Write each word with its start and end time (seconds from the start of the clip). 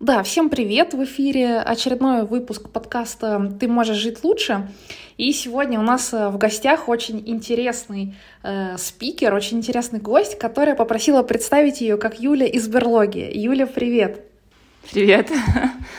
Да, 0.00 0.24
всем 0.24 0.50
привет! 0.50 0.92
В 0.92 1.04
эфире 1.04 1.60
очередной 1.60 2.26
выпуск 2.26 2.68
подкаста 2.68 3.56
«Ты 3.60 3.68
можешь 3.68 3.96
жить 3.96 4.24
лучше». 4.24 4.68
И 5.18 5.32
сегодня 5.32 5.78
у 5.78 5.84
нас 5.84 6.12
э, 6.12 6.30
в 6.30 6.36
гостях 6.36 6.88
очень 6.88 7.22
интересный 7.24 8.16
э, 8.42 8.76
спикер, 8.76 9.32
очень 9.32 9.58
интересный 9.58 10.00
гость, 10.00 10.36
которая 10.36 10.74
попросила 10.74 11.22
представить 11.22 11.80
ее 11.80 11.96
как 11.96 12.18
Юля 12.18 12.46
из 12.46 12.66
Берлоги. 12.66 13.30
Юля, 13.32 13.68
привет! 13.68 14.33
Привет. 14.92 15.30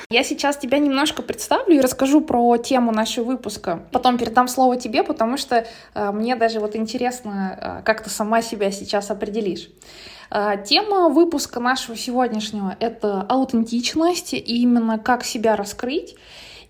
Я 0.09 0.23
сейчас 0.23 0.57
тебя 0.57 0.77
немножко 0.77 1.21
представлю 1.21 1.75
и 1.75 1.81
расскажу 1.81 2.21
про 2.21 2.57
тему 2.57 2.91
нашего 2.91 3.25
выпуска. 3.25 3.83
Потом 3.91 4.17
передам 4.17 4.47
слово 4.47 4.77
тебе, 4.77 5.03
потому 5.03 5.37
что 5.37 5.65
э, 5.93 6.11
мне 6.11 6.35
даже 6.35 6.59
вот 6.59 6.75
интересно, 6.75 7.79
э, 7.81 7.83
как 7.83 8.03
ты 8.03 8.09
сама 8.09 8.41
себя 8.41 8.71
сейчас 8.71 9.09
определишь. 9.09 9.69
Э, 10.29 10.63
тема 10.63 11.09
выпуска 11.09 11.59
нашего 11.59 11.97
сегодняшнего— 11.97 12.75
это 12.79 13.21
аутентичность 13.21 14.33
и 14.33 14.61
именно 14.61 14.99
как 14.99 15.23
себя 15.23 15.55
раскрыть. 15.55 16.15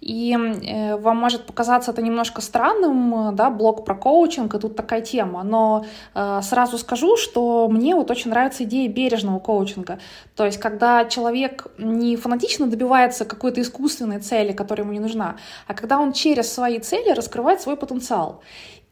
И 0.05 0.37
э, 0.37 0.97
вам 0.97 1.17
может 1.17 1.47
показаться 1.47 1.89
это 1.89 2.03
немножко 2.03 2.39
странным, 2.39 3.35
да, 3.35 3.49
блог 3.49 3.85
про 3.85 3.95
коучинг, 3.95 4.53
и 4.53 4.59
тут 4.59 4.75
такая 4.75 5.01
тема. 5.01 5.41
Но 5.41 5.83
э, 6.13 6.41
сразу 6.43 6.77
скажу, 6.77 7.17
что 7.17 7.67
мне 7.67 7.95
вот 7.95 8.11
очень 8.11 8.29
нравится 8.29 8.65
идея 8.65 8.87
бережного 8.87 9.39
коучинга. 9.39 9.97
То 10.35 10.45
есть, 10.45 10.59
когда 10.59 11.05
человек 11.05 11.65
не 11.79 12.17
фанатично 12.17 12.67
добивается 12.67 13.25
какой-то 13.25 13.61
искусственной 13.61 14.19
цели, 14.19 14.51
которая 14.51 14.85
ему 14.85 14.93
не 14.93 14.99
нужна, 14.99 15.37
а 15.65 15.73
когда 15.73 15.97
он 15.97 16.13
через 16.13 16.53
свои 16.53 16.77
цели 16.77 17.09
раскрывает 17.09 17.61
свой 17.61 17.75
потенциал. 17.75 18.41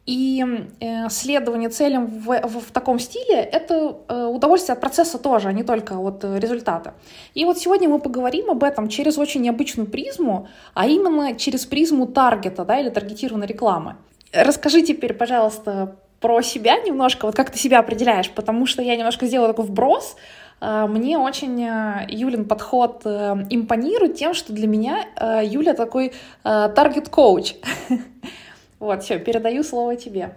И 0.06 0.44
э, 0.80 1.08
следование 1.08 1.70
целям 1.70 2.06
в, 2.06 2.26
в, 2.26 2.60
в 2.60 2.72
таком 2.72 2.98
стиле— 2.98 3.36
это 3.52 3.96
э, 4.06 4.26
удовольствие 4.26 4.74
от 4.74 4.80
процесса 4.80 5.18
тоже, 5.18 5.48
а 5.48 5.52
не 5.52 5.62
только 5.62 5.94
от 5.94 6.22
э, 6.24 6.38
результата. 6.38 6.92
И 7.32 7.46
вот 7.46 7.56
сегодня 7.58 7.88
мы 7.88 7.98
поговорим 7.98 8.50
об 8.50 8.62
этом 8.64 8.88
через 8.88 9.16
очень 9.16 9.40
необычную 9.40 9.88
призму, 9.88 10.46
а 10.74 10.86
именно 10.86 11.34
через 11.36 11.64
призму 11.64 12.06
таргета 12.06 12.66
да, 12.66 12.78
или 12.80 12.90
таргетированной 12.90 13.46
рекламы. 13.46 13.96
Расскажи 14.34 14.82
теперь, 14.82 15.14
пожалуйста, 15.14 15.96
про 16.20 16.42
себя 16.42 16.78
немножко, 16.82 17.24
вот 17.24 17.34
как 17.34 17.50
ты 17.50 17.58
себя 17.58 17.78
определяешь, 17.78 18.30
потому 18.30 18.66
что 18.66 18.82
я 18.82 18.96
немножко 18.96 19.24
сделала 19.26 19.48
такой 19.48 19.64
вброс, 19.64 20.16
мне 20.60 21.18
очень 21.18 21.60
Юлин 22.08 22.46
подход 22.46 23.04
импонирует 23.04 24.16
тем, 24.16 24.32
что 24.32 24.52
для 24.52 24.66
меня 24.66 25.04
Юля 25.42 25.74
такой 25.74 26.12
таргет-коуч. 26.42 27.56
Вот, 28.84 29.02
все, 29.02 29.18
передаю 29.18 29.64
слово 29.64 29.96
тебе. 29.96 30.34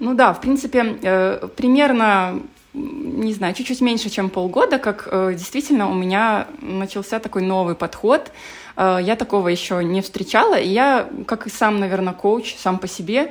Ну 0.00 0.14
да, 0.14 0.32
в 0.32 0.40
принципе, 0.40 0.98
э, 1.00 1.46
примерно, 1.56 2.42
не 2.74 3.32
знаю, 3.34 3.54
чуть-чуть 3.54 3.80
меньше, 3.80 4.10
чем 4.10 4.30
полгода, 4.30 4.80
как 4.80 5.06
э, 5.08 5.34
действительно 5.34 5.88
у 5.88 5.94
меня 5.94 6.48
начался 6.60 7.20
такой 7.20 7.42
новый 7.42 7.76
подход. 7.76 8.32
Э, 8.76 8.98
я 9.00 9.14
такого 9.14 9.46
еще 9.46 9.84
не 9.84 10.00
встречала, 10.02 10.58
и 10.58 10.70
я, 10.70 11.08
как 11.24 11.46
и 11.46 11.50
сам, 11.50 11.78
наверное, 11.78 12.14
коуч, 12.14 12.56
сам 12.56 12.78
по 12.78 12.88
себе, 12.88 13.30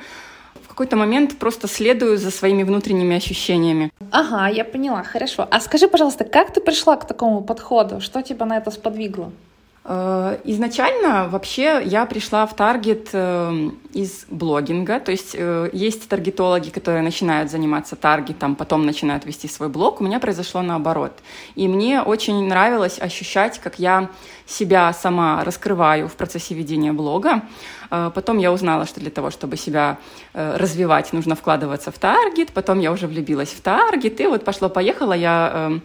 в 0.63 0.69
какой-то 0.69 0.95
момент 0.95 1.37
просто 1.37 1.67
следую 1.67 2.17
за 2.17 2.31
своими 2.31 2.63
внутренними 2.63 3.17
ощущениями. 3.17 3.91
Ага, 4.11 4.47
я 4.47 4.63
поняла, 4.63 5.03
хорошо. 5.03 5.45
А 5.51 5.59
скажи, 5.59 5.89
пожалуйста, 5.89 6.23
как 6.23 6.53
ты 6.53 6.61
пришла 6.61 6.95
к 6.95 7.05
такому 7.05 7.41
подходу? 7.41 7.99
Что 7.99 8.21
тебя 8.21 8.45
на 8.45 8.55
это 8.55 8.71
сподвигло? 8.71 9.33
Э, 9.83 10.37
изначально 10.43 11.27
вообще 11.27 11.81
я 11.83 12.05
пришла 12.05 12.45
в 12.45 12.55
таргет 12.55 13.09
э, 13.13 13.69
из 13.93 14.25
блогинга, 14.29 14.99
то 14.99 15.11
есть 15.11 15.33
э, 15.33 15.71
есть 15.73 16.07
таргетологи, 16.07 16.69
которые 16.69 17.01
начинают 17.01 17.49
заниматься 17.49 17.95
таргетом, 17.95 18.55
потом 18.55 18.85
начинают 18.85 19.25
вести 19.25 19.47
свой 19.47 19.69
блог. 19.69 19.99
У 19.99 20.03
меня 20.03 20.19
произошло 20.19 20.61
наоборот. 20.61 21.13
И 21.55 21.67
мне 21.67 22.03
очень 22.03 22.47
нравилось 22.47 22.99
ощущать, 22.99 23.59
как 23.59 23.79
я 23.79 24.09
себя 24.45 24.93
сама 24.93 25.43
раскрываю 25.43 26.07
в 26.07 26.13
процессе 26.13 26.53
ведения 26.53 26.93
блога. 26.93 27.43
Потом 27.89 28.37
я 28.37 28.53
узнала, 28.53 28.85
что 28.85 28.99
для 28.99 29.11
того, 29.11 29.31
чтобы 29.31 29.57
себя 29.57 29.97
развивать, 30.33 31.11
нужно 31.13 31.35
вкладываться 31.35 31.91
в 31.91 31.99
таргет. 31.99 32.51
Потом 32.51 32.79
я 32.79 32.91
уже 32.91 33.07
влюбилась 33.07 33.49
в 33.49 33.61
таргет, 33.61 34.19
и 34.19 34.27
вот 34.27 34.43
пошло-поехало 34.45 35.13
я 35.13 35.51
Э, 35.53 35.79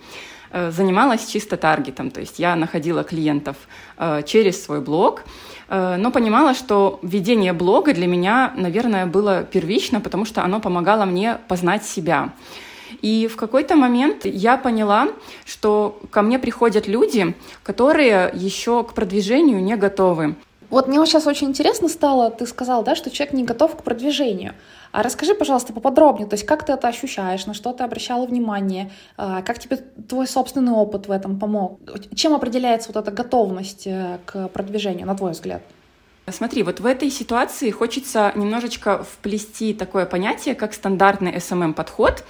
занималась 0.71 1.27
чисто 1.27 1.56
таргетом, 1.56 2.11
то 2.11 2.21
есть 2.21 2.39
я 2.39 2.56
находила 2.56 3.05
клиентов 3.05 3.56
э, 3.99 4.22
через 4.25 4.65
свой 4.65 4.81
блог, 4.81 5.22
э, 5.69 5.97
но 5.97 6.11
понимала, 6.11 6.55
что 6.55 6.99
ведение 7.03 7.53
блога 7.53 7.93
для 7.93 8.06
меня, 8.06 8.53
наверное, 8.56 9.06
было 9.06 9.43
первично, 9.43 10.00
потому 10.00 10.25
что 10.25 10.43
оно 10.43 10.61
помогало 10.61 11.05
мне 11.05 11.39
познать 11.49 11.84
себя. 11.84 12.33
И 13.03 13.28
в 13.31 13.37
какой-то 13.37 13.77
момент 13.77 14.25
я 14.25 14.56
поняла, 14.56 15.09
что 15.45 16.00
ко 16.11 16.22
мне 16.22 16.39
приходят 16.39 16.87
люди, 16.87 17.34
которые 17.62 18.31
еще 18.33 18.84
к 18.84 18.95
продвижению 18.95 19.62
не 19.62 19.77
готовы. 19.77 20.37
Вот 20.71 20.88
мне 20.88 21.04
сейчас 21.06 21.27
очень 21.27 21.49
интересно 21.49 21.88
стало, 21.88 22.31
ты 22.31 22.47
сказал, 22.47 22.82
да, 22.82 22.94
что 22.94 23.10
человек 23.10 23.34
не 23.34 23.44
готов 23.44 23.77
к 23.77 23.82
продвижению. 23.82 24.54
А 24.93 25.03
расскажи, 25.03 25.34
пожалуйста, 25.34 25.72
поподробнее, 25.72 26.27
то 26.27 26.34
есть 26.34 26.47
как 26.47 26.65
ты 26.65 26.72
это 26.72 26.88
ощущаешь, 26.88 27.47
на 27.47 27.54
что 27.54 27.72
ты 27.72 27.84
обращала 27.84 28.27
внимание, 28.27 28.91
а, 29.16 29.43
как 29.43 29.59
тебе 29.59 29.77
твой 29.77 30.27
собственный 30.27 30.72
опыт 30.72 31.06
в 31.06 31.10
этом 31.10 31.38
помог? 31.38 31.81
Чем 32.15 32.34
определяется 32.34 32.91
вот 32.93 33.03
эта 33.03 33.10
готовность 33.10 33.87
э, 33.87 34.19
к 34.25 34.49
продвижению, 34.49 35.06
на 35.06 35.15
твой 35.15 35.32
взгляд? 35.32 35.62
Смотри, 36.28 36.65
вот 36.65 36.81
в 36.81 36.87
этой 36.87 37.09
ситуации 37.09 37.71
хочется 37.71 38.33
немножечко 38.34 39.04
вплести 39.04 39.72
такое 39.72 40.06
понятие, 40.06 40.56
как 40.56 40.75
стандартный 40.75 41.37
SMM-подход. 41.37 42.25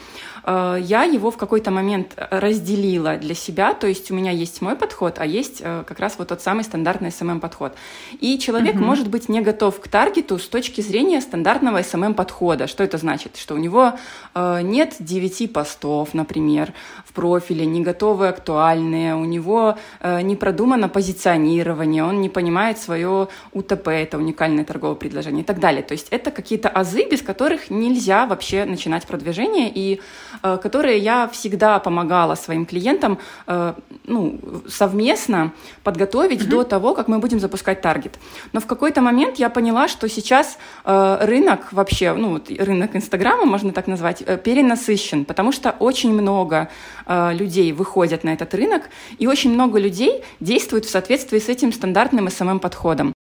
Э, 0.47 0.79
я 0.81 1.03
его 1.03 1.31
в 1.31 1.37
какой-то 1.37 1.71
момент 1.71 2.15
разделила 2.17 3.17
для 3.17 3.35
себя, 3.35 3.75
то 3.75 3.87
есть 3.87 4.11
у 4.11 4.15
меня 4.15 4.31
есть 4.31 4.63
мой 4.63 4.77
подход, 4.77 5.19
а 5.19 5.27
есть 5.27 5.61
э, 5.61 5.85
как 5.87 5.99
раз 5.99 6.15
вот 6.19 6.29
тот 6.29 6.41
самый 6.41 6.65
стандартный 6.65 7.09
SMM-подход. 7.09 7.75
И 8.21 8.39
человек 8.39 8.77
угу. 8.77 8.85
может 8.85 9.09
быть 9.09 9.29
не 9.29 9.41
готов 9.41 9.81
к 9.81 9.89
таргету 9.89 10.39
с 10.39 10.49
точки 10.49 10.81
зрения 10.81 11.21
стандартного 11.21 11.81
SMM-подхода. 11.81 12.69
Что 12.69 12.85
это 12.85 12.99
значит? 12.99 13.37
Что 13.37 13.55
у 13.55 13.59
него 13.59 13.95
э, 14.35 14.61
нет 14.63 14.95
9 15.01 15.53
постов, 15.53 16.15
например, 16.15 16.73
в 17.05 17.13
профиле, 17.13 17.67
не 17.67 17.83
готовы 17.83 18.29
актуальные, 18.29 19.17
у 19.17 19.25
него 19.25 19.77
не 20.03 20.37
продумано 20.37 20.89
позиционирование, 20.89 22.05
он 22.05 22.21
не 22.21 22.29
понимает 22.29 22.79
свое 22.79 23.29
УТП, 23.53 23.89
это 23.89 24.19
уникальное 24.19 24.65
торговое 24.65 24.97
предложение 24.97 25.43
и 25.43 25.45
так 25.45 25.59
далее. 25.59 25.83
То 25.83 25.93
есть 25.93 26.09
это 26.11 26.31
какие-то 26.31 26.69
азы, 26.69 27.09
без 27.09 27.23
которых 27.23 27.71
нельзя 27.71 28.27
вообще 28.27 28.65
начинать 28.65 29.07
продвижение, 29.07 29.71
и 29.75 30.01
которые 30.43 30.99
я 30.99 31.29
всегда 31.29 31.79
помогала 31.79 32.35
своим 32.35 32.67
клиентам 32.67 33.19
э, 33.47 33.75
ну, 34.05 34.41
совместно 34.69 35.53
подготовить 35.83 36.43
mm-hmm. 36.43 36.49
до 36.49 36.65
того, 36.65 36.95
как 36.95 37.09
мы 37.09 37.19
будем 37.19 37.41
запускать 37.41 37.81
таргет. 37.81 38.19
Но 38.53 38.61
в 38.61 38.67
какой-то 38.67 39.01
момент 39.01 39.39
я 39.39 39.51
поняла, 39.51 39.89
что 39.89 40.09
сейчас 40.09 40.59
э, 40.85 41.19
рынок 41.23 41.73
вообще, 41.73 42.13
ну, 42.13 42.41
рынок 42.59 42.97
Инстаграма, 42.97 43.45
можно 43.45 43.73
так 43.73 43.87
назвать, 43.87 44.25
перенасыщен, 44.43 45.25
потому 45.25 45.53
что 45.53 45.75
очень 45.79 46.13
много 46.13 46.69
людей 47.09 47.73
выходят 47.73 48.25
на 48.25 48.31
этот 48.31 48.53
рынок, 48.55 48.91
и 49.19 49.29
очень 49.29 49.53
много 49.53 49.79
людей 49.79 50.25
действуют 50.41 50.85
в 50.85 50.91
соответствии 50.91 51.39
с 51.39 51.49
этим 51.49 51.73
стандартным 51.73 52.27
SMM-подходом. 52.27 53.16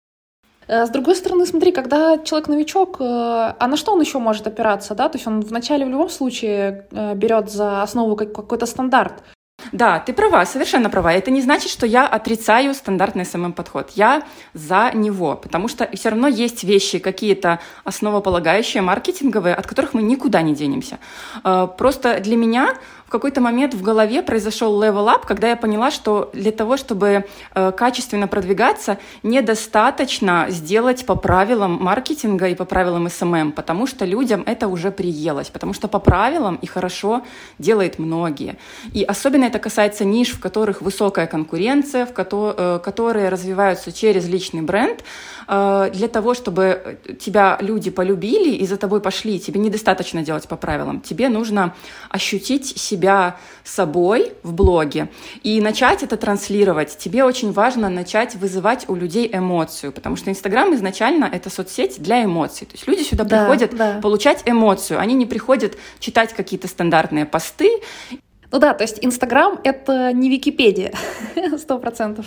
Э, 0.69 0.87
с 0.87 0.91
другой 0.91 1.17
стороны, 1.17 1.47
смотри, 1.47 1.73
когда 1.73 2.19
человек 2.19 2.49
новичок, 2.49 2.97
э, 3.01 3.05
а 3.05 3.67
на 3.69 3.77
что 3.77 3.93
он 3.93 4.01
еще 4.01 4.19
может 4.19 4.47
опираться, 4.47 4.95
да? 4.95 5.09
То 5.09 5.19
есть 5.19 5.27
он 5.27 5.41
вначале 5.41 5.85
в 5.85 5.89
любом 5.89 6.09
случае 6.09 6.87
э, 6.91 7.15
берет 7.15 7.51
за 7.51 7.83
основу 7.83 8.17
какой-то 8.17 8.67
стандарт. 8.67 9.15
Да, 9.71 10.01
ты 10.01 10.13
права, 10.13 10.45
совершенно 10.45 10.91
права. 10.91 11.13
Это 11.13 11.31
не 11.31 11.41
значит, 11.41 11.71
что 11.71 11.87
я 11.87 12.07
отрицаю 12.07 12.75
стандартный 12.75 13.25
СММ-подход. 13.25 13.91
Я 13.95 14.23
за 14.55 14.91
него, 14.93 15.37
потому 15.37 15.69
что 15.69 15.89
все 15.95 16.09
равно 16.09 16.27
есть 16.27 16.65
вещи 16.65 16.99
какие-то 16.99 17.61
основополагающие, 17.85 18.83
маркетинговые, 18.83 19.55
от 19.55 19.67
которых 19.67 19.95
мы 19.95 20.03
никуда 20.03 20.43
не 20.43 20.55
денемся. 20.55 20.99
Просто 21.79 22.19
для 22.19 22.37
меня 22.37 22.75
какой-то 23.13 23.41
момент 23.41 23.75
в 23.75 23.83
голове 23.83 24.23
произошел 24.23 24.83
up, 24.83 25.27
когда 25.27 25.49
я 25.49 25.57
поняла, 25.57 25.91
что 25.91 26.31
для 26.33 26.51
того, 26.51 26.77
чтобы 26.77 27.25
э, 27.55 27.73
качественно 27.73 28.27
продвигаться, 28.27 28.99
недостаточно 29.23 30.47
сделать 30.49 31.07
по 31.07 31.15
правилам 31.15 31.79
маркетинга 31.81 32.49
и 32.49 32.55
по 32.55 32.65
правилам 32.65 33.07
SMM, 33.07 33.53
потому 33.53 33.87
что 33.87 34.05
людям 34.05 34.43
это 34.47 34.67
уже 34.69 34.91
приелось, 34.91 35.49
потому 35.49 35.75
что 35.75 35.89
по 35.89 35.99
правилам 35.99 36.57
и 36.57 36.67
хорошо 36.67 37.23
делают 37.59 37.99
многие. 37.99 38.57
И 38.95 39.05
особенно 39.05 39.45
это 39.45 39.59
касается 39.59 40.05
ниш, 40.05 40.31
в 40.31 40.41
которых 40.41 40.83
высокая 40.83 41.27
конкуренция, 41.27 42.07
в 42.07 42.13
ко- 42.13 42.27
э, 42.33 42.81
которые 42.83 43.29
развиваются 43.29 43.93
через 43.93 44.27
личный 44.27 44.63
бренд. 44.63 45.05
Э, 45.49 45.91
для 45.93 46.09
того, 46.09 46.35
чтобы 46.35 46.99
тебя 47.21 47.59
люди 47.61 47.91
полюбили 47.91 48.55
и 48.57 48.67
за 48.67 48.77
тобой 48.77 49.01
пошли, 49.01 49.39
тебе 49.39 49.61
недостаточно 49.61 50.23
делать 50.23 50.49
по 50.49 50.57
правилам. 50.57 51.01
Тебе 51.01 51.29
нужно 51.29 51.75
ощутить 52.09 52.79
себя 52.79 53.02
себя 53.03 53.37
собой 53.65 54.33
в 54.45 54.53
блоге 54.53 55.09
и 55.43 55.61
начать 55.61 56.03
это 56.05 56.17
транслировать. 56.17 56.97
Тебе 56.97 57.25
очень 57.25 57.53
важно 57.53 57.89
начать 57.89 58.37
вызывать 58.37 58.89
у 58.89 58.95
людей 58.95 59.29
эмоцию, 59.33 59.93
потому 59.93 60.15
что 60.17 60.31
Инстаграм 60.31 60.73
изначально 60.75 61.25
это 61.25 61.51
соцсеть 61.51 62.01
для 62.01 62.25
эмоций. 62.25 62.67
То 62.67 62.75
есть 62.75 62.87
люди 62.87 63.03
сюда 63.03 63.25
да, 63.25 63.41
приходят 63.41 63.77
да. 63.77 63.99
получать 64.01 64.43
эмоцию, 64.47 65.01
они 65.01 65.15
не 65.15 65.27
приходят 65.27 65.77
читать 65.99 66.33
какие-то 66.33 66.69
стандартные 66.69 67.27
посты. 67.27 67.71
Ну 68.53 68.59
да, 68.59 68.73
то 68.75 68.85
есть 68.85 68.99
Инстаграм— 69.03 69.59
это 69.65 70.13
не 70.13 70.31
Википедия, 70.31 70.93
сто 71.59 71.79
процентов. 71.79 72.27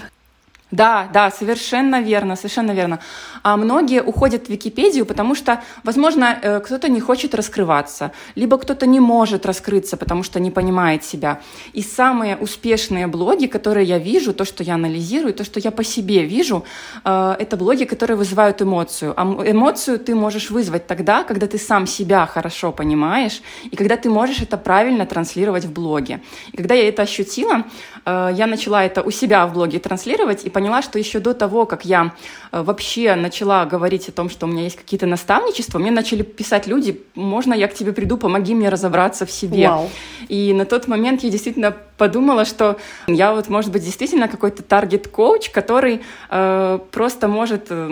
Да, 0.72 1.08
да, 1.14 1.30
совершенно 1.30 2.02
верно, 2.02 2.36
совершенно 2.36 2.72
верно. 2.72 3.00
А 3.44 3.56
многие 3.56 4.02
уходят 4.02 4.48
в 4.48 4.50
Википедию, 4.50 5.06
потому 5.06 5.36
что, 5.36 5.62
возможно, 5.84 6.40
э, 6.42 6.60
кто-то 6.60 6.90
не 6.90 7.00
хочет 7.00 7.36
раскрываться, 7.36 8.12
либо 8.34 8.58
кто-то 8.58 8.88
не 8.88 9.00
может 9.00 9.46
раскрыться, 9.46 9.96
потому 9.96 10.24
что 10.24 10.40
не 10.40 10.50
понимает 10.50 11.04
себя. 11.04 11.40
И 11.74 11.84
самые 11.84 12.36
успешные 12.36 13.06
блоги, 13.06 13.46
которые 13.46 13.86
я 13.86 14.00
вижу, 14.00 14.34
то, 14.34 14.44
что 14.44 14.64
я 14.64 14.74
анализирую, 14.74 15.36
то, 15.36 15.44
что 15.44 15.60
я 15.60 15.70
по 15.70 15.84
себе 15.84 16.26
вижу, 16.26 16.66
э, 17.04 17.36
это 17.40 17.58
блоги, 17.58 17.84
которые 17.84 18.18
вызывают 18.18 18.60
эмоцию. 18.64 19.14
А 19.16 19.24
эмоцию 19.24 20.00
ты 20.00 20.16
можешь 20.16 20.50
вызвать 20.50 20.88
тогда, 20.88 21.24
когда 21.24 21.46
ты 21.46 21.60
сам 21.60 21.86
себя 21.86 22.26
хорошо 22.26 22.72
понимаешь, 22.72 23.44
и 23.72 23.76
когда 23.76 23.98
ты 23.98 24.10
можешь 24.10 24.42
это 24.42 24.58
правильно 24.58 25.06
транслировать 25.06 25.66
в 25.66 25.72
блоге. 25.72 26.22
И 26.54 26.58
когда 26.58 26.74
я 26.74 26.90
это 26.90 27.04
ощутила, 27.04 27.66
э, 28.04 28.32
я 28.36 28.48
начала 28.48 28.84
это 28.84 29.04
у 29.04 29.12
себя 29.12 29.46
в 29.46 29.54
блоге 29.54 29.78
транслировать, 29.78 30.44
и 30.44 30.55
поняла, 30.56 30.81
что 30.81 30.98
еще 30.98 31.19
до 31.19 31.34
того, 31.34 31.66
как 31.66 31.84
я 31.84 32.13
э, 32.54 32.62
вообще 32.62 33.16
начала 33.16 33.66
говорить 33.66 34.07
о 34.07 34.13
том, 34.13 34.30
что 34.30 34.46
у 34.46 34.50
меня 34.50 34.63
есть 34.63 34.78
какие-то 34.78 35.06
наставничества, 35.06 35.80
мне 35.80 35.92
начали 35.92 36.24
писать 36.24 36.66
люди, 36.66 37.04
можно 37.13 37.54
я 37.54 37.68
к 37.68 37.74
тебе 37.74 37.92
приду, 37.92 38.16
помоги 38.18 38.56
мне 38.56 38.69
разобраться 38.69 39.25
в 39.25 39.31
себе. 39.31 39.68
Вау. 39.68 39.90
И 40.30 40.54
на 40.54 40.63
тот 40.63 40.88
момент 40.88 41.24
я 41.24 41.30
действительно 41.30 41.75
подумала, 41.98 42.46
что 42.46 42.78
я 43.07 43.34
вот, 43.34 43.50
может 43.50 43.69
быть, 43.69 43.84
действительно 43.84 44.30
какой-то 44.30 44.63
таргет-коуч, 44.63 45.50
который 45.52 46.00
э, 46.30 46.80
просто 46.90 47.28
может 47.28 47.68
э, 47.69 47.90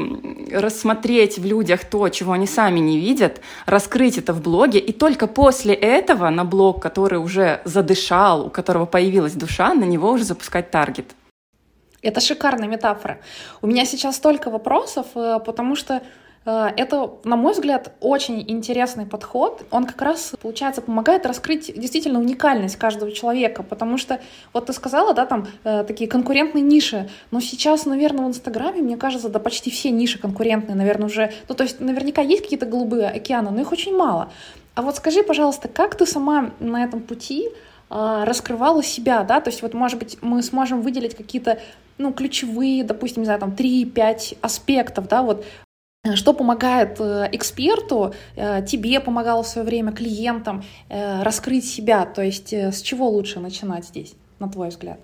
рассмотреть 0.54 1.40
в 1.40 1.46
людях 1.46 1.84
то, 1.84 2.08
чего 2.08 2.32
они 2.32 2.48
сами 2.48 2.80
не 2.80 2.98
видят, 2.98 3.42
раскрыть 3.66 4.18
это 4.18 4.32
в 4.32 4.42
блоге, 4.42 4.80
и 4.80 4.94
только 4.94 5.28
после 5.28 5.74
этого 5.74 6.30
на 6.30 6.46
блог, 6.46 6.82
который 6.82 7.20
уже 7.20 7.60
задышал, 7.66 8.46
у 8.46 8.50
которого 8.50 8.86
появилась 8.86 9.34
душа, 9.34 9.74
на 9.74 9.84
него 9.84 10.12
уже 10.12 10.24
запускать 10.24 10.72
таргет. 10.72 11.08
Это 12.04 12.20
шикарная 12.20 12.68
метафора. 12.68 13.20
У 13.62 13.68
меня 13.68 13.86
сейчас 13.86 14.18
столько 14.18 14.52
вопросов, 14.52 15.08
э, 15.16 15.40
потому 15.46 15.76
что 15.76 16.04
э, 16.46 16.70
это, 16.76 17.14
на 17.24 17.38
мой 17.38 17.54
взгляд, 17.54 17.94
очень 18.02 18.44
интересный 18.52 19.06
подход. 19.06 19.66
Он 19.72 19.86
как 19.86 20.02
раз, 20.02 20.34
получается, 20.42 20.82
помогает 20.82 21.26
раскрыть 21.26 21.72
действительно 21.80 22.20
уникальность 22.20 22.76
каждого 22.76 23.10
человека, 23.14 23.64
потому 23.64 23.98
что, 23.98 24.20
вот 24.52 24.66
ты 24.66 24.74
сказала, 24.74 25.14
да, 25.14 25.26
там 25.26 25.48
э, 25.64 25.86
такие 25.88 26.10
конкурентные 26.10 26.62
ниши, 26.62 27.10
но 27.32 27.40
сейчас, 27.40 27.86
наверное, 27.86 28.26
в 28.26 28.28
Инстаграме, 28.28 28.82
мне 28.82 28.98
кажется, 28.98 29.30
да 29.30 29.40
почти 29.40 29.72
все 29.72 29.90
ниши 29.90 30.20
конкурентные, 30.20 30.76
наверное, 30.76 31.08
уже, 31.08 31.32
ну, 31.48 31.56
то 31.56 31.64
есть 31.64 31.80
наверняка 31.80 32.22
есть 32.22 32.44
какие-то 32.44 32.66
голубые 32.66 33.08
океаны, 33.08 33.50
но 33.50 33.62
их 33.62 33.72
очень 33.72 33.96
мало. 33.96 34.30
А 34.76 34.82
вот 34.82 34.98
скажи, 34.98 35.24
пожалуйста, 35.24 35.70
как 35.70 35.96
ты 35.96 36.06
сама 36.06 36.52
на 36.60 36.84
этом 36.84 37.00
пути 37.00 37.48
раскрывала 37.94 38.82
себя, 38.82 39.24
да, 39.24 39.40
то 39.40 39.52
есть 39.52 39.62
вот, 39.62 39.76
может 39.76 40.00
быть, 40.00 40.18
мы 40.22 40.42
сможем 40.42 40.82
выделить 40.82 41.16
какие-то 41.16 41.60
ну, 41.98 42.14
ключевые, 42.14 42.84
допустим, 42.84 43.22
не 43.22 43.26
знаю, 43.26 43.40
там 43.40 43.52
3-5 43.52 44.38
аспектов, 44.42 45.08
да, 45.08 45.22
вот 45.22 45.46
э, 46.04 46.16
что 46.16 46.34
помогает 46.34 47.00
э, 47.00 47.30
эксперту, 47.32 48.14
э, 48.36 48.66
тебе 48.66 49.00
помогало 49.00 49.44
в 49.44 49.48
свое 49.48 49.66
время, 49.66 49.92
клиентам 49.92 50.64
раскрыть 50.90 51.66
себя, 51.66 52.06
то 52.06 52.22
есть 52.22 52.54
с 52.54 52.82
чего 52.82 53.10
лучше 53.10 53.40
начинать 53.40 53.86
здесь, 53.86 54.16
на 54.40 54.50
твой 54.50 54.70
взгляд? 54.70 55.00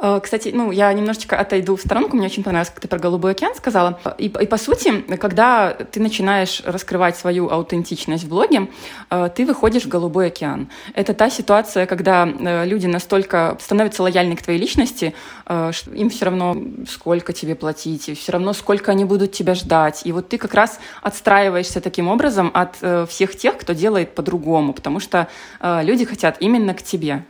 Э, 0.00 0.20
кстати, 0.22 0.50
ну, 0.52 0.70
я 0.70 0.92
немножечко 0.92 1.38
отойду 1.38 1.76
в 1.76 1.80
сторонку, 1.80 2.16
мне 2.16 2.26
очень 2.26 2.42
понравилось, 2.42 2.70
как 2.70 2.80
ты 2.80 2.88
про 2.88 2.98
Голубой 2.98 3.32
океан 3.32 3.54
сказала. 3.54 3.98
И, 4.18 4.26
и 4.26 4.46
по 4.46 4.58
сути, 4.58 5.00
когда 5.16 5.72
ты 5.72 6.00
начинаешь 6.00 6.62
раскрывать 6.64 7.16
свою 7.16 7.48
аутентичность 7.48 8.24
в 8.24 8.28
блоге, 8.28 8.68
э, 9.10 9.30
ты 9.34 9.46
выходишь 9.46 9.84
в 9.84 9.88
Голубой 9.88 10.28
океан. 10.28 10.68
Это 10.94 11.14
та 11.14 11.30
ситуация, 11.30 11.86
когда 11.86 12.26
э, 12.26 12.66
люди 12.66 12.86
настолько 12.86 13.56
становятся 13.60 14.02
лояльны 14.02 14.36
к 14.36 14.42
твоей 14.42 14.58
личности, 14.58 15.14
что 15.44 15.90
им 15.92 16.10
все 16.10 16.26
равно, 16.26 16.56
сколько 16.88 17.32
тебе 17.32 17.54
платить, 17.54 18.08
и 18.08 18.14
все 18.14 18.32
равно, 18.32 18.52
сколько 18.52 18.90
они 18.90 19.04
будут 19.04 19.32
тебя 19.32 19.54
ждать. 19.54 20.02
И 20.04 20.12
вот 20.12 20.28
ты 20.28 20.38
как 20.38 20.54
раз 20.54 20.78
отстраиваешься 21.02 21.80
таким 21.80 22.08
образом 22.08 22.50
от 22.52 22.76
всех 23.08 23.36
тех, 23.36 23.56
кто 23.56 23.72
делает 23.72 24.14
по-другому, 24.14 24.72
потому 24.72 25.00
что 25.00 25.28
люди 25.62 26.04
хотят 26.04 26.36
именно 26.40 26.74
к 26.74 26.82
тебе. 26.82 27.24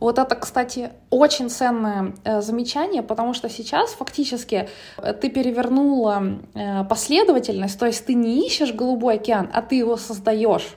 Вот 0.00 0.18
это, 0.18 0.34
кстати, 0.34 0.90
очень 1.10 1.48
ценное 1.48 2.14
э, 2.24 2.40
замечание, 2.40 3.02
потому 3.02 3.34
что 3.34 3.48
сейчас 3.48 3.92
фактически 3.92 4.68
э, 4.98 5.12
ты 5.12 5.28
перевернула 5.28 6.40
э, 6.54 6.84
последовательность, 6.84 7.78
то 7.78 7.86
есть 7.86 8.04
ты 8.06 8.14
не 8.14 8.44
ищешь 8.46 8.72
голубой 8.74 9.14
океан, 9.14 9.48
а 9.52 9.62
ты 9.62 9.76
его 9.76 9.96
создаешь. 9.96 10.76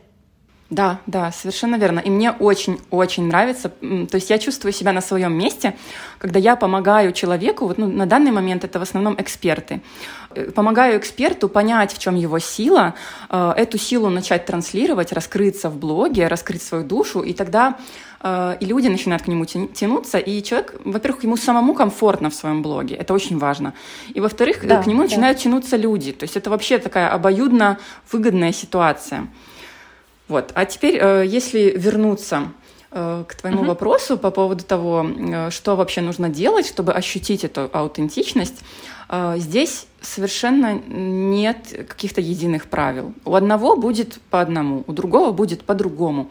Да, 0.72 1.00
да, 1.06 1.32
совершенно 1.32 1.76
верно. 1.76 2.00
И 2.00 2.10
мне 2.10 2.32
очень-очень 2.32 3.28
нравится. 3.28 3.70
То 3.70 4.16
есть 4.16 4.32
я 4.32 4.40
чувствую 4.40 4.74
себя 4.74 4.94
на 4.94 5.02
своем 5.02 5.34
месте, 5.34 5.76
когда 6.18 6.40
я 6.40 6.56
помогаю 6.56 7.12
человеку, 7.14 7.68
вот 7.68 7.78
ну, 7.78 7.88
на 7.88 8.08
данный 8.08 8.32
момент 8.32 8.64
это 8.64 8.80
в 8.80 8.82
основном 8.82 9.16
эксперты, 9.20 9.82
помогаю 10.56 10.98
эксперту 10.98 11.50
понять, 11.50 11.94
в 11.94 12.00
чем 12.00 12.16
его 12.16 12.40
сила, 12.40 12.96
эту 13.30 13.78
силу 13.78 14.10
начать 14.10 14.48
транслировать, 14.48 15.14
раскрыться 15.14 15.70
в 15.70 15.78
блоге, 15.78 16.28
раскрыть 16.28 16.64
свою 16.64 16.84
душу, 16.84 17.22
и 17.22 17.34
тогда 17.34 17.78
Э, 18.26 18.58
и 18.60 18.66
люди 18.66 18.88
начинают 18.88 19.22
к 19.24 19.28
нему 19.28 19.46
тянуться, 19.46 20.18
и 20.18 20.42
человек, 20.42 20.74
во-первых, 20.84 21.24
ему 21.24 21.38
самому 21.38 21.76
комфортно 21.76 22.32
в 22.32 22.34
своем 22.34 22.64
блоге, 22.64 22.96
это 22.96 23.14
очень 23.14 23.38
важно, 23.38 23.74
и 24.14 24.20
во-вторых, 24.20 24.66
да, 24.68 24.82
к 24.82 24.88
нему 24.88 25.04
да. 25.04 25.10
начинают 25.10 25.38
тянуться 25.38 25.78
люди, 25.78 26.12
то 26.12 26.24
есть 26.24 26.36
это 26.36 26.50
вообще 26.50 26.80
такая 26.80 27.10
обоюдно 27.10 27.78
выгодная 28.12 28.52
ситуация. 28.52 29.28
Вот. 30.27 30.51
А 30.54 30.66
теперь, 30.66 30.98
э, 31.00 31.24
если 31.25 31.74
вернуться 31.75 32.51
э, 32.92 33.24
к 33.27 33.36
твоему 33.36 33.62
угу. 33.62 33.68
вопросу 33.69 34.18
по 34.18 34.31
поводу 34.31 34.63
того, 34.63 35.06
что 35.50 35.75
вообще 35.75 36.01
нужно 36.01 36.30
делать, 36.30 36.68
чтобы 36.68 36.94
ощутить 36.94 37.44
эту 37.44 37.69
аутентичность, 37.72 38.63
здесь 39.36 39.86
совершенно 40.01 40.74
нет 40.74 41.86
каких-то 41.88 42.22
единых 42.22 42.66
правил. 42.66 43.13
У 43.24 43.36
одного 43.36 43.75
будет 43.75 44.19
по 44.31 44.42
одному, 44.42 44.83
у 44.88 44.94
другого 44.94 45.31
будет 45.31 45.63
по-другому. 45.63 46.30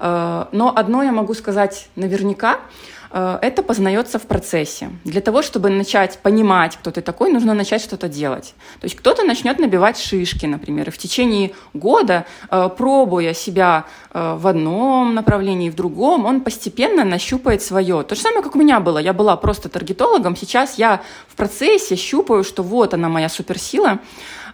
Э, 0.00 0.46
но 0.52 0.72
одно 0.74 1.02
я 1.02 1.12
могу 1.12 1.34
сказать 1.34 1.88
наверняка, 1.96 2.54
э, 2.54 3.05
это 3.18 3.62
познается 3.62 4.18
в 4.18 4.22
процессе. 4.22 4.90
Для 5.04 5.20
того, 5.20 5.42
чтобы 5.42 5.70
начать 5.70 6.18
понимать, 6.18 6.76
кто 6.76 6.90
ты 6.90 7.00
такой, 7.00 7.32
нужно 7.32 7.54
начать 7.54 7.82
что-то 7.82 8.08
делать. 8.08 8.54
То 8.80 8.84
есть 8.84 8.96
кто-то 8.96 9.24
начнет 9.24 9.58
набивать 9.58 9.98
шишки, 9.98 10.46
например, 10.46 10.88
и 10.88 10.90
в 10.90 10.98
течение 10.98 11.52
года, 11.72 12.26
э, 12.50 12.68
пробуя 12.76 13.34
себя 13.34 13.84
в 14.12 14.46
одном 14.46 15.14
направлении, 15.14 15.68
в 15.68 15.74
другом, 15.74 16.24
он 16.24 16.40
постепенно 16.40 17.04
нащупает 17.04 17.62
свое. 17.62 18.02
То 18.02 18.14
же 18.14 18.22
самое, 18.22 18.42
как 18.42 18.54
у 18.56 18.58
меня 18.58 18.80
было. 18.80 18.98
Я 18.98 19.12
была 19.12 19.36
просто 19.36 19.68
таргетологом, 19.68 20.36
сейчас 20.36 20.78
я 20.78 21.02
в 21.28 21.34
процессе 21.36 21.96
щупаю, 21.96 22.42
что 22.42 22.62
вот 22.62 22.94
она 22.94 23.08
моя 23.08 23.28
суперсила, 23.28 23.98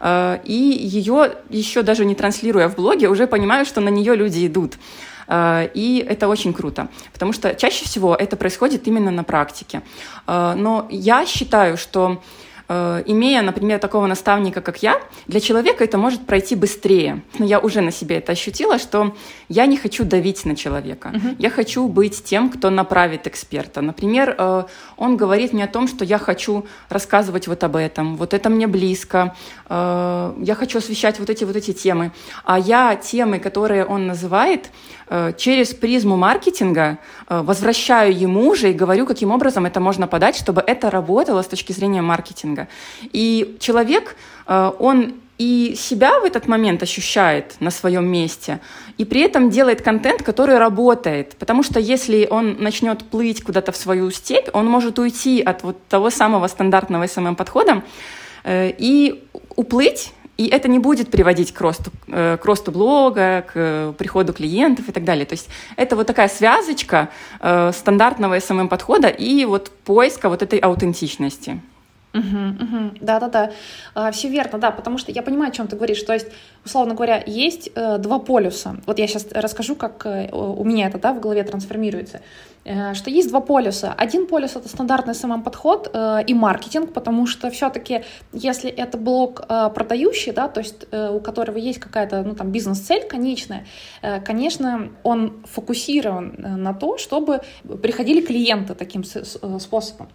и 0.04 0.78
ее 0.80 1.34
еще 1.48 1.82
даже 1.82 2.04
не 2.04 2.16
транслируя 2.16 2.68
в 2.68 2.74
блоге, 2.74 3.08
уже 3.08 3.28
понимаю, 3.28 3.64
что 3.64 3.80
на 3.80 3.88
нее 3.88 4.16
люди 4.16 4.46
идут. 4.46 4.74
Э, 5.28 5.68
и 5.74 6.04
это 6.08 6.28
очень 6.28 6.52
круто, 6.52 6.88
потому 7.12 7.32
что 7.32 7.54
чаще 7.54 7.84
всего 7.84 8.14
это 8.14 8.36
происходит 8.36 8.86
именно 8.88 9.10
на 9.10 9.24
практике. 9.24 9.82
Э, 10.26 10.54
но 10.56 10.86
я 10.90 11.26
считаю, 11.26 11.76
что 11.76 12.22
имея, 13.06 13.42
например, 13.42 13.78
такого 13.78 14.06
наставника, 14.06 14.60
как 14.60 14.82
я, 14.82 15.00
для 15.26 15.40
человека 15.40 15.84
это 15.84 15.98
может 15.98 16.26
пройти 16.26 16.56
быстрее. 16.56 17.22
Но 17.38 17.44
я 17.44 17.58
уже 17.58 17.80
на 17.80 17.90
себе 17.90 18.16
это 18.16 18.32
ощутила, 18.32 18.78
что 18.78 19.14
я 19.48 19.66
не 19.66 19.76
хочу 19.76 20.04
давить 20.04 20.44
на 20.44 20.56
человека. 20.56 21.12
Uh-huh. 21.12 21.36
Я 21.38 21.50
хочу 21.50 21.88
быть 21.88 22.24
тем, 22.24 22.48
кто 22.50 22.70
направит 22.70 23.26
эксперта. 23.26 23.80
Например, 23.80 24.34
э, 24.38 24.64
он 24.96 25.16
говорит 25.16 25.52
мне 25.52 25.64
о 25.64 25.68
том, 25.68 25.88
что 25.88 26.04
я 26.04 26.18
хочу 26.18 26.64
рассказывать 26.88 27.48
вот 27.48 27.64
об 27.64 27.76
этом, 27.76 28.16
вот 28.16 28.34
это 28.34 28.48
мне 28.48 28.66
близко, 28.66 29.34
э, 29.68 30.34
я 30.38 30.54
хочу 30.54 30.78
освещать 30.78 31.18
вот 31.18 31.30
эти 31.30 31.44
вот 31.44 31.56
эти 31.56 31.72
темы. 31.72 32.12
А 32.44 32.58
я 32.58 32.96
темы, 32.96 33.38
которые 33.38 33.84
он 33.84 34.06
называет, 34.06 34.70
через 35.36 35.74
призму 35.74 36.16
маркетинга 36.16 36.98
возвращаю 37.28 38.18
ему 38.18 38.54
же 38.54 38.70
и 38.70 38.72
говорю, 38.72 39.04
каким 39.04 39.30
образом 39.30 39.66
это 39.66 39.78
можно 39.78 40.06
подать, 40.06 40.36
чтобы 40.36 40.62
это 40.66 40.90
работало 40.90 41.42
с 41.42 41.46
точки 41.46 41.72
зрения 41.72 42.00
маркетинга 42.00 42.61
маркетинга. 42.62 42.68
И 43.12 43.56
человек, 43.60 44.16
э, 44.46 44.72
он 44.78 45.14
и 45.38 45.74
себя 45.76 46.20
в 46.20 46.24
этот 46.24 46.46
момент 46.46 46.82
ощущает 46.82 47.56
на 47.60 47.70
своем 47.70 48.06
месте, 48.06 48.60
и 48.98 49.04
при 49.04 49.22
этом 49.22 49.50
делает 49.50 49.82
контент, 49.82 50.22
который 50.22 50.58
работает. 50.58 51.34
Потому 51.38 51.62
что 51.62 51.80
если 51.80 52.28
он 52.30 52.56
начнет 52.58 53.04
плыть 53.04 53.42
куда-то 53.42 53.72
в 53.72 53.76
свою 53.76 54.10
степь, 54.10 54.48
он 54.52 54.66
может 54.66 54.98
уйти 54.98 55.42
от 55.42 55.64
вот 55.64 55.76
того 55.88 56.10
самого 56.10 56.46
стандартного 56.48 57.04
SMM-подхода 57.04 57.82
э, 58.44 58.72
и 58.78 59.24
уплыть, 59.56 60.12
и 60.38 60.46
это 60.46 60.68
не 60.68 60.78
будет 60.78 61.10
приводить 61.10 61.52
к 61.52 61.60
росту, 61.60 61.90
э, 62.08 62.36
к 62.40 62.44
росту 62.44 62.70
блога, 62.70 63.44
к 63.52 63.94
приходу 63.98 64.32
клиентов 64.32 64.88
и 64.88 64.92
так 64.92 65.04
далее. 65.04 65.24
То 65.24 65.34
есть 65.34 65.48
это 65.76 65.96
вот 65.96 66.06
такая 66.06 66.28
связочка 66.28 67.08
стандартного 67.72 68.36
SMM-подхода 68.36 69.08
и 69.08 69.44
вот 69.44 69.70
поиска 69.84 70.28
вот 70.28 70.42
этой 70.42 70.58
аутентичности. 70.58 71.60
Угу, 72.14 72.20
угу. 72.64 72.90
А, 73.94 74.10
все 74.10 74.28
верно, 74.28 74.58
да, 74.58 74.70
потому 74.70 74.98
что 74.98 75.12
я 75.12 75.22
понимаю, 75.22 75.50
о 75.50 75.54
чем 75.54 75.66
ты 75.66 75.76
говоришь. 75.76 76.02
То 76.02 76.12
есть, 76.12 76.26
условно 76.64 76.94
говоря, 76.94 77.22
есть 77.26 77.70
э, 77.74 77.98
два 77.98 78.18
полюса. 78.18 78.76
Вот 78.86 78.98
я 78.98 79.06
сейчас 79.06 79.26
расскажу, 79.32 79.76
как 79.76 80.04
э, 80.06 80.28
у 80.32 80.64
меня 80.64 80.88
это 80.88 80.98
да, 80.98 81.12
в 81.12 81.20
голове 81.20 81.42
трансформируется. 81.42 82.20
Э, 82.64 82.94
что 82.94 83.10
есть 83.10 83.28
два 83.28 83.40
полюса. 83.40 83.92
Один 83.92 84.26
полюс 84.26 84.56
это 84.56 84.68
стандартный 84.68 85.14
самым 85.14 85.42
подход 85.42 85.90
э, 85.92 86.22
и 86.26 86.34
маркетинг, 86.34 86.92
потому 86.92 87.26
что 87.26 87.50
все-таки, 87.50 88.04
если 88.32 88.70
это 88.70 88.98
блог 88.98 89.44
э, 89.48 89.70
продающий, 89.74 90.32
да, 90.32 90.48
то 90.48 90.60
есть 90.60 90.86
э, 90.90 91.10
у 91.10 91.20
которого 91.20 91.56
есть 91.56 91.80
какая-то 91.80 92.22
ну, 92.22 92.34
там 92.34 92.52
бизнес-цель 92.52 93.06
конечная, 93.08 93.66
конечно, 94.24 94.90
он 95.02 95.44
фокусирован 95.44 96.34
на 96.38 96.74
то, 96.74 96.98
чтобы 96.98 97.40
приходили 97.82 98.20
клиенты 98.20 98.74
таким 98.74 99.04
способом. 99.04 100.08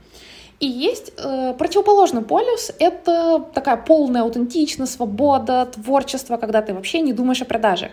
И 0.60 0.66
есть 0.66 1.14
э, 1.18 1.54
противоположный 1.54 2.24
полюс— 2.24 2.72
это 2.80 3.46
такая 3.54 3.78
полная 3.78 4.24
аутентичность, 4.24 4.94
свобода, 4.94 5.68
творчество, 5.72 6.38
когда 6.38 6.62
ты 6.62 6.74
вообще 6.74 7.02
не 7.02 7.14
думаешь 7.14 7.42
о 7.42 7.46
продаже. 7.46 7.92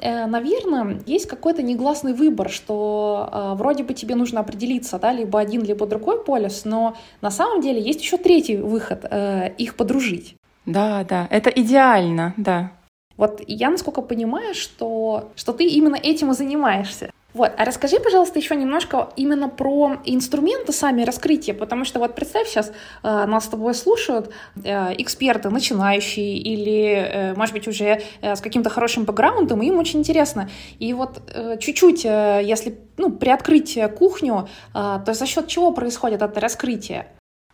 Э, 0.00 0.26
наверное, 0.26 1.00
есть 1.06 1.26
какой-то 1.26 1.62
негласный 1.62 2.12
выбор, 2.12 2.50
что 2.50 3.28
э, 3.30 3.54
вроде 3.54 3.84
бы 3.84 3.94
тебе 3.94 4.16
нужно 4.16 4.40
определиться, 4.40 4.98
да, 4.98 5.12
либо 5.12 5.38
один, 5.38 5.62
либо 5.62 5.86
другой 5.86 6.24
полюс, 6.24 6.64
но 6.64 6.96
на 7.20 7.30
самом 7.30 7.60
деле 7.60 7.80
есть 7.80 8.00
еще 8.02 8.16
третий 8.16 8.56
выход 8.56 9.06
э,— 9.08 9.52
их 9.58 9.76
подружить. 9.76 10.34
Да, 10.66 11.04
да, 11.08 11.28
это 11.30 11.50
идеально, 11.50 12.34
да. 12.36 12.72
Вот 13.16 13.42
я, 13.46 13.70
насколько 13.70 14.02
понимаю, 14.02 14.54
что, 14.54 15.30
что 15.36 15.52
ты 15.52 15.66
именно 15.66 15.96
этим 15.96 16.32
и 16.32 16.34
занимаешься. 16.34 17.12
Вот, 17.34 17.50
а 17.56 17.64
расскажи, 17.64 17.98
пожалуйста, 17.98 18.38
еще 18.38 18.56
немножко 18.56 19.08
именно 19.16 19.48
про 19.48 19.96
инструменты 20.04 20.72
сами 20.72 21.02
раскрытия, 21.02 21.54
потому 21.54 21.84
что 21.84 21.98
вот 21.98 22.14
представь, 22.14 22.46
сейчас 22.48 22.72
э, 23.02 23.26
нас 23.26 23.46
с 23.46 23.48
тобой 23.48 23.74
слушают 23.74 24.30
э, 24.62 24.94
эксперты, 24.98 25.48
начинающие 25.48 26.36
или, 26.36 26.92
э, 26.92 27.34
может 27.34 27.54
быть, 27.54 27.66
уже 27.68 28.02
э, 28.20 28.36
с 28.36 28.40
каким-то 28.40 28.68
хорошим 28.68 29.04
бэкграундом, 29.04 29.62
и 29.62 29.68
им 29.68 29.78
очень 29.78 30.00
интересно. 30.00 30.50
И 30.78 30.92
вот 30.92 31.22
э, 31.34 31.56
чуть-чуть, 31.58 32.04
э, 32.04 32.42
если 32.44 32.78
ну, 32.98 33.10
приоткрыть 33.10 33.78
кухню, 33.98 34.48
э, 34.74 34.98
то 35.04 35.14
за 35.14 35.26
счет 35.26 35.48
чего 35.48 35.72
происходит 35.72 36.20
это 36.20 36.38
раскрытие? 36.38 37.06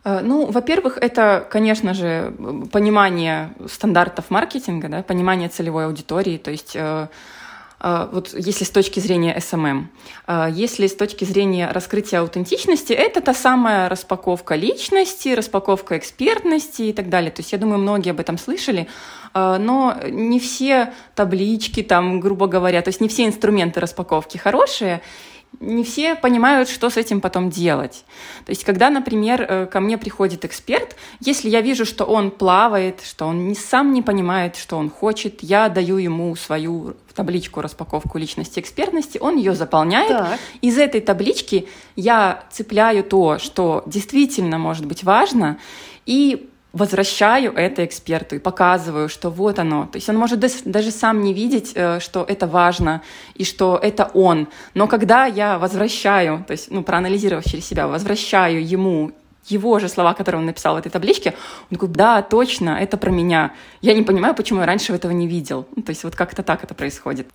Э, 0.03 0.19
ну, 0.21 0.45
во-первых, 0.45 0.97
это, 0.97 1.47
конечно 1.49 1.93
же, 1.93 2.33
понимание 2.71 3.53
стандартов 3.67 4.29
маркетинга, 4.29 4.89
да, 4.89 5.03
понимание 5.03 5.49
целевой 5.49 5.85
аудитории, 5.85 6.37
то 6.37 6.51
есть 6.51 6.75
э, 6.75 7.07
вот 8.11 8.33
если 8.33 8.65
с 8.65 8.69
точки 8.69 8.99
зрения 8.99 9.37
SMM. 9.37 9.85
А, 10.27 10.49
если 10.49 10.87
с 10.87 10.95
точки 10.95 11.23
зрения 11.23 11.71
раскрытия 11.71 12.19
аутентичности, 12.19 12.91
это 12.91 13.21
та 13.21 13.33
самая 13.33 13.87
распаковка 13.87 14.55
личности, 14.55 15.29
распаковка 15.29 15.97
экспертности 15.97 16.83
и 16.83 16.93
так 16.93 17.09
далее. 17.09 17.31
То 17.31 17.39
есть 17.41 17.51
я 17.53 17.57
думаю, 17.57 17.79
многие 17.79 18.11
об 18.11 18.19
этом 18.19 18.37
слышали, 18.37 18.87
а, 19.33 19.57
но 19.57 19.95
не 20.09 20.39
все 20.39 20.93
таблички 21.15 21.81
там, 21.81 22.19
грубо 22.19 22.47
говоря, 22.47 22.81
то 22.81 22.89
есть 22.89 22.99
не 22.99 23.07
все 23.07 23.25
инструменты 23.25 23.79
распаковки 23.79 24.37
хорошие, 24.37 25.01
не 25.59 25.83
все 25.83 26.15
понимают, 26.15 26.69
что 26.69 26.89
с 26.89 26.97
этим 26.97 27.21
потом 27.21 27.49
делать. 27.49 28.05
То 28.45 28.51
есть, 28.51 28.63
когда, 28.63 28.89
например, 28.89 29.41
э, 29.41 29.65
ко 29.65 29.79
мне 29.79 29.97
приходит 29.97 30.45
эксперт, 30.45 30.95
если 31.19 31.49
я 31.49 31.61
вижу, 31.61 31.85
что 31.85 32.05
он 32.05 32.31
плавает, 32.31 33.01
что 33.01 33.25
он 33.25 33.49
не, 33.49 33.55
сам 33.55 33.93
не 33.93 34.01
понимает, 34.01 34.55
что 34.55 34.77
он 34.77 34.89
хочет, 34.89 35.43
я 35.43 35.67
даю 35.69 35.97
ему 35.97 36.35
свою 36.35 36.95
табличку 37.13 37.61
распаковку 37.61 38.17
личности 38.17 38.59
экспертности, 38.59 39.17
он 39.17 39.35
ее 39.35 39.53
заполняет. 39.53 40.09
Так. 40.09 40.39
Из 40.61 40.77
этой 40.77 41.01
таблички 41.01 41.67
я 41.97 42.45
цепляю 42.51 43.03
то, 43.03 43.39
что 43.39 43.83
действительно 43.85 44.57
может 44.57 44.85
быть 44.85 45.03
важно, 45.03 45.57
и 46.05 46.49
возвращаю 46.73 47.53
это 47.53 47.85
эксперту 47.85 48.35
и 48.35 48.39
показываю, 48.39 49.09
что 49.09 49.29
вот 49.29 49.59
оно. 49.59 49.87
То 49.87 49.97
есть 49.97 50.09
он 50.09 50.17
может 50.17 50.39
даже 50.39 50.91
сам 50.91 51.21
не 51.21 51.33
видеть, 51.33 51.71
э, 51.75 51.99
что 51.99 52.23
это 52.23 52.47
важно 52.47 53.01
и 53.33 53.43
что 53.43 53.79
это 53.81 54.11
он. 54.13 54.47
Но 54.75 54.87
когда 54.87 55.25
я 55.25 55.57
возвращаю, 55.57 56.43
то 56.47 56.51
есть, 56.51 56.69
ну, 56.69 56.83
проанализировав 56.83 57.43
через 57.43 57.65
себя, 57.65 57.87
возвращаю 57.87 58.65
ему 58.65 59.11
его 59.47 59.79
же 59.79 59.89
слова, 59.89 60.13
которые 60.13 60.39
он 60.39 60.45
написал 60.45 60.75
в 60.75 60.77
этой 60.77 60.89
табличке, 60.91 61.33
он 61.71 61.77
такой, 61.77 61.89
да, 61.89 62.21
точно, 62.21 62.77
это 62.79 62.97
про 62.97 63.09
меня. 63.09 63.51
Я 63.81 63.93
не 63.93 64.03
понимаю, 64.03 64.35
почему 64.35 64.59
я 64.59 64.67
раньше 64.67 64.93
этого 64.93 65.11
не 65.11 65.27
видел. 65.27 65.65
Ну, 65.75 65.81
то 65.81 65.89
есть 65.89 66.03
вот 66.03 66.15
как-то 66.15 66.43
так 66.43 66.63
это 66.63 66.75
происходит. 66.75 67.27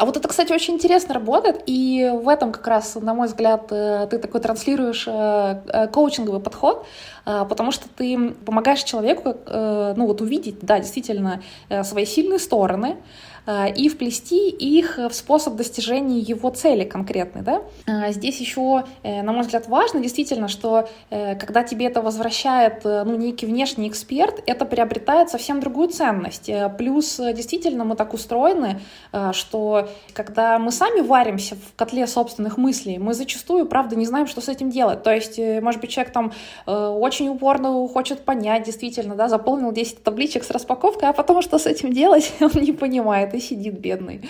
А 0.00 0.06
вот 0.06 0.16
это, 0.16 0.28
кстати, 0.28 0.50
очень 0.50 0.74
интересно 0.76 1.12
работает, 1.12 1.62
и 1.66 2.10
в 2.22 2.26
этом 2.26 2.52
как 2.52 2.66
раз, 2.66 2.94
на 2.94 3.12
мой 3.12 3.26
взгляд, 3.26 3.70
э, 3.70 4.06
ты 4.10 4.18
такой 4.18 4.40
транслируешь 4.40 5.04
э, 5.06 5.60
э, 5.66 5.88
коучинговый 5.88 6.40
подход, 6.40 6.86
потому 7.26 7.70
что 7.70 7.86
ты 7.86 8.30
помогаешь 8.46 8.82
человеку, 8.82 9.36
ну 9.46 10.06
вот 10.06 10.22
увидеть, 10.22 10.60
да, 10.62 10.80
действительно, 10.80 11.42
свои 11.82 12.06
сильные 12.06 12.38
стороны, 12.38 12.96
и 13.46 13.88
вплести 13.88 14.50
их 14.50 14.98
в 14.98 15.12
способ 15.12 15.56
достижения 15.56 16.20
его 16.20 16.50
цели 16.50 16.84
конкретной. 16.84 17.42
Да? 17.42 17.62
Э, 17.86 18.12
здесь 18.12 18.40
еще, 18.40 18.84
э, 19.02 19.22
на 19.22 19.32
мой 19.32 19.42
взгляд, 19.42 19.68
важно 19.68 20.00
действительно, 20.00 20.48
что 20.48 20.88
когда 21.10 21.62
тебе 21.62 21.86
это 21.86 22.02
возвращает 22.02 22.84
ну, 22.84 23.16
некий 23.16 23.46
внешний 23.46 23.88
эксперт, 23.88 24.42
это 24.46 24.64
приобретает 24.64 25.30
совсем 25.30 25.60
другую 25.60 25.88
ценность. 25.88 26.50
Плюс 26.78 27.16
действительно 27.16 27.84
мы 27.84 27.96
так 27.96 28.14
устроены, 28.14 28.80
что 29.32 29.88
когда 30.12 30.58
мы 30.58 30.72
сами 30.72 31.00
варимся 31.00 31.56
в 31.56 31.76
котле 31.76 32.06
собственных 32.06 32.56
мыслей, 32.56 32.98
мы 32.98 33.14
зачастую, 33.14 33.66
правда, 33.66 33.96
не 33.96 34.06
знаем, 34.06 34.26
что 34.26 34.40
с 34.40 34.48
этим 34.48 34.70
делать. 34.70 35.02
То 35.02 35.12
есть, 35.12 35.38
может 35.38 35.80
быть, 35.80 35.90
человек 35.90 36.12
там 36.12 36.32
очень 36.66 37.28
упорно 37.28 37.86
хочет 37.88 38.24
понять, 38.24 38.64
действительно, 38.64 39.14
да, 39.14 39.28
заполнил 39.28 39.72
10 39.72 40.02
табличек 40.02 40.44
с 40.44 40.50
распаковкой, 40.50 41.08
а 41.08 41.12
потом 41.12 41.42
что 41.42 41.58
с 41.58 41.66
этим 41.66 41.92
делать, 41.92 42.32
он 42.40 42.62
не 42.62 42.72
понимает 42.72 43.29
и 43.34 43.40
сидит 43.40 43.78
бедный. 43.78 44.28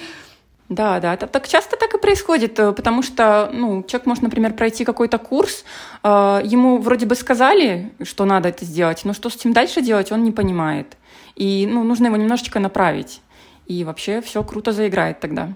Да, 0.70 1.00
да, 1.00 1.14
это 1.14 1.26
так 1.26 1.48
часто 1.48 1.76
так 1.76 1.94
и 1.94 1.98
происходит, 1.98 2.56
э, 2.60 2.72
потому 2.72 3.02
что, 3.02 3.50
ну, 3.52 3.82
человек 3.82 4.06
может, 4.06 4.22
например, 4.22 4.54
пройти 4.54 4.84
какой-то 4.84 5.18
курс, 5.18 5.64
э, 6.04 6.40
ему 6.44 6.78
вроде 6.78 7.06
бы 7.06 7.16
сказали, 7.16 7.92
что 8.04 8.24
надо 8.24 8.50
это 8.50 8.64
сделать, 8.64 9.04
но 9.04 9.12
что 9.12 9.30
с 9.30 9.36
этим 9.36 9.52
дальше 9.52 9.82
делать, 9.82 10.12
он 10.12 10.22
не 10.22 10.30
понимает. 10.30 10.96
И, 11.34 11.66
ну, 11.66 11.82
нужно 11.82 12.06
его 12.06 12.16
немножечко 12.16 12.60
направить. 12.60 13.20
И 13.66 13.82
вообще 13.82 14.20
все 14.20 14.44
круто 14.44 14.70
заиграет 14.70 15.18
тогда. 15.18 15.48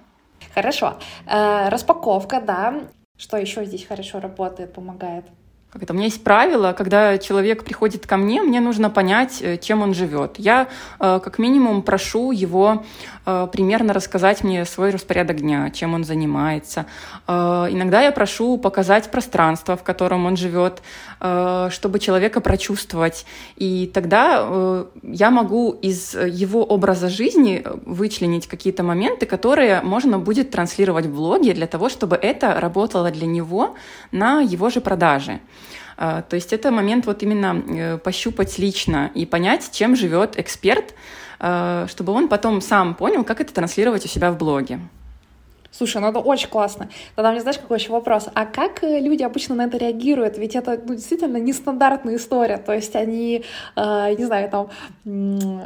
Хорошо. 0.53 0.95
Э, 1.27 1.69
распаковка, 1.69 2.41
да. 2.41 2.83
Что 3.17 3.37
еще 3.37 3.65
здесь 3.65 3.87
хорошо 3.87 4.19
работает, 4.19 4.73
помогает? 4.73 5.25
Как 5.75 5.83
это, 5.83 5.93
у 5.93 5.97
меня 5.97 6.07
есть 6.07 6.23
правило, 6.23 6.73
когда 6.73 7.19
человек 7.19 7.65
приходит 7.65 8.07
ко 8.07 8.17
мне, 8.17 8.41
мне 8.43 8.61
нужно 8.61 8.91
понять, 8.91 9.43
э, 9.43 9.59
чем 9.59 9.83
он 9.83 9.93
живет. 9.93 10.37
Я 10.39 10.69
э, 11.01 11.19
как 11.19 11.41
минимум 11.41 11.83
прошу 11.83 12.31
его 12.31 12.85
э, 13.27 13.49
примерно 13.51 13.93
рассказать 13.93 14.45
мне 14.45 14.67
свой 14.67 14.91
распорядок 14.91 15.39
дня, 15.39 15.71
чем 15.71 15.95
он 15.95 16.05
занимается. 16.05 16.87
Иногда 17.27 18.03
я 18.03 18.13
прошу 18.13 18.57
показать 18.59 19.11
пространство, 19.11 19.77
в 19.77 19.83
котором 19.83 20.27
он 20.27 20.37
живет, 20.37 20.83
чтобы 21.19 21.99
человека 21.99 22.41
прочувствовать. 22.41 23.25
И 23.57 23.91
тогда 23.93 24.85
я 25.03 25.31
могу 25.31 25.73
из 25.73 26.15
его 26.15 26.63
образа 26.65 27.09
жизни 27.09 27.65
вычленить 27.87 28.47
какие-то 28.47 28.83
моменты, 28.83 29.27
которые 29.27 29.81
можно 29.81 30.19
будет 30.19 30.51
транслировать 30.51 31.07
в 31.07 31.15
блоге 31.15 31.55
для 31.55 31.67
того, 31.67 31.89
чтобы 31.89 32.17
это 32.17 32.61
работало 32.61 33.11
для 33.11 33.27
него 33.27 33.75
на 34.13 34.41
его 34.41 34.69
же 34.69 34.81
продаже. 34.81 35.41
А, 35.97 36.23
то 36.23 36.37
есть 36.37 36.53
это 36.53 36.71
момент 36.71 37.07
вот 37.07 37.23
именно 37.23 37.63
э, 37.67 37.99
пощупать 37.99 38.59
лично 38.59 39.11
и 39.15 39.27
понять, 39.27 39.71
чем 39.73 39.97
живет 39.97 40.39
эксперт, 40.39 40.95
а, 41.39 41.87
чтобы 41.89 42.13
он 42.13 42.29
потом 42.29 42.61
сам 42.61 42.95
понял, 42.95 43.25
как 43.25 43.41
это 43.41 43.53
транслировать 43.53 44.05
у 44.05 44.09
себя 44.09 44.31
в 44.31 44.39
блоге. 44.39 44.81
Слушай, 45.77 46.01
ну 46.01 46.09
это 46.09 46.21
очень 46.21 46.49
классно. 46.49 46.89
Тогда 47.17 47.33
мне 47.33 47.41
знаешь, 47.41 47.59
какой 47.59 47.79
еще 47.79 47.91
вопрос? 47.91 48.29
А 48.33 48.47
как 48.47 48.85
э, 48.85 49.01
люди 49.01 49.25
обычно 49.25 49.57
на 49.57 49.65
это 49.65 49.77
реагируют? 49.77 50.39
Ведь 50.39 50.55
это 50.55 50.81
ну, 50.87 50.95
действительно 50.95 51.39
нестандартная 51.39 52.15
история. 52.15 52.59
То 52.59 52.73
есть 52.73 52.95
они, 52.95 53.45
э, 53.75 54.15
не 54.17 54.25
знаю, 54.25 54.49
там, 54.51 54.69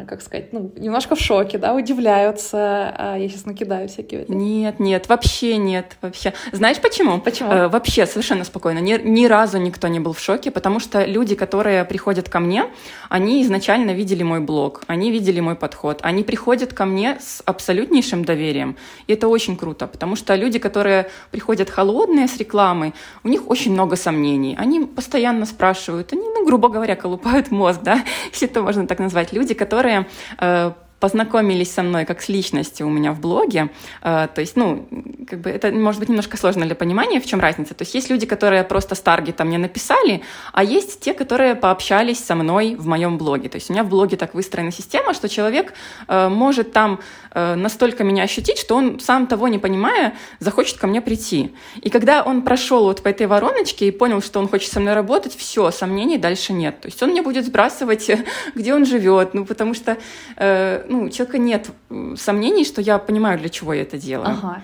как 0.07 0.23
сказать, 0.23 0.53
ну, 0.55 0.73
немножко 0.77 1.15
в 1.15 1.21
шоке, 1.21 1.59
да, 1.59 1.75
удивляются. 1.75 2.95
А 2.97 3.17
я 3.17 3.29
сейчас 3.29 3.45
накидаю 3.45 3.89
всякие. 3.89 4.25
Нет, 4.29 4.81
нет, 4.81 5.11
вообще 5.11 5.59
нет, 5.59 5.99
вообще. 6.01 6.33
Знаешь 6.53 6.81
почему? 6.81 7.21
Почему? 7.21 7.51
Э, 7.51 7.69
вообще 7.69 8.07
совершенно 8.07 8.45
спокойно. 8.45 8.79
Ни, 8.79 8.99
ни 9.05 9.27
разу 9.27 9.59
никто 9.59 9.89
не 9.89 10.01
был 10.01 10.15
в 10.15 10.21
шоке, 10.21 10.51
потому 10.51 10.81
что 10.81 11.05
люди, 11.05 11.35
которые 11.35 11.85
приходят 11.85 12.31
ко 12.31 12.41
мне, 12.41 12.65
они 13.11 13.43
изначально 13.43 13.91
видели 13.91 14.23
мой 14.23 14.41
блог, 14.41 14.85
они 14.87 15.11
видели 15.11 15.41
мой 15.41 15.55
подход, 15.55 15.99
они 16.03 16.23
приходят 16.23 16.73
ко 16.73 16.87
мне 16.87 17.19
с 17.21 17.43
абсолютнейшим 17.45 18.25
доверием. 18.25 18.77
И 19.07 19.13
это 19.13 19.29
очень 19.29 19.57
круто, 19.57 19.87
потому 19.99 20.15
что 20.15 20.37
люди, 20.37 20.61
которые 20.61 21.11
приходят 21.33 21.71
холодные 21.71 22.29
с 22.29 22.37
рекламой, 22.37 22.95
у 23.25 23.29
них 23.29 23.51
очень 23.51 23.73
много 23.73 23.97
сомнений. 23.97 24.55
Они 24.57 24.87
постоянно 24.87 25.45
спрашивают, 25.45 26.13
они, 26.13 26.23
ну, 26.23 26.47
грубо 26.47 26.69
говоря, 26.69 26.95
колупают 26.95 27.51
мозг, 27.51 27.81
да, 27.83 28.05
если 28.33 28.49
это 28.49 28.63
можно 28.63 28.87
так 28.87 29.01
назвать. 29.01 29.33
Люди, 29.33 29.55
которые 29.55 30.07
э, 30.41 30.73
познакомились 31.01 31.73
со 31.73 31.83
мной 31.83 32.05
как 32.05 32.21
с 32.21 32.29
личностью 32.29 32.87
у 32.87 32.91
меня 32.91 33.13
в 33.13 33.21
блоге. 33.21 33.71
Э, 34.03 34.29
то 34.35 34.41
есть, 34.41 34.57
ну, 34.57 34.87
как 35.29 35.41
бы 35.41 35.51
это 35.51 35.71
может 35.71 36.01
быть 36.01 36.09
немножко 36.09 36.37
сложно 36.37 36.67
для 36.67 36.75
понимания, 36.75 37.21
в 37.21 37.27
чем 37.27 37.41
разница. 37.41 37.75
То 37.75 37.83
есть 37.83 37.95
есть 37.95 38.11
люди, 38.11 38.27
которые 38.27 38.65
просто 38.65 38.95
с 38.95 39.01
таргета 39.01 39.45
мне 39.45 39.59
написали, 39.59 40.23
а 40.53 40.65
есть 40.65 41.01
те, 41.01 41.15
которые 41.15 41.55
пообщались 41.55 42.25
со 42.25 42.35
мной 42.35 42.75
в 42.75 42.87
моем 42.87 43.19
блоге. 43.19 43.49
То 43.49 43.57
есть 43.57 43.71
у 43.71 43.73
меня 43.73 43.85
в 43.85 43.89
блоге 43.89 44.17
так 44.17 44.35
выстроена 44.35 44.73
система, 44.73 45.15
что 45.15 45.29
человек 45.29 45.75
э, 46.09 46.29
может 46.29 46.73
там 46.73 47.01
э, 47.33 47.55
настолько 47.55 48.05
меня 48.05 48.25
ощутить, 48.25 48.59
что 48.59 48.77
он 48.77 49.01
сам 49.01 49.27
того 49.27 49.49
не 49.49 49.59
понимая 49.59 50.15
захочет 50.41 50.79
ко 50.79 50.87
мне 50.87 51.01
прийти. 51.01 51.55
И 51.81 51.91
когда 51.91 52.23
он 52.23 52.43
прошел 52.43 52.85
вот 52.85 53.03
по 53.03 53.09
этой 53.09 53.27
вороночке 53.27 53.89
и 53.89 53.91
понял, 53.91 54.23
что 54.23 54.41
он 54.41 54.49
хочет 54.49 54.73
со 54.73 54.81
мной 54.81 54.95
работать, 54.95 55.37
все, 55.37 55.71
сомнений 55.71 56.19
дальше 56.19 56.53
нет. 56.53 56.81
То 56.81 56.89
есть 56.89 57.03
он 57.03 57.11
мне 57.11 57.23
будет 57.23 57.47
сбрасывать, 57.47 58.11
где 58.55 58.75
он 58.75 58.85
живет, 58.85 59.35
ну 59.35 59.45
потому 59.45 59.75
что 59.75 59.97
э, 60.37 60.88
ну, 60.89 61.05
у 61.05 61.09
человека 61.11 61.39
нет 61.39 61.71
сомнений, 62.17 62.65
что 62.65 62.81
я 62.81 62.99
понимаю, 62.99 63.39
для 63.39 63.49
чего 63.49 63.73
я 63.73 63.83
это 63.83 63.99
делаю. 63.99 64.31
Ага. 64.31 64.63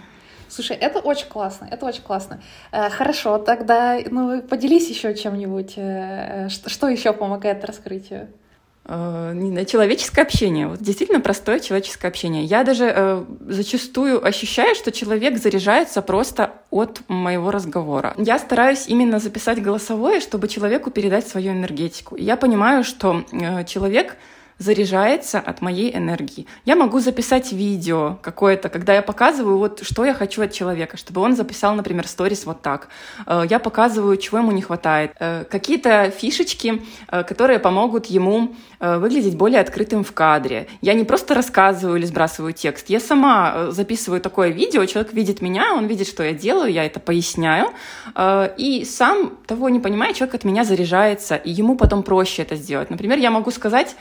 Слушай, 0.48 0.76
это 0.76 1.00
очень 1.00 1.28
классно, 1.28 1.66
это 1.70 1.84
очень 1.86 2.02
классно. 2.02 2.40
Э, 2.70 2.88
хорошо, 2.90 3.38
тогда 3.38 3.98
ну, 4.10 4.40
поделись 4.42 4.88
еще 4.88 5.14
чем-нибудь. 5.14 5.74
Э, 5.76 6.48
что, 6.48 6.70
что 6.70 6.88
еще 6.88 7.12
помогает 7.12 7.64
раскрытию? 7.64 8.28
Э, 8.86 9.64
человеческое 9.66 10.22
общение. 10.22 10.68
Вот 10.68 10.80
действительно 10.80 11.20
простое 11.20 11.60
человеческое 11.60 12.08
общение. 12.08 12.44
Я 12.44 12.64
даже 12.64 12.92
э, 12.94 13.24
зачастую 13.48 14.24
ощущаю, 14.24 14.74
что 14.74 14.92
человек 14.92 15.38
заряжается 15.38 16.02
просто 16.02 16.52
от 16.70 17.00
моего 17.08 17.50
разговора. 17.50 18.14
Я 18.18 18.38
стараюсь 18.38 18.86
именно 18.86 19.20
записать 19.20 19.62
голосовое, 19.62 20.20
чтобы 20.20 20.48
человеку 20.48 20.90
передать 20.90 21.26
свою 21.26 21.52
энергетику. 21.52 22.14
И 22.14 22.22
я 22.24 22.36
понимаю, 22.36 22.84
что 22.84 23.24
э, 23.32 23.64
человек 23.64 24.16
заряжается 24.58 25.40
от 25.40 25.62
моей 25.62 25.94
энергии. 25.94 26.46
Я 26.64 26.76
могу 26.76 27.00
записать 27.00 27.52
видео 27.52 28.18
какое-то, 28.22 28.68
когда 28.68 28.94
я 28.94 29.02
показываю, 29.02 29.58
вот 29.58 29.84
что 29.84 30.04
я 30.04 30.14
хочу 30.14 30.42
от 30.42 30.52
человека, 30.52 30.96
чтобы 30.96 31.20
он 31.20 31.34
записал, 31.36 31.74
например, 31.74 32.06
сторис 32.06 32.46
вот 32.46 32.62
так. 32.62 32.88
Э, 33.26 33.42
я 33.48 33.58
показываю, 33.58 34.16
чего 34.16 34.38
ему 34.38 34.52
не 34.52 34.62
хватает. 34.62 35.12
Э, 35.18 35.44
какие-то 35.44 36.10
фишечки, 36.10 36.82
э, 37.08 37.24
которые 37.24 37.58
помогут 37.58 38.06
ему 38.06 38.54
выглядеть 38.80 39.34
более 39.34 39.60
открытым 39.60 40.04
в 40.04 40.12
кадре. 40.12 40.66
Я 40.82 40.92
не 40.92 41.04
просто 41.04 41.32
рассказываю 41.32 41.96
или 41.96 42.04
сбрасываю 42.04 42.52
текст, 42.52 42.90
я 42.90 43.00
сама 43.00 43.70
записываю 43.70 44.20
такое 44.20 44.48
видео, 44.48 44.84
человек 44.84 45.14
видит 45.14 45.40
меня, 45.40 45.72
он 45.72 45.86
видит, 45.86 46.06
что 46.06 46.22
я 46.22 46.34
делаю, 46.34 46.70
я 46.70 46.84
это 46.84 47.00
поясняю, 47.00 47.70
и 48.58 48.84
сам 48.84 49.36
того 49.46 49.70
не 49.70 49.80
понимая, 49.80 50.12
человек 50.12 50.34
от 50.34 50.44
меня 50.44 50.64
заряжается, 50.64 51.36
и 51.36 51.50
ему 51.50 51.76
потом 51.76 52.02
проще 52.02 52.42
это 52.42 52.56
сделать. 52.56 52.90
Например, 52.90 53.16
я 53.16 53.30
могу 53.30 53.50
сказать, 53.50 53.96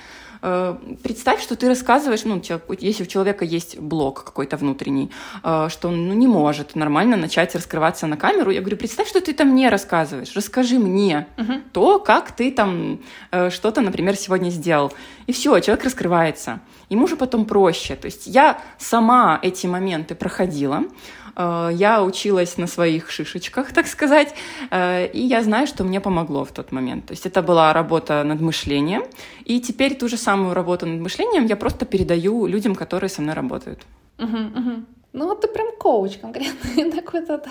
представь, 1.04 1.42
что 1.42 1.56
ты 1.56 1.70
рассказываешь, 1.70 2.26
ну, 2.26 2.42
если 2.80 3.04
у 3.04 3.06
человека 3.06 3.46
есть 3.46 3.80
блок 3.80 4.24
какой-то 4.26 4.58
внутренний, 4.58 5.10
э, 5.44 5.70
что 5.70 5.88
он 5.88 6.10
ну, 6.10 6.14
не 6.14 6.28
может 6.28 6.76
нормально 6.76 7.16
начать 7.16 7.56
раскрываться 7.56 8.08
на 8.08 8.18
камеру, 8.18 8.52
я 8.52 8.60
говорю, 8.60 8.78
представь, 8.78 9.08
что 9.08 9.22
ты 9.22 9.34
там 9.34 9.50
мне 9.50 9.70
рассказываешь, 9.70 10.36
расскажи 10.36 10.80
мне 10.80 11.28
угу. 11.38 11.54
то, 11.72 12.00
как 12.00 12.32
ты 12.32 12.52
там 12.52 13.00
э, 13.32 13.50
что-то, 13.50 13.82
например, 13.82 14.16
сегодня 14.16 14.50
сделал. 14.50 14.92
И 15.28 15.32
все, 15.32 15.60
человек 15.60 15.86
раскрывается. 15.86 16.60
Ему 16.90 17.08
же 17.08 17.16
потом 17.16 17.46
проще. 17.46 17.96
То 17.96 18.08
есть 18.08 18.28
я 18.28 18.60
сама 18.78 19.40
эти 19.42 19.68
моменты 19.68 20.16
проходила, 20.16 20.84
Э, 20.84 21.23
я 21.36 22.04
училась 22.04 22.58
на 22.58 22.68
своих 22.68 23.10
шишечках, 23.10 23.74
так 23.74 23.88
сказать, 23.88 24.36
э, 24.72 25.08
и 25.08 25.20
я 25.20 25.44
знаю, 25.44 25.68
что 25.68 25.84
мне 25.84 26.00
помогло 26.00 26.44
в 26.44 26.52
тот 26.52 26.72
момент. 26.72 27.06
То 27.06 27.14
есть 27.14 27.26
это 27.26 27.42
была 27.42 27.74
работа 27.74 28.24
над 28.24 28.42
мышлением, 28.42 29.04
и 29.46 29.60
теперь 29.60 29.96
ту 29.96 30.08
же 30.08 30.18
самую 30.18 30.54
работу 30.54 30.86
над 30.86 31.02
мышлением 31.02 31.46
я 31.46 31.56
просто 31.56 31.86
передаю 31.86 32.46
людям, 32.46 32.76
которые 32.76 33.10
со 33.10 33.22
мной 33.22 33.36
работают. 33.36 33.80
Угу, 34.20 34.38
угу. 34.38 34.86
Ну 35.14 35.28
вот 35.28 35.42
ты 35.42 35.48
прям 35.48 35.68
коуч 35.78 36.18
конкретно, 36.18 36.92
такой-то 36.96 37.44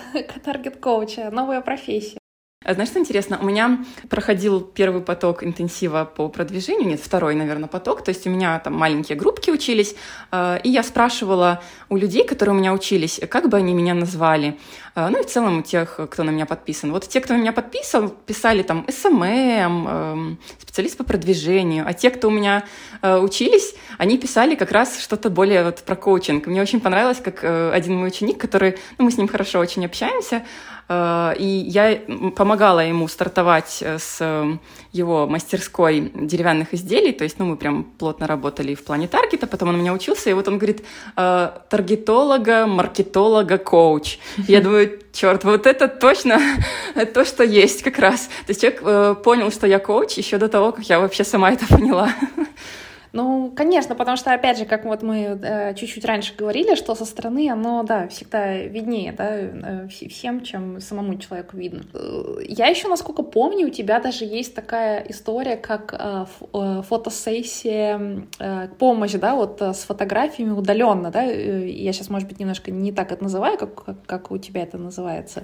таргет-коуча, 0.43 1.29
новая 1.31 1.61
профессия. 1.61 2.22
А 2.63 2.73
знаешь, 2.73 2.89
что 2.89 2.99
интересно? 2.99 3.39
У 3.41 3.45
меня 3.45 3.83
проходил 4.09 4.61
первый 4.61 5.01
поток 5.01 5.43
интенсива 5.43 6.05
по 6.05 6.29
продвижению, 6.29 6.87
нет, 6.87 7.01
второй, 7.01 7.35
наверное, 7.35 7.67
поток. 7.67 8.03
То 8.03 8.09
есть 8.09 8.25
у 8.25 8.29
меня 8.29 8.59
там 8.59 8.73
маленькие 8.73 9.17
группки 9.17 9.51
учились, 9.51 9.95
э, 10.31 10.59
и 10.63 10.69
я 10.69 10.83
спрашивала 10.83 11.61
у 11.89 11.97
людей, 11.97 12.25
которые 12.25 12.55
у 12.55 12.59
меня 12.59 12.73
учились, 12.73 13.19
как 13.29 13.49
бы 13.49 13.57
они 13.57 13.73
меня 13.73 13.93
назвали. 13.93 14.57
Э, 14.95 15.09
ну 15.09 15.19
и 15.19 15.23
в 15.23 15.25
целом 15.25 15.59
у 15.59 15.61
тех, 15.61 15.99
кто 16.09 16.23
на 16.23 16.29
меня 16.29 16.45
подписан. 16.45 16.91
Вот 16.91 17.07
те, 17.07 17.19
кто 17.19 17.35
меня 17.35 17.51
подписан, 17.51 18.09
писали 18.25 18.63
там 18.63 18.85
SMM, 18.89 19.87
эм, 19.87 20.39
специалист 20.59 20.97
по 20.97 21.03
продвижению. 21.03 21.85
А 21.85 21.93
те, 21.93 22.09
кто 22.09 22.29
у 22.29 22.31
меня 22.31 22.63
э, 23.01 23.17
учились, 23.17 23.75
они 23.97 24.17
писали 24.17 24.55
как 24.55 24.71
раз 24.71 25.01
что-то 25.01 25.29
более 25.29 25.65
вот 25.65 25.79
про 25.79 25.95
коучинг. 25.95 26.47
Мне 26.47 26.61
очень 26.61 26.79
понравилось, 26.79 27.19
как 27.23 27.43
один 27.43 27.97
мой 27.97 28.07
ученик, 28.07 28.37
который, 28.37 28.77
ну 28.97 29.05
мы 29.05 29.11
с 29.11 29.17
ним 29.17 29.27
хорошо 29.27 29.59
очень 29.59 29.85
общаемся, 29.85 30.37
Э, 30.37 30.72
и 30.89 31.63
я 31.67 32.01
помогала 32.35 32.81
ему 32.81 33.07
стартовать 33.07 33.79
э, 33.81 33.97
с 33.99 34.17
э, 34.19 34.57
его 34.91 35.27
мастерской 35.27 36.11
деревянных 36.13 36.73
изделий, 36.73 37.13
то 37.13 37.23
есть, 37.23 37.39
ну, 37.39 37.45
мы 37.45 37.55
прям 37.55 37.83
плотно 37.83 38.27
работали 38.27 38.75
в 38.75 38.83
плане 38.83 39.07
таргета, 39.07 39.47
потом 39.47 39.69
он 39.69 39.75
у 39.75 39.77
меня 39.79 39.93
учился, 39.93 40.29
и 40.29 40.33
вот 40.33 40.47
он 40.47 40.57
говорит, 40.57 40.83
таргетолога, 41.15 42.67
маркетолога, 42.67 43.57
коуч. 43.57 44.17
Я 44.47 44.61
думаю, 44.61 44.99
черт, 45.13 45.43
вот 45.43 45.65
это 45.67 45.87
точно 45.87 46.39
то, 47.13 47.25
что 47.25 47.43
есть 47.43 47.81
как 47.81 47.97
раз. 47.99 48.27
То 48.45 48.49
есть 48.49 48.61
человек 48.61 49.23
понял, 49.23 49.51
что 49.51 49.67
я 49.67 49.79
коуч 49.79 50.13
еще 50.13 50.37
до 50.37 50.49
того, 50.49 50.71
как 50.71 50.85
я 50.85 50.99
вообще 50.99 51.23
сама 51.23 51.51
это 51.51 51.65
поняла. 51.67 52.13
Ну, 53.13 53.53
конечно, 53.55 53.93
потому 53.93 54.17
что, 54.17 54.33
опять 54.33 54.57
же, 54.57 54.65
как 54.65 54.85
вот 54.85 55.03
мы 55.03 55.39
э, 55.39 55.75
чуть-чуть 55.75 56.03
раньше 56.03 56.33
говорили, 56.35 56.73
что 56.73 56.95
со 56.95 57.05
стороны 57.05 57.47
оно, 57.47 57.83
да, 57.83 58.07
всегда 58.07 58.57
виднее, 58.57 59.11
да, 59.11 59.29
э, 59.29 59.87
всем, 59.87 60.41
чем 60.41 60.81
самому 60.81 61.19
человеку 61.19 61.55
видно. 61.55 61.83
Э, 61.93 62.37
я 62.47 62.65
еще, 62.65 62.87
насколько 62.87 63.21
помню, 63.21 63.67
у 63.67 63.69
тебя 63.69 63.99
даже 63.99 64.25
есть 64.25 64.55
такая 64.55 65.05
история, 65.07 65.57
как 65.57 65.93
э, 65.93 66.25
э, 66.53 66.81
фотосессия, 66.89 68.25
э, 68.39 68.67
помощь, 68.79 69.11
да, 69.11 69.35
вот 69.35 69.61
с 69.61 69.83
фотографиями 69.83 70.49
удаленно, 70.49 71.11
да, 71.11 71.21
я 71.21 71.93
сейчас, 71.93 72.09
может 72.09 72.27
быть, 72.27 72.39
немножко 72.39 72.71
не 72.71 72.91
так 72.91 73.11
это 73.11 73.21
называю, 73.21 73.59
как, 73.59 73.83
как, 73.85 74.05
как 74.07 74.31
у 74.31 74.39
тебя 74.39 74.63
это 74.63 74.79
называется. 74.79 75.43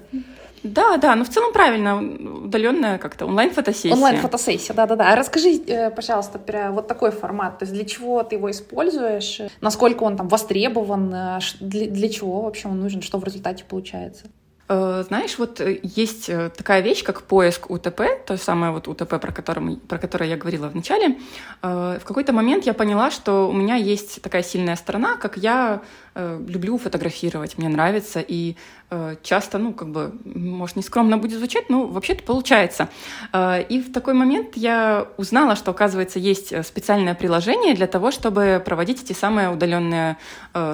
Да, 0.64 0.96
да, 0.96 1.14
но 1.14 1.24
в 1.24 1.28
целом 1.28 1.52
правильно, 1.52 1.96
удаленная 1.96 2.98
как-то 2.98 3.26
онлайн-фотосессия. 3.26 3.94
Онлайн-фотосессия, 3.94 4.74
да-да-да. 4.74 5.12
А 5.12 5.16
расскажи, 5.16 5.60
пожалуйста, 5.94 6.38
про 6.38 6.72
вот 6.72 6.88
такой 6.88 7.12
формат 7.12 7.59
то 7.60 7.64
есть 7.64 7.74
для 7.74 7.84
чего 7.84 8.22
ты 8.22 8.36
его 8.36 8.50
используешь, 8.50 9.42
насколько 9.60 10.04
он 10.04 10.16
там 10.16 10.28
востребован, 10.28 11.12
э, 11.14 11.38
для, 11.60 11.88
для 11.88 12.08
чего 12.08 12.40
вообще 12.40 12.68
он 12.68 12.80
нужен, 12.80 13.02
что 13.02 13.18
в 13.18 13.24
результате 13.24 13.64
получается? 13.68 14.28
Э, 14.72 15.04
знаешь, 15.06 15.36
вот 15.38 15.60
э, 15.60 15.80
есть 15.82 16.30
такая 16.56 16.80
вещь, 16.80 17.02
как 17.02 17.22
поиск 17.22 17.70
УТП, 17.70 18.02
то 18.26 18.36
самое 18.36 18.72
вот 18.72 18.88
УТП, 18.88 19.20
про, 19.20 19.32
которое 19.32 19.76
про 19.76 19.98
которое 19.98 20.30
я 20.30 20.36
говорила 20.36 20.68
в 20.68 20.74
начале. 20.74 21.18
В 21.62 22.00
какой-то 22.04 22.32
момент 22.32 22.64
я 22.64 22.72
поняла, 22.72 23.10
что 23.10 23.48
у 23.48 23.52
меня 23.52 23.74
есть 23.74 24.22
такая 24.22 24.42
сильная 24.42 24.76
сторона, 24.76 25.16
как 25.16 25.36
я 25.36 25.82
люблю 26.14 26.78
фотографировать, 26.78 27.58
мне 27.58 27.68
нравится, 27.68 28.20
и 28.20 28.56
Э, 28.92 29.14
часто, 29.22 29.58
ну, 29.58 29.72
как 29.72 29.88
бы, 29.88 30.12
может, 30.24 30.74
не 30.74 30.82
скромно 30.82 31.16
будет 31.16 31.38
звучать, 31.38 31.70
но 31.70 31.86
вообще-то 31.86 32.24
получается. 32.24 32.88
Э, 33.32 33.62
и 33.62 33.80
в 33.80 33.92
такой 33.92 34.14
момент 34.14 34.56
я 34.56 35.06
узнала, 35.16 35.54
что, 35.54 35.70
оказывается, 35.70 36.18
есть 36.18 36.52
э, 36.52 36.64
специальное 36.64 37.14
приложение 37.14 37.74
для 37.74 37.86
того, 37.86 38.10
чтобы 38.10 38.60
проводить 38.64 39.02
эти 39.04 39.12
самые 39.12 39.50
удаленные 39.50 40.16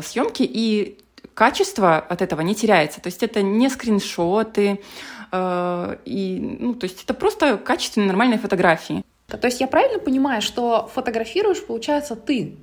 съемки, 0.02 0.42
и 0.42 0.98
качество 1.37 1.99
от 1.99 2.22
этого 2.22 2.40
не 2.40 2.55
теряется. 2.55 3.01
То 3.01 3.09
есть 3.09 3.22
это 3.22 3.42
не 3.42 3.68
скриншоты, 3.68 4.81
и, 5.33 6.57
ну, 6.61 6.75
то 6.75 6.85
есть 6.85 7.05
это 7.05 7.14
просто 7.14 7.59
качественные 7.59 8.09
нормальные 8.09 8.38
фотографии. 8.38 9.05
То 9.29 9.46
есть 9.46 9.61
я 9.61 9.66
правильно 9.66 9.99
понимаю, 9.99 10.40
что 10.40 10.90
фотографируешь, 10.94 11.64
получается, 11.64 12.16
ты 12.16 12.57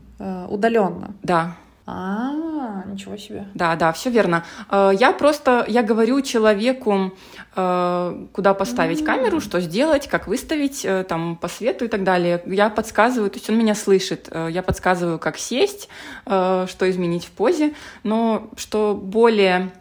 удаленно? 0.49 1.13
Да. 1.21 1.55
А, 1.85 2.83
ничего 2.85 3.17
себе. 3.17 3.45
Да, 3.55 3.75
да, 3.75 3.91
все 3.91 4.09
верно. 4.09 4.45
Э, 4.69 4.91
я 4.97 5.11
просто, 5.11 5.65
я 5.67 5.83
говорю 5.83 6.21
человеку, 6.21 7.11
э, 7.55 8.25
куда 8.31 8.53
поставить 8.53 9.01
mm-hmm. 9.01 9.05
камеру, 9.05 9.41
что 9.41 9.59
сделать, 9.59 10.07
как 10.07 10.27
выставить, 10.27 10.85
э, 10.85 11.03
там, 11.03 11.35
по 11.35 11.49
свету 11.49 11.83
и 11.83 11.89
так 11.89 12.05
далее. 12.05 12.41
Я 12.45 12.69
подсказываю, 12.69 13.29
то 13.29 13.37
есть 13.37 13.49
он 13.49 13.57
меня 13.57 13.75
слышит, 13.75 14.29
я 14.33 14.63
подсказываю, 14.63 15.19
как 15.19 15.37
сесть, 15.37 15.89
что 16.25 16.67
изменить 16.81 17.25
в 17.25 17.31
позе, 17.31 17.73
но 18.03 18.49
что 18.55 18.95
более 18.95 19.71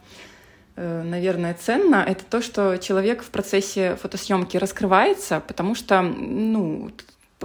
наверное, 0.75 1.55
ценно, 1.55 1.97
это 1.97 2.25
то, 2.25 2.41
что 2.41 2.79
человек 2.79 3.23
в 3.23 3.29
процессе 3.29 3.97
фотосъемки 3.97 4.57
раскрывается, 4.57 5.43
потому 5.47 5.75
что, 5.75 6.01
ну, 6.01 6.91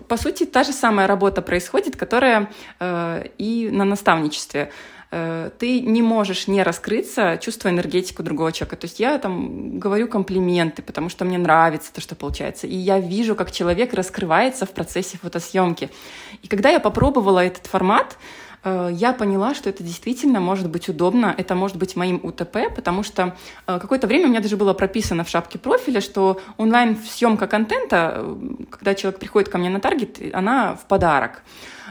по 0.01 0.17
сути, 0.17 0.45
та 0.45 0.63
же 0.63 0.73
самая 0.73 1.07
работа 1.07 1.41
происходит, 1.41 1.95
которая 1.95 2.49
э, 2.79 3.25
и 3.37 3.69
на 3.71 3.85
наставничестве. 3.85 4.71
Э, 5.09 5.51
ты 5.57 5.79
не 5.81 6.01
можешь 6.01 6.47
не 6.47 6.63
раскрыться, 6.63 7.37
чувствуя 7.41 7.71
энергетику 7.71 8.23
другого 8.23 8.51
человека. 8.51 8.75
То 8.75 8.85
есть 8.85 8.99
я 8.99 9.17
там 9.17 9.79
говорю 9.79 10.07
комплименты, 10.07 10.81
потому 10.81 11.09
что 11.09 11.25
мне 11.25 11.37
нравится 11.37 11.93
то, 11.93 12.01
что 12.01 12.15
получается. 12.15 12.67
И 12.67 12.75
я 12.75 12.99
вижу, 12.99 13.35
как 13.35 13.51
человек 13.51 13.93
раскрывается 13.93 14.65
в 14.65 14.71
процессе 14.71 15.17
фотосъемки. 15.17 15.89
И 16.41 16.47
когда 16.47 16.69
я 16.69 16.79
попробовала 16.79 17.39
этот 17.39 17.67
формат, 17.67 18.17
я 18.91 19.13
поняла, 19.13 19.53
что 19.53 19.69
это 19.69 19.83
действительно 19.83 20.39
может 20.39 20.69
быть 20.69 20.89
удобно, 20.89 21.33
это 21.37 21.55
может 21.55 21.77
быть 21.77 21.95
моим 21.95 22.19
УТП, 22.23 22.73
потому 22.75 23.03
что 23.03 23.35
э, 23.67 23.79
какое-то 23.79 24.07
время 24.07 24.25
у 24.25 24.29
меня 24.29 24.41
даже 24.41 24.57
было 24.57 24.73
прописано 24.73 25.23
в 25.23 25.29
шапке 25.29 25.59
профиля, 25.59 26.01
что 26.01 26.39
онлайн-съемка 26.57 27.47
контента, 27.47 28.13
э, 28.17 28.35
когда 28.69 28.95
человек 28.95 29.19
приходит 29.19 29.49
ко 29.49 29.57
мне 29.57 29.69
на 29.69 29.79
таргет, 29.79 30.19
она 30.33 30.75
в 30.75 30.85
подарок. 30.85 31.43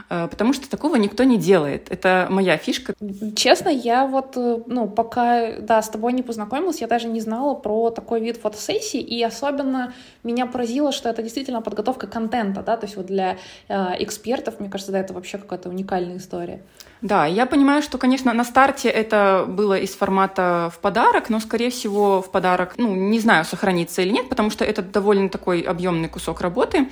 Э, 0.08 0.28
потому 0.28 0.52
что 0.52 0.70
такого 0.70 0.96
никто 0.96 1.24
не 1.24 1.38
делает. 1.38 1.90
Это 1.90 2.26
моя 2.30 2.56
фишка. 2.56 2.94
Честно, 3.34 3.68
я 3.68 4.06
вот, 4.06 4.36
э, 4.36 4.58
ну, 4.66 4.88
пока, 4.88 5.56
да, 5.60 5.82
с 5.82 5.88
тобой 5.88 6.12
не 6.12 6.22
познакомилась, 6.22 6.80
я 6.80 6.86
даже 6.86 7.08
не 7.08 7.20
знала 7.20 7.54
про 7.54 7.90
такой 7.90 8.20
вид 8.20 8.36
фотосессии, 8.36 9.00
и 9.00 9.22
особенно 9.22 9.92
меня 10.22 10.46
поразило, 10.46 10.92
что 10.92 11.08
это 11.08 11.22
действительно 11.22 11.60
подготовка 11.60 12.06
контента, 12.06 12.62
да, 12.62 12.76
то 12.76 12.86
есть 12.86 12.96
вот 12.96 13.06
для 13.06 13.38
э, 13.68 13.74
экспертов, 13.98 14.60
мне 14.60 14.68
кажется, 14.68 14.92
да, 14.92 15.00
это 15.00 15.12
вообще 15.12 15.38
какая-то 15.38 15.68
уникальная 15.68 16.18
история. 16.18 16.62
Да, 17.02 17.26
я 17.26 17.44
понимаю, 17.46 17.82
что, 17.82 17.98
конечно, 17.98 18.32
на 18.32 18.44
старте 18.44 18.88
это 18.88 19.44
было 19.46 19.76
из 19.78 19.94
формата 19.94 20.70
в 20.72 20.78
подарок, 20.78 21.28
но, 21.28 21.40
скорее 21.40 21.70
всего, 21.70 22.22
в 22.22 22.30
подарок, 22.30 22.74
ну, 22.78 22.94
не 22.94 23.18
знаю, 23.20 23.44
сохранится 23.44 24.02
или 24.02 24.10
нет, 24.10 24.28
потому 24.28 24.50
что 24.50 24.64
это 24.64 24.82
довольно 24.82 25.28
такой 25.28 25.60
объемный 25.60 26.08
кусок 26.08 26.40
работы. 26.40 26.88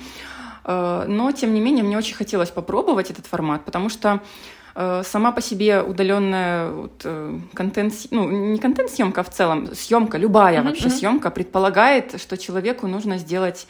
Э, 0.65 1.05
но, 1.07 1.31
тем 1.31 1.53
не 1.53 1.61
менее, 1.61 1.83
мне 1.83 1.97
очень 1.97 2.15
хотелось 2.15 2.49
попробовать 2.49 3.11
этот 3.11 3.27
формат, 3.27 3.63
потому 3.65 3.89
что 3.89 4.21
э, 4.73 5.03
сама 5.05 5.31
по 5.31 5.41
себе 5.41 5.81
удаленная 5.81 6.71
вот, 6.71 7.01
э, 7.03 7.39
контент, 7.53 7.93
ну 8.11 8.29
не 8.29 8.57
контент 8.57 8.89
съемка, 8.89 9.21
а 9.21 9.23
в 9.23 9.29
целом 9.29 9.73
съемка, 9.75 10.17
любая 10.17 10.59
mm-hmm. 10.59 10.63
вообще 10.63 10.89
съемка 10.89 11.29
предполагает, 11.29 12.19
что 12.19 12.37
человеку 12.37 12.87
нужно 12.87 13.17
сделать 13.17 13.67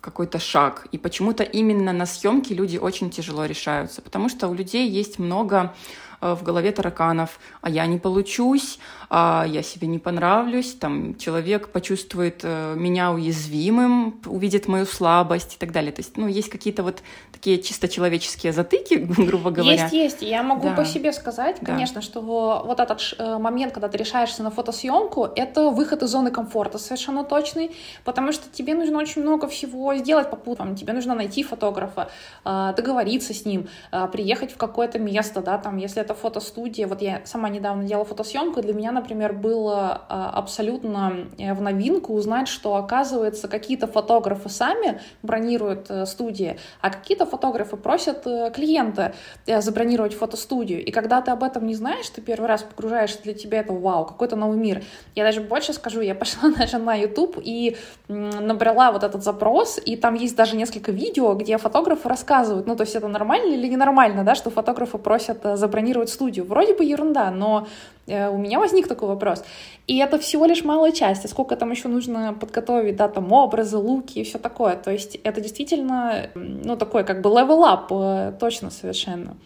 какой-то 0.00 0.40
шаг. 0.40 0.88
И 0.90 0.98
почему-то 0.98 1.44
именно 1.44 1.92
на 1.92 2.06
съемке 2.06 2.54
люди 2.54 2.76
очень 2.76 3.08
тяжело 3.08 3.44
решаются, 3.44 4.02
потому 4.02 4.28
что 4.28 4.48
у 4.48 4.54
людей 4.54 4.88
есть 4.88 5.20
много 5.20 5.72
в 6.20 6.42
голове 6.42 6.72
тараканов, 6.72 7.38
а 7.60 7.70
я 7.70 7.86
не 7.86 7.98
получусь, 7.98 8.78
а 9.10 9.46
я 9.48 9.62
себе 9.62 9.88
не 9.88 9.98
понравлюсь, 9.98 10.74
там 10.74 11.16
человек 11.16 11.68
почувствует 11.68 12.40
э, 12.42 12.74
меня 12.76 13.10
уязвимым, 13.12 14.20
увидит 14.26 14.68
мою 14.68 14.84
слабость 14.84 15.54
и 15.54 15.58
так 15.58 15.72
далее. 15.72 15.92
То 15.92 16.00
есть, 16.00 16.16
ну, 16.16 16.26
есть 16.26 16.50
какие-то 16.50 16.82
вот 16.82 17.02
такие 17.32 17.62
чисто 17.62 17.88
человеческие 17.88 18.52
затыки, 18.52 18.94
грубо 19.16 19.50
говоря. 19.50 19.84
Есть, 19.84 19.92
есть. 19.94 20.22
Я 20.22 20.42
могу 20.42 20.68
да. 20.68 20.74
по 20.74 20.84
себе 20.84 21.12
сказать, 21.12 21.56
да. 21.60 21.66
конечно, 21.72 22.02
что 22.02 22.20
вот 22.66 22.80
этот 22.80 23.00
э, 23.18 23.38
момент, 23.38 23.72
когда 23.72 23.88
ты 23.88 23.96
решаешься 23.96 24.42
на 24.42 24.50
фотосъемку, 24.50 25.28
это 25.36 25.70
выход 25.70 26.02
из 26.02 26.10
зоны 26.10 26.30
комфорта 26.30 26.78
совершенно 26.78 27.24
точный, 27.24 27.74
потому 28.04 28.32
что 28.32 28.50
тебе 28.50 28.74
нужно 28.74 28.98
очень 28.98 29.22
много 29.22 29.48
всего 29.48 29.94
сделать 29.94 30.30
попутно. 30.30 30.76
Тебе 30.76 30.92
нужно 30.92 31.14
найти 31.14 31.42
фотографа, 31.42 32.10
э, 32.44 32.74
договориться 32.76 33.32
с 33.32 33.46
ним, 33.46 33.68
приехать 34.12 34.52
в 34.52 34.56
какое-то 34.56 34.98
место, 34.98 35.40
да, 35.40 35.56
там, 35.58 35.78
если 35.78 36.00
это 36.08 36.14
фотостудия. 36.14 36.86
Вот 36.86 37.02
я 37.02 37.20
сама 37.24 37.50
недавно 37.50 37.84
делала 37.84 38.06
фотосъемку, 38.06 38.60
и 38.60 38.62
для 38.62 38.72
меня, 38.72 38.92
например, 38.92 39.34
было 39.34 40.06
а, 40.08 40.30
абсолютно 40.30 41.26
э, 41.36 41.52
в 41.52 41.60
новинку 41.60 42.14
узнать, 42.14 42.48
что, 42.48 42.76
оказывается, 42.76 43.46
какие-то 43.46 43.86
фотографы 43.86 44.48
сами 44.48 45.00
бронируют 45.22 45.90
э, 45.90 46.06
студии, 46.06 46.58
а 46.80 46.90
какие-то 46.90 47.26
фотографы 47.26 47.76
просят 47.76 48.26
э, 48.26 48.50
клиента 48.54 49.14
забронировать 49.46 50.14
фотостудию. 50.14 50.82
И 50.82 50.90
когда 50.90 51.20
ты 51.20 51.30
об 51.30 51.42
этом 51.42 51.66
не 51.66 51.74
знаешь, 51.74 52.08
ты 52.08 52.22
первый 52.22 52.46
раз 52.46 52.62
погружаешься, 52.62 53.22
для 53.22 53.34
тебя 53.34 53.60
это 53.60 53.74
вау, 53.74 54.06
какой-то 54.06 54.36
новый 54.36 54.56
мир. 54.56 54.82
Я 55.14 55.24
даже 55.24 55.42
больше 55.42 55.74
скажу, 55.74 56.00
я 56.00 56.14
пошла 56.22 56.50
даже 56.50 56.78
на 56.78 56.94
YouTube 56.94 57.38
и 57.42 57.76
набрала 58.08 58.92
вот 58.92 59.04
этот 59.04 59.22
запрос, 59.22 59.78
и 59.84 59.96
там 59.96 60.14
есть 60.14 60.36
даже 60.36 60.56
несколько 60.56 60.90
видео, 60.90 61.34
где 61.34 61.58
фотографы 61.58 62.08
рассказывают, 62.08 62.66
ну, 62.66 62.76
то 62.76 62.84
есть 62.84 62.96
это 62.96 63.08
нормально 63.08 63.52
или 63.52 63.68
ненормально, 63.68 64.24
да, 64.24 64.34
что 64.34 64.50
фотографы 64.50 64.96
просят 64.96 65.40
забронировать 65.58 65.97
студию. 66.06 66.44
Вроде 66.44 66.74
бы 66.74 66.84
ерунда, 66.84 67.30
но 67.30 67.66
Э, 68.08 68.28
у 68.28 68.38
меня 68.38 68.58
возник 68.58 68.88
такой 68.88 69.08
вопрос. 69.08 69.44
И 69.86 69.98
это 69.98 70.18
всего 70.18 70.46
лишь 70.46 70.64
малая 70.64 70.92
часть, 70.92 71.24
а 71.24 71.28
сколько 71.28 71.56
там 71.56 71.70
еще 71.70 71.88
нужно 71.88 72.34
подготовить, 72.34 72.96
да, 72.96 73.08
там 73.08 73.32
образы, 73.32 73.76
луки 73.76 74.20
и 74.20 74.24
все 74.24 74.38
такое. 74.38 74.76
То 74.76 74.90
есть 74.90 75.16
это 75.24 75.40
действительно, 75.40 76.30
ну, 76.34 76.76
такой 76.76 77.04
как 77.04 77.20
бы 77.20 77.30
level 77.30 77.62
up, 77.62 77.86
э, 77.90 78.32
точно 78.38 78.70
совершенно, 78.70 79.36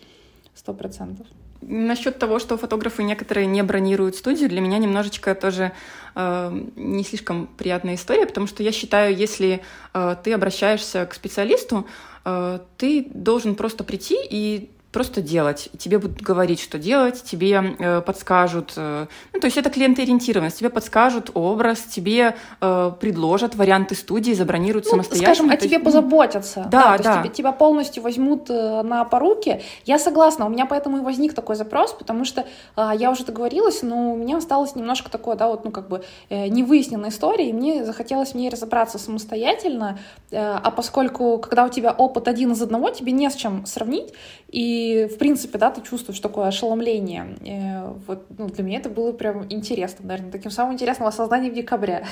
сто 0.55 0.73
процентов. 0.73 1.27
Насчет 1.61 2.19
того, 2.19 2.41
что 2.41 2.57
фотографы 2.57 3.05
некоторые 3.05 3.47
не 3.47 3.62
бронируют 3.62 4.17
студию, 4.17 4.49
для 4.49 4.61
меня 4.61 4.79
немножечко 4.79 5.35
тоже 5.35 5.73
э, 6.15 6.61
не 6.77 7.05
слишком 7.05 7.49
приятная 7.57 7.95
история, 7.95 8.27
потому 8.27 8.47
что 8.47 8.62
я 8.62 8.73
считаю, 8.73 9.17
если 9.17 9.62
э, 9.95 10.17
ты 10.25 10.33
обращаешься 10.33 11.07
к 11.07 11.15
специалисту, 11.15 11.87
э, 12.25 12.59
ты 12.77 13.07
должен 13.15 13.55
просто 13.55 13.85
прийти 13.85 14.17
и 14.29 14.71
просто 14.93 15.23
делать. 15.23 15.71
Тебе 15.79 15.99
будут 15.99 16.21
говорить, 16.21 16.61
что 16.61 16.79
делать, 16.79 17.23
тебе 17.23 17.77
э, 17.79 18.01
подскажут. 18.03 18.75
Э, 18.77 19.07
ну, 19.33 19.41
то 19.41 19.47
есть 19.47 19.57
это 19.57 19.71
клиентоориентированность. 19.71 20.59
Тебе 20.59 20.71
подскажут 20.71 21.31
образ, 21.35 21.81
тебе 21.81 22.37
э, 22.61 22.93
предложат 23.01 23.55
варианты 23.55 23.95
студии, 23.95 24.33
забронируют 24.33 24.85
ну, 24.85 24.91
самостоятельно. 24.93 25.35
Скажем, 25.35 25.51
о 25.51 25.57
тебе 25.57 25.77
есть, 25.77 25.85
позаботятся. 25.85 26.69
Да, 26.71 26.99
да. 26.99 26.99
да. 26.99 27.11
Есть 27.23 27.23
тебя, 27.23 27.35
тебя 27.35 27.53
полностью 27.53 28.03
возьмут 28.03 28.51
э, 28.51 28.83
на 28.83 29.05
поруки. 29.05 29.63
Я 29.85 29.99
согласна, 29.99 30.47
у 30.47 30.49
меня 30.49 30.67
поэтому 30.67 30.99
и 30.99 31.01
возник 31.01 31.35
такой 31.35 31.57
запрос, 31.57 31.93
потому 31.95 32.25
что 32.25 32.45
э, 32.77 32.91
я 32.95 33.11
уже 33.11 33.25
договорилась, 33.25 33.83
но 33.83 34.13
у 34.13 34.17
меня 34.17 34.37
осталось 34.37 34.77
немножко 34.77 35.11
такое, 35.11 35.37
да, 35.37 35.49
вот, 35.49 35.65
ну, 35.65 35.71
как 35.71 35.89
бы 35.89 36.05
э, 36.29 36.49
невыясненная 36.49 37.11
история, 37.11 37.49
и 37.49 37.53
мне 37.53 37.85
захотелось 37.85 38.33
в 38.33 38.35
ней 38.35 38.51
разобраться 38.51 38.99
самостоятельно, 38.99 39.99
э, 40.31 40.37
а 40.39 40.71
поскольку, 40.71 41.39
когда 41.39 41.65
у 41.65 41.69
тебя 41.71 41.93
опыт 41.93 42.29
один 42.29 42.53
из 42.53 42.61
одного, 42.61 42.91
тебе 42.91 43.13
не 43.13 43.31
с 43.31 43.35
чем 43.35 43.65
сравнить, 43.65 44.13
и, 44.49 44.82
в 45.11 45.18
принципе, 45.18 45.59
да, 45.59 45.71
ты 45.71 45.83
чувствуешь 45.83 46.21
такое 46.21 46.47
ошеломление. 46.47 47.37
И 47.42 47.51
э, 47.51 47.92
вот 48.07 48.25
ну, 48.38 48.49
для 48.49 48.64
меня 48.64 48.79
это 48.79 48.88
было 48.88 49.12
прям 49.12 49.47
интересно, 49.51 50.07
наверное, 50.07 50.33
таким 50.33 50.51
самым 50.51 50.75
интересным 50.75 51.09
осознанием 51.09 51.55
декабря. 51.55 52.05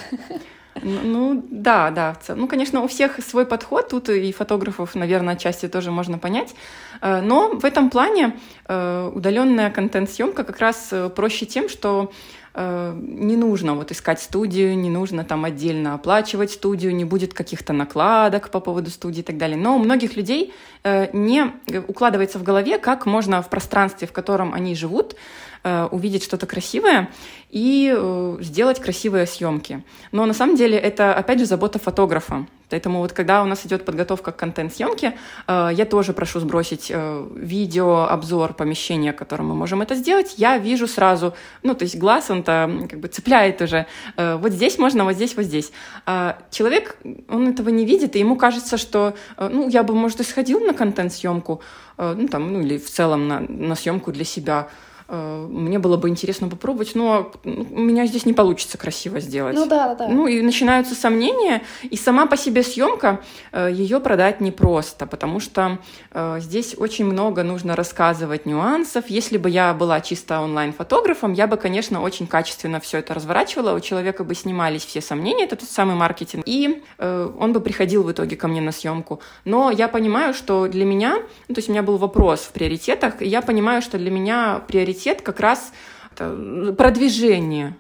Ну, 0.82 1.42
да, 1.50 1.90
да. 1.90 2.16
Ну, 2.28 2.46
конечно, 2.46 2.82
у 2.82 2.86
всех 2.86 3.22
свой 3.24 3.44
подход, 3.44 3.88
тут 3.88 4.08
и 4.08 4.32
фотографов, 4.32 4.94
наверное, 4.94 5.34
отчасти 5.34 5.66
тоже 5.66 5.90
можно 5.90 6.18
понять. 6.18 6.54
Э, 7.00 7.20
но 7.20 7.50
в 7.50 7.64
этом 7.64 7.90
плане 7.90 8.36
э, 8.66 9.10
удаленная 9.14 9.70
контент-съемка 9.70 10.44
как 10.44 10.58
раз 10.58 10.92
проще 11.14 11.46
тем, 11.46 11.68
что 11.68 12.10
Э, 12.10 12.39
не 12.54 13.36
нужно 13.36 13.74
вот 13.74 13.92
искать 13.92 14.20
студию, 14.20 14.76
не 14.76 14.90
нужно 14.90 15.24
там 15.24 15.44
отдельно 15.44 15.94
оплачивать 15.94 16.50
студию, 16.50 16.94
не 16.94 17.04
будет 17.04 17.32
каких-то 17.32 17.72
накладок 17.72 18.50
по 18.50 18.60
поводу 18.60 18.90
студии 18.90 19.20
и 19.20 19.22
так 19.22 19.36
далее. 19.36 19.56
Но 19.56 19.76
у 19.76 19.78
многих 19.78 20.16
людей 20.16 20.52
э, 20.82 21.08
не 21.12 21.52
укладывается 21.86 22.38
в 22.38 22.42
голове, 22.42 22.78
как 22.78 23.06
можно 23.06 23.40
в 23.42 23.48
пространстве, 23.48 24.08
в 24.08 24.12
котором 24.12 24.52
они 24.52 24.74
живут, 24.74 25.14
Э, 25.14 25.49
увидеть 25.62 26.24
что-то 26.24 26.46
красивое 26.46 27.10
и 27.50 27.92
э, 27.94 28.36
сделать 28.40 28.80
красивые 28.80 29.26
съемки. 29.26 29.82
Но 30.12 30.24
на 30.24 30.34
самом 30.34 30.56
деле 30.56 30.78
это, 30.78 31.14
опять 31.14 31.40
же, 31.40 31.46
забота 31.46 31.78
фотографа. 31.78 32.46
Поэтому 32.70 33.00
вот 33.00 33.12
когда 33.12 33.42
у 33.42 33.46
нас 33.46 33.66
идет 33.66 33.84
подготовка 33.84 34.30
к 34.30 34.36
контент-съемке, 34.36 35.16
э, 35.48 35.70
я 35.72 35.84
тоже 35.84 36.12
прошу 36.12 36.38
сбросить 36.38 36.92
видео, 37.34 38.04
обзор 38.08 38.54
помещения, 38.54 39.12
которым 39.12 39.48
мы 39.48 39.54
можем 39.56 39.82
это 39.82 39.96
сделать. 39.96 40.34
Я 40.36 40.58
вижу 40.58 40.86
сразу, 40.86 41.34
ну, 41.64 41.74
то 41.74 41.84
есть 41.84 41.98
глаз, 41.98 42.30
он-то 42.30 42.86
как 42.88 43.00
бы 43.00 43.08
цепляет 43.08 43.60
уже. 43.60 43.86
Вот 44.16 44.52
здесь 44.52 44.78
можно, 44.78 45.04
вот 45.04 45.14
здесь, 45.14 45.36
вот 45.36 45.44
здесь. 45.44 45.72
А 46.06 46.38
человек, 46.50 46.96
он 47.28 47.48
этого 47.48 47.70
не 47.70 47.84
видит, 47.84 48.14
и 48.14 48.20
ему 48.20 48.36
кажется, 48.36 48.76
что, 48.78 49.14
ну, 49.38 49.68
я 49.68 49.82
бы, 49.82 49.94
может, 49.94 50.20
и 50.20 50.22
сходил 50.22 50.60
на 50.60 50.72
контент-съемку, 50.72 51.60
ну, 51.98 52.28
там, 52.28 52.52
ну, 52.52 52.60
или 52.60 52.78
в 52.78 52.88
целом 52.88 53.28
на, 53.28 53.40
на 53.40 53.74
съемку 53.74 54.12
для 54.12 54.24
себя, 54.24 54.68
Э, 54.68 54.89
мне 55.10 55.78
было 55.80 55.96
бы 55.96 56.08
интересно 56.08 56.48
попробовать, 56.48 56.94
но 56.94 57.32
у 57.44 57.80
меня 57.80 58.06
здесь 58.06 58.26
не 58.26 58.32
получится 58.32 58.78
красиво 58.78 59.18
сделать. 59.18 59.56
Ну 59.56 59.66
да, 59.66 59.94
да. 59.94 60.06
Ну 60.06 60.28
и 60.28 60.40
начинаются 60.40 60.94
сомнения, 60.94 61.62
и 61.82 61.96
сама 61.96 62.26
по 62.26 62.36
себе 62.36 62.62
съемка 62.62 63.20
э, 63.50 63.70
ее 63.72 63.98
продать 63.98 64.40
непросто, 64.40 65.06
потому 65.06 65.40
что 65.40 65.78
э, 66.12 66.38
здесь 66.40 66.76
очень 66.78 67.06
много 67.06 67.42
нужно 67.42 67.74
рассказывать 67.74 68.46
нюансов. 68.46 69.06
Если 69.08 69.36
бы 69.36 69.50
я 69.50 69.74
была 69.74 70.00
чисто 70.00 70.40
онлайн-фотографом, 70.40 71.32
я 71.32 71.48
бы, 71.48 71.56
конечно, 71.56 72.02
очень 72.02 72.28
качественно 72.28 72.78
все 72.78 72.98
это 72.98 73.12
разворачивала, 73.12 73.74
у 73.74 73.80
человека 73.80 74.22
бы 74.22 74.36
снимались 74.36 74.84
все 74.84 75.00
сомнения, 75.00 75.44
это 75.44 75.56
тот 75.56 75.68
самый 75.68 75.96
маркетинг, 75.96 76.44
и 76.46 76.82
он 76.98 77.52
бы 77.52 77.60
приходил 77.60 78.04
в 78.04 78.12
итоге 78.12 78.36
ко 78.36 78.46
мне 78.46 78.60
на 78.60 78.70
съемку. 78.70 79.20
Но 79.44 79.72
я 79.72 79.88
понимаю, 79.88 80.34
что 80.34 80.68
для 80.68 80.84
меня, 80.84 81.16
ну, 81.48 81.54
то 81.54 81.58
есть 81.58 81.68
у 81.68 81.72
меня 81.72 81.82
был 81.82 81.96
вопрос 81.96 82.40
в 82.40 82.52
приоритетах, 82.52 83.20
и 83.22 83.26
я 83.26 83.42
понимаю, 83.42 83.82
что 83.82 83.98
для 83.98 84.10
меня 84.10 84.62
приоритет 84.68 84.99
приоритет 85.00 85.22
как 85.22 85.40
раз 85.40 85.72
продвижение. 86.16 87.74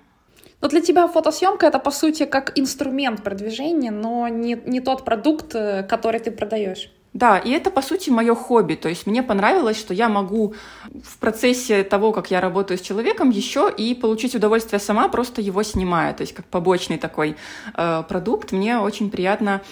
Но 0.62 0.68
для 0.68 0.80
тебя 0.80 1.08
фотосъемка 1.08 1.66
это 1.66 1.78
по 1.78 1.90
сути 1.90 2.26
как 2.26 2.58
инструмент 2.58 3.22
продвижения, 3.22 3.90
но 3.90 4.28
не, 4.28 4.60
не 4.66 4.80
тот 4.80 5.04
продукт, 5.04 5.54
э, 5.54 5.82
который 5.82 6.20
ты 6.20 6.30
продаешь. 6.30 6.90
Да, 7.14 7.38
и 7.38 7.50
это, 7.50 7.70
по 7.70 7.82
сути, 7.82 8.10
мое 8.10 8.34
хобби. 8.34 8.74
То 8.74 8.88
есть 8.88 9.06
мне 9.06 9.22
понравилось, 9.22 9.78
что 9.78 9.94
я 9.94 10.08
могу 10.08 10.54
в 11.02 11.18
процессе 11.18 11.82
того, 11.82 12.12
как 12.12 12.30
я 12.30 12.40
работаю 12.40 12.78
с 12.78 12.82
человеком, 12.82 13.30
еще 13.30 13.72
и 13.74 13.94
получить 13.94 14.34
удовольствие 14.34 14.80
сама, 14.80 15.08
просто 15.08 15.40
его 15.40 15.62
снимая. 15.62 16.12
То 16.12 16.22
есть 16.22 16.34
как 16.34 16.44
побочный 16.44 16.98
такой 16.98 17.36
э, 17.74 18.02
продукт. 18.08 18.52
Мне 18.52 18.78
очень 18.78 19.10
приятно 19.10 19.62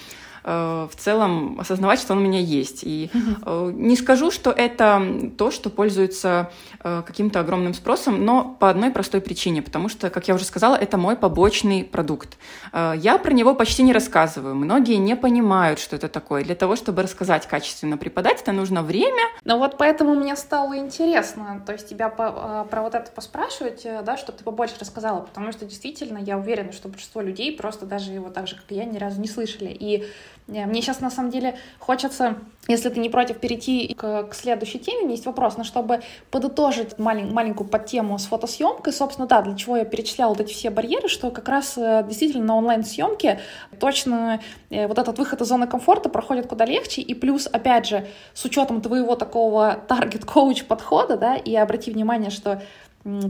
в 0.49 0.91
целом 0.97 1.61
осознавать, 1.61 2.01
что 2.01 2.15
он 2.15 2.21
у 2.21 2.23
меня 2.23 2.41
есть. 2.41 2.81
И 2.85 3.11
не 3.45 3.97
скажу, 3.97 4.31
что 4.31 4.51
это 4.51 5.31
то, 5.37 5.51
что 5.51 5.69
пользуется 5.69 6.51
каким-то 6.83 7.41
огромным 7.41 7.75
спросом, 7.75 8.25
но 8.25 8.57
по 8.59 8.71
одной 8.71 8.91
простой 8.91 9.21
причине, 9.21 9.61
потому 9.61 9.89
что, 9.89 10.09
как 10.09 10.29
я 10.29 10.35
уже 10.35 10.45
сказала, 10.45 10.75
это 10.77 10.97
мой 10.97 11.17
побочный 11.17 11.85
продукт. 11.85 12.39
Я 12.73 13.19
про 13.19 13.33
него 13.33 13.55
почти 13.55 13.83
не 13.83 13.93
рассказываю. 13.93 14.55
Многие 14.55 14.95
не 14.95 15.17
понимают, 15.17 15.81
что 15.81 15.97
это 15.97 16.09
такое. 16.09 16.45
Для 16.45 16.55
того, 16.55 16.77
чтобы 16.77 17.03
рассказать 17.03 17.47
качественно 17.47 17.99
преподать, 17.99 18.41
это 18.41 18.53
нужно 18.53 18.83
время. 18.83 19.23
Ну 19.45 19.59
вот 19.59 19.77
поэтому 19.77 20.15
мне 20.15 20.35
стало 20.37 20.79
интересно, 20.79 21.63
то 21.67 21.73
есть 21.73 21.89
тебя 21.89 22.09
по, 22.09 22.67
про 22.71 22.83
вот 22.83 22.95
это 22.95 23.11
поспрашивать, 23.11 23.87
да, 24.05 24.17
чтобы 24.17 24.39
ты 24.39 24.45
побольше 24.45 24.77
рассказала, 24.81 25.21
потому 25.21 25.53
что 25.53 25.67
действительно 25.67 26.19
я 26.19 26.39
уверена, 26.39 26.73
что 26.73 26.89
большинство 26.89 27.21
людей 27.21 27.57
просто 27.57 27.85
даже 27.85 28.13
его 28.13 28.31
так 28.31 28.47
же, 28.47 28.55
как 28.55 28.65
и 28.71 28.75
я, 28.77 28.85
ни 28.85 28.99
разу 28.99 29.21
не 29.21 29.29
слышали. 29.29 29.69
И 29.69 30.07
мне 30.49 30.81
сейчас 30.81 31.01
на 31.01 31.11
самом 31.11 31.31
деле 31.31 31.57
хочется, 31.79 32.37
если 32.69 32.89
ты 32.89 33.01
не 33.01 33.11
против, 33.11 33.39
перейти 33.39 33.95
к, 33.95 34.25
к 34.25 34.35
следующей 34.35 34.79
теме. 34.79 35.01
У 35.01 35.03
меня 35.03 35.13
есть 35.13 35.27
вопрос, 35.27 35.59
но 35.59 35.65
чтобы 35.65 36.01
подытожить 36.31 36.99
малень, 36.99 37.31
маленькую 37.31 37.69
подтему 37.69 38.19
с 38.19 38.25
фотосъемкой, 38.25 38.95
собственно, 38.95 39.29
да, 39.29 39.43
для 39.43 39.55
чего 39.55 39.77
я 39.77 39.85
перечисляла 39.85 40.31
вот 40.31 40.41
эти 40.41 40.55
все 40.55 40.71
барьеры, 40.71 41.09
что 41.09 41.31
как 41.31 41.49
раз 41.49 41.77
э, 41.77 42.03
действительно 42.09 42.47
на 42.47 42.57
онлайн-съемке 42.57 43.41
точно 43.79 44.41
э, 44.71 44.87
вот 44.87 44.99
этот 44.99 45.19
выход 45.19 45.43
из 45.43 45.49
зоны 45.49 45.67
комфорта 45.67 46.09
проходит 46.09 46.47
куда 46.47 46.65
легче, 46.65 47.03
и 47.03 47.13
плюс, 47.13 47.47
опять 47.47 47.87
же, 47.87 48.07
с 48.33 48.43
учетом 48.47 48.81
твоего 48.81 49.17
такого 49.17 49.79
таргет-коуч 49.87 50.65
подхода, 50.65 51.19
да, 51.19 51.37
и 51.37 51.55
обрати 51.57 51.91
внимание, 51.91 52.31
что 52.31 52.63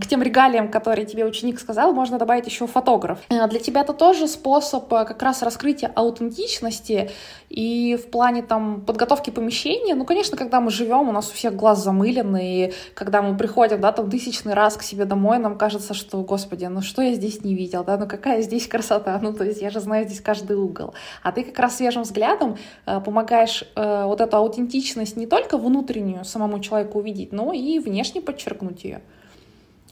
к 0.01 0.07
тем 0.07 0.23
регалиям, 0.23 0.71
которые 0.71 1.07
тебе 1.07 1.25
ученик 1.25 1.61
сказал, 1.61 1.93
можно 1.93 2.19
добавить 2.19 2.47
еще 2.47 2.67
фотограф. 2.67 3.21
Э, 3.29 3.47
для 3.47 3.61
тебя 3.61 3.83
это 3.83 3.93
тоже 3.93 4.27
способ 4.27 4.93
э, 4.93 5.05
как 5.05 5.23
раз 5.23 5.43
раскрытия 5.43 5.93
аутентичности 5.95 7.11
и 7.49 7.97
в 7.97 8.11
плане 8.11 8.43
там 8.43 8.81
подготовки 8.81 9.31
помещения. 9.31 9.95
Ну, 9.95 10.05
конечно, 10.05 10.37
когда 10.37 10.61
мы 10.61 10.71
живем, 10.71 11.09
у 11.09 11.13
нас 11.13 11.31
у 11.31 11.35
всех 11.35 11.55
глаз 11.55 11.83
замылены, 11.83 12.67
и 12.67 12.73
когда 12.95 13.23
мы 13.23 13.37
приходим, 13.37 13.81
да, 13.81 13.93
там 13.93 14.11
тысячный 14.11 14.55
раз 14.55 14.77
к 14.77 14.83
себе 14.83 15.05
домой, 15.05 15.39
нам 15.39 15.57
кажется, 15.57 15.95
что, 15.95 16.23
господи, 16.23 16.65
ну 16.65 16.83
что 16.83 17.03
я 17.03 17.15
здесь 17.15 17.45
не 17.45 17.55
видел, 17.55 17.85
да, 17.85 17.97
ну 17.97 18.09
какая 18.09 18.43
здесь 18.43 18.67
красота, 18.67 19.19
ну 19.23 19.33
то 19.33 19.45
есть 19.45 19.63
я 19.63 19.71
же 19.71 19.81
знаю 19.81 20.07
здесь 20.07 20.21
каждый 20.21 20.57
угол. 20.57 20.95
А 21.23 21.31
ты 21.31 21.45
как 21.45 21.59
раз 21.59 21.77
свежим 21.77 22.03
взглядом 22.03 22.57
э, 22.87 23.01
помогаешь 23.01 23.65
вот 23.77 24.21
эту 24.21 24.37
аутентичность 24.37 25.17
не 25.17 25.27
только 25.27 25.57
внутреннюю 25.57 26.25
самому 26.25 26.61
человеку 26.61 26.99
увидеть, 26.99 27.33
но 27.33 27.53
и 27.53 27.79
внешне 27.79 28.21
подчеркнуть 28.21 28.85
ее. 28.85 29.03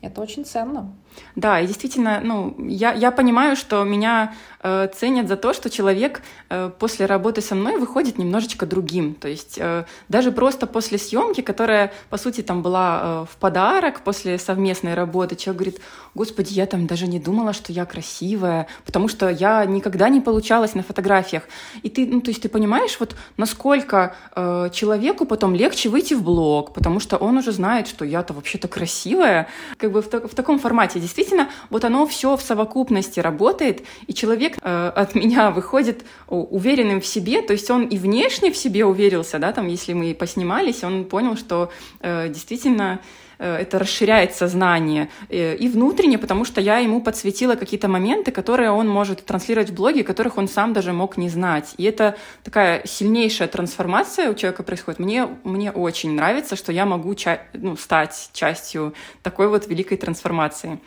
Это 0.03 0.21
очень 0.21 0.45
ценно. 0.45 0.93
Да, 1.35 1.61
и 1.61 1.67
действительно, 1.67 2.21
ну, 2.23 2.55
я, 2.59 2.93
я 2.93 3.11
понимаю, 3.11 3.57
что 3.57 3.85
меня 3.85 4.35
э, 4.63 4.89
ценят 4.95 5.29
за 5.29 5.37
то, 5.37 5.53
что 5.53 5.71
человек 5.71 6.23
э, 6.49 6.71
после 6.79 7.07
работы 7.07 7.41
со 7.41 7.55
мной 7.55 7.79
выходит 7.79 8.19
немножечко 8.19 8.67
другим. 8.67 9.15
То 9.15 9.29
есть 9.29 9.59
э, 9.59 9.85
даже 10.09 10.33
просто 10.33 10.67
после 10.67 10.99
съемки, 10.99 11.41
которая, 11.41 11.93
по 12.11 12.17
сути, 12.17 12.43
там 12.43 12.63
была 12.63 13.01
э, 13.03 13.27
в 13.31 13.37
подарок 13.37 14.01
после 14.01 14.39
совместной 14.39 14.95
работы, 14.95 15.37
человек 15.37 15.59
говорит, 15.59 15.81
господи, 16.15 16.53
я 16.53 16.67
там 16.67 16.87
даже 16.87 17.07
не 17.07 17.21
думала, 17.21 17.53
что 17.53 17.73
я 17.73 17.85
красивая, 17.85 18.67
потому 18.85 19.09
что 19.09 19.29
я 19.29 19.65
никогда 19.65 20.09
не 20.09 20.21
получалась 20.21 20.75
на 20.75 20.83
фотографиях. 20.83 21.43
И 21.83 21.89
ты, 21.91 22.07
ну, 22.07 22.21
то 22.21 22.31
есть 22.31 22.43
ты 22.43 22.49
понимаешь, 22.49 22.97
вот 22.99 23.15
насколько 23.37 24.17
э, 24.35 24.71
человеку 24.73 25.27
потом 25.27 25.55
легче 25.55 25.89
выйти 25.89 26.15
в 26.15 26.23
блог, 26.23 26.73
потому 26.73 27.01
что 27.01 27.17
он 27.17 27.37
уже 27.39 27.53
знает, 27.53 27.89
что 27.89 28.05
я-то 28.05 28.33
вообще-то 28.33 28.69
красивая, 28.69 29.49
как 29.77 29.93
бы 29.93 30.03
в, 30.03 30.07
в 30.07 30.35
таком 30.35 30.59
формате 30.59 30.99
действительно 31.07 31.49
вот 31.71 31.85
оно 31.85 32.07
все 32.07 32.37
в 32.37 32.43
совокупности 32.43 33.21
работает, 33.21 33.85
и 34.07 34.13
человек 34.15 34.59
э, 34.61 34.93
от 34.95 35.15
меня 35.15 35.51
выходит 35.51 36.05
уверенным 36.29 37.01
в 37.01 37.07
себе, 37.07 37.43
то 37.43 37.53
есть 37.53 37.71
он 37.71 37.87
и 37.87 37.97
внешне 37.97 38.51
в 38.51 38.57
себе 38.57 38.85
уверился, 38.85 39.39
да, 39.39 39.53
там, 39.53 39.69
если 39.69 39.93
мы 39.93 40.15
поснимались, 40.15 40.85
он 40.85 41.05
понял, 41.05 41.37
что 41.37 41.71
э, 42.01 42.29
действительно 42.29 43.01
это 43.45 43.79
расширяет 43.79 44.35
сознание 44.35 45.09
э, 45.29 45.57
и 45.57 45.69
внутренне, 45.69 46.19
потому 46.19 46.45
что 46.45 46.61
я 46.61 46.79
ему 46.79 47.01
подсветила 47.03 47.55
какие-то 47.55 47.89
моменты, 47.89 48.31
которые 48.31 48.71
он 48.71 48.89
может 48.89 49.25
транслировать 49.25 49.71
в 49.71 49.75
блоге, 49.75 50.05
которых 50.05 50.39
он 50.39 50.49
сам 50.49 50.73
даже 50.73 50.93
мог 50.93 51.17
не 51.17 51.29
знать. 51.29 51.75
И 51.77 51.85
это 51.85 52.17
такая 52.43 52.83
сильнейшая 52.87 53.49
трансформация 53.49 54.31
у 54.31 54.35
человека 54.35 54.63
происходит. 54.63 55.01
Мне, 55.01 55.29
мне 55.45 55.71
очень 55.71 56.15
нравится, 56.15 56.57
что 56.57 56.73
я 56.73 56.87
могу 56.87 57.15
ча- 57.15 57.43
ну, 57.53 57.77
стать 57.77 58.31
частью 58.33 58.95
такой 59.23 59.49
вот 59.49 59.67
великой 59.67 59.99
трансформации 59.99 60.81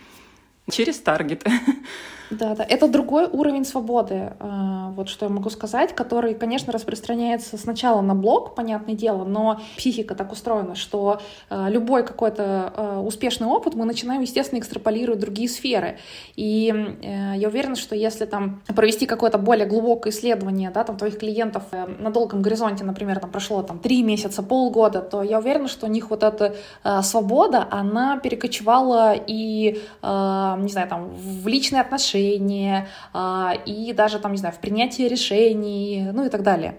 через 0.69 0.99
таргет. 0.99 1.45
Да, 2.29 2.55
да. 2.55 2.63
Это 2.63 2.87
другой 2.87 3.27
уровень 3.27 3.65
свободы, 3.65 4.33
а, 4.39 4.91
вот 4.95 5.09
что 5.09 5.25
я 5.25 5.31
могу 5.31 5.49
сказать, 5.49 5.95
который, 5.95 6.35
конечно, 6.35 6.71
распространяется 6.71 7.57
сначала 7.57 8.01
на 8.01 8.13
блог, 8.13 8.53
понятное 8.53 8.93
дело, 8.93 9.23
но 9.23 9.59
психика 9.77 10.13
так 10.13 10.31
устроена, 10.31 10.75
что 10.75 11.21
а, 11.49 11.69
любой 11.69 12.05
какой-то 12.05 12.73
а, 12.75 13.01
успешный 13.01 13.47
опыт 13.47 13.73
мы 13.73 13.85
начинаем, 13.85 14.21
естественно, 14.21 14.59
экстраполировать 14.59 15.19
другие 15.19 15.49
сферы. 15.49 15.97
И 16.35 16.71
э, 17.01 17.33
я 17.37 17.47
уверена, 17.47 17.75
что 17.75 17.95
если 17.95 18.25
там 18.25 18.61
провести 18.67 19.05
какое-то 19.05 19.37
более 19.37 19.65
глубокое 19.65 20.11
исследование, 20.11 20.69
да, 20.69 20.83
там 20.83 20.97
твоих 20.97 21.17
клиентов 21.17 21.63
э, 21.71 21.87
на 21.99 22.11
долгом 22.11 22.41
горизонте, 22.41 22.83
например, 22.83 23.19
там 23.19 23.31
прошло 23.31 23.63
там 23.63 23.79
три 23.79 24.03
месяца, 24.03 24.43
полгода, 24.43 25.01
то 25.01 25.23
я 25.23 25.39
уверена, 25.39 25.67
что 25.67 25.87
у 25.87 25.89
них 25.89 26.09
вот 26.09 26.23
эта 26.23 26.55
свобода, 27.03 27.67
она 27.69 28.17
перекочевала 28.17 29.13
и, 29.15 29.81
не 30.01 30.69
знаю, 30.71 30.87
там 30.87 31.09
в 31.09 31.47
личные 31.47 31.81
отношения, 31.81 32.18
отношения, 32.19 32.87
а, 33.13 33.53
и 33.65 33.93
даже 33.93 34.19
там, 34.19 34.31
не 34.31 34.37
знаю, 34.37 34.53
в 34.53 34.59
принятии 34.59 35.03
решений, 35.03 36.09
ну 36.13 36.25
и 36.25 36.29
так 36.29 36.43
далее. 36.43 36.75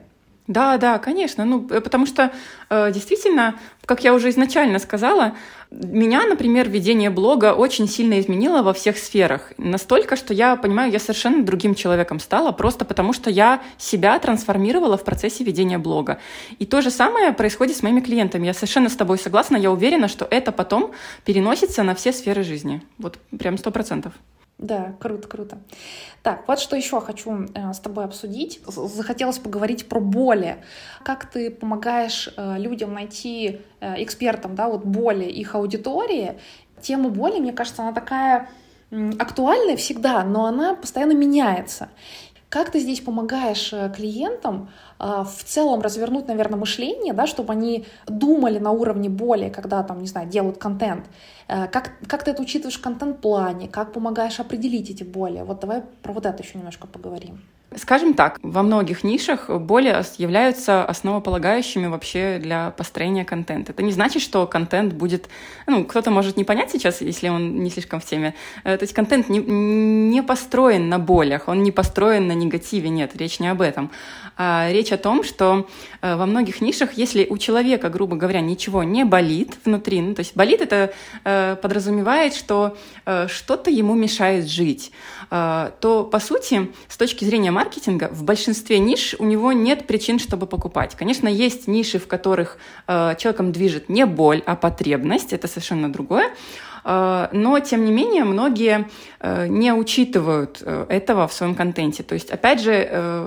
Да, 0.47 0.79
да, 0.79 0.99
конечно. 0.99 1.45
Ну, 1.45 1.69
э, 1.71 1.81
потому 1.81 2.07
что 2.07 2.33
э, 2.71 2.91
действительно, 2.93 3.55
как 3.85 4.03
я 4.03 4.13
уже 4.13 4.31
изначально 4.31 4.81
сказала, 4.81 5.37
меня, 5.71 6.27
например, 6.27 6.69
ведение 6.69 7.09
блога 7.09 7.55
очень 7.55 7.87
сильно 7.87 8.19
изменило 8.19 8.63
во 8.63 8.73
всех 8.73 8.99
сферах. 8.99 9.53
Настолько, 9.59 10.17
что 10.17 10.35
я 10.35 10.57
понимаю, 10.57 10.91
я 10.91 10.99
совершенно 10.99 11.45
другим 11.45 11.77
человеком 11.77 12.19
стала, 12.19 12.51
просто 12.51 12.85
потому 12.85 13.13
что 13.13 13.31
я 13.31 13.61
себя 13.79 14.19
трансформировала 14.19 14.97
в 14.97 15.05
процессе 15.05 15.45
ведения 15.45 15.79
блога. 15.79 16.19
И 16.59 16.67
то 16.67 16.83
же 16.83 16.91
самое 16.91 17.33
происходит 17.33 17.77
с 17.77 17.85
моими 17.85 18.01
клиентами. 18.01 18.47
Я 18.47 18.55
совершенно 18.55 18.89
с 18.89 18.97
тобой 18.97 19.19
согласна, 19.19 19.57
я 19.57 19.71
уверена, 19.71 20.09
что 20.09 20.27
это 20.29 20.51
потом 20.51 20.91
переносится 21.25 21.85
на 21.85 21.95
все 21.95 22.13
сферы 22.13 22.43
жизни. 22.43 22.83
Вот 22.99 23.19
прям 23.39 23.57
сто 23.57 23.71
процентов. 23.71 24.15
Да, 24.61 24.95
круто, 25.01 25.27
круто. 25.27 25.59
Так, 26.23 26.47
вот 26.47 26.61
что 26.61 26.77
еще 26.77 27.01
хочу 27.01 27.47
э, 27.55 27.73
с 27.73 27.79
тобой 27.79 28.05
обсудить. 28.05 28.61
Захотелось 28.67 29.39
поговорить 29.39 29.89
про 29.89 30.01
боли. 30.01 30.63
Как 31.03 31.25
ты 31.31 31.51
помогаешь 31.51 32.29
э, 32.37 32.59
людям 32.59 32.93
найти 32.93 33.63
э, 33.81 34.03
экспертам, 34.03 34.55
да, 34.55 34.69
вот 34.69 34.85
боли 34.85 35.25
их 35.25 35.55
аудитории. 35.55 36.39
Тема 36.83 37.09
боли, 37.09 37.41
мне 37.41 37.55
кажется, 37.55 37.83
она 37.83 37.93
такая 37.93 38.51
актуальная 39.19 39.77
всегда, 39.77 40.25
но 40.25 40.45
она 40.45 40.75
постоянно 40.75 41.13
меняется. 41.13 41.89
Как 42.51 42.73
ты 42.73 42.81
здесь 42.81 43.01
помогаешь 43.01 43.73
э, 43.73 43.93
клиентам 43.97 44.71
а, 44.99 45.23
в 45.23 45.45
целом 45.45 45.81
развернуть, 45.83 46.27
наверное, 46.27 46.59
мышление, 46.59 47.13
да, 47.13 47.29
чтобы 47.29 47.53
они 47.53 47.87
думали 48.09 48.59
на 48.59 48.73
уровне 48.73 49.09
боли, 49.09 49.51
когда 49.51 49.85
там, 49.85 50.01
не 50.01 50.09
знаю, 50.09 50.29
делают 50.29 50.59
контент? 50.59 51.07
Э, 51.47 51.69
как, 51.69 51.93
как 52.09 52.25
ты 52.25 52.33
это 52.33 52.43
учитываешь 52.43 52.77
в 52.77 52.83
контент-плане? 52.83 53.69
Как 53.69 53.93
помогаешь 53.93 54.41
определить 54.41 54.91
эти 54.91 55.05
боли? 55.05 55.43
Вот 55.43 55.61
давай 55.61 55.83
про 56.03 56.13
вот 56.13 56.27
это 56.27 56.43
еще 56.43 56.59
немножко 56.59 56.89
поговорим. 56.89 57.41
Скажем 57.77 58.15
так, 58.15 58.41
во 58.43 58.65
многих 58.65 59.05
нишах 59.05 59.49
боли 59.49 60.03
являются 60.19 60.85
основополагающими 60.85 61.87
вообще 61.87 62.39
для 62.43 62.71
построения 62.71 63.25
контента. 63.25 63.71
Это 63.71 63.85
не 63.85 63.93
значит, 63.93 64.23
что 64.23 64.45
контент 64.49 64.93
будет... 64.93 65.29
Ну, 65.69 65.85
кто-то 65.85 66.11
может 66.11 66.37
не 66.37 66.43
понять 66.43 66.73
сейчас, 66.73 67.01
если 67.01 67.29
он 67.29 67.63
не 67.63 67.71
слишком 67.71 68.01
в 68.01 68.05
теме. 68.05 68.35
Э, 68.65 68.77
то 68.77 68.83
есть 68.83 68.93
контент 68.93 69.29
не, 69.29 69.39
не 69.39 70.21
построен 70.21 70.89
на 70.89 70.99
болях, 70.99 71.47
он 71.47 71.63
не 71.63 71.71
построен 71.71 72.27
на 72.27 72.33
негативе, 72.33 72.89
нет, 72.89 73.15
речь 73.15 73.39
не 73.39 73.47
об 73.47 73.63
этом. 73.63 73.93
А 74.37 74.69
речь 74.73 74.91
о 74.91 74.99
том, 74.99 75.23
что 75.23 75.69
э, 76.03 76.17
во 76.17 76.27
многих 76.27 76.61
нишах, 76.61 76.95
если 76.95 77.25
у 77.31 77.39
человека, 77.39 77.89
грубо 77.89 78.17
говоря, 78.17 78.41
ничего 78.41 78.83
не 78.83 79.05
болит 79.05 79.57
внутри, 79.65 80.01
ну, 80.01 80.15
то 80.17 80.21
есть 80.21 80.35
болит 80.35 80.61
это 80.61 80.93
э, 81.23 81.55
подразумевает, 81.63 82.35
что 82.35 82.77
что-то 83.29 83.71
ему 83.71 83.95
мешает 83.95 84.49
жить, 84.49 84.93
то, 85.31 86.09
по 86.11 86.19
сути, 86.19 86.73
с 86.89 86.97
точки 86.97 87.25
зрения 87.25 87.53
маркетинга 87.53 88.09
в 88.13 88.25
большинстве 88.25 88.81
ниш 88.81 89.15
у 89.19 89.25
него 89.25 89.53
нет 89.53 89.87
причин, 89.87 90.19
чтобы 90.19 90.47
покупать. 90.47 90.97
Конечно, 90.97 91.29
есть 91.29 91.69
ниши, 91.69 92.01
в 92.01 92.09
которых 92.09 92.59
э, 92.89 93.15
человеком 93.17 93.53
движет 93.53 93.89
не 93.89 94.07
боль, 94.07 94.43
а 94.45 94.57
потребность, 94.57 95.33
это 95.33 95.47
совершенно 95.47 95.93
другое. 95.93 96.31
Э, 96.85 97.29
но, 97.33 97.59
тем 97.61 97.85
не 97.85 97.93
менее, 97.93 98.25
многие 98.25 98.89
э, 99.21 99.47
не 99.49 99.73
учитывают 99.73 100.63
э, 100.63 100.87
этого 100.89 101.29
в 101.29 101.33
своем 101.33 101.55
контенте. 101.55 102.03
То 102.03 102.15
есть, 102.15 102.31
опять 102.31 102.61
же, 102.61 102.71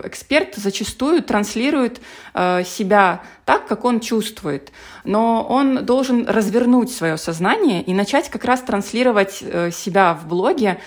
эксперт 0.04 0.56
зачастую 0.56 1.22
транслирует 1.24 2.02
себя 2.34 3.22
так, 3.46 3.68
как 3.68 3.86
он 3.86 4.00
чувствует. 4.00 4.72
Но 5.04 5.46
он 5.48 5.86
должен 5.86 6.28
развернуть 6.28 6.92
свое 6.92 7.18
сознание 7.18 7.82
и 7.82 7.94
начать 7.94 8.30
как 8.30 8.46
раз 8.46 8.62
транслировать 8.62 9.34
себя 9.34 10.14
в 10.14 10.28
блоге 10.28 10.80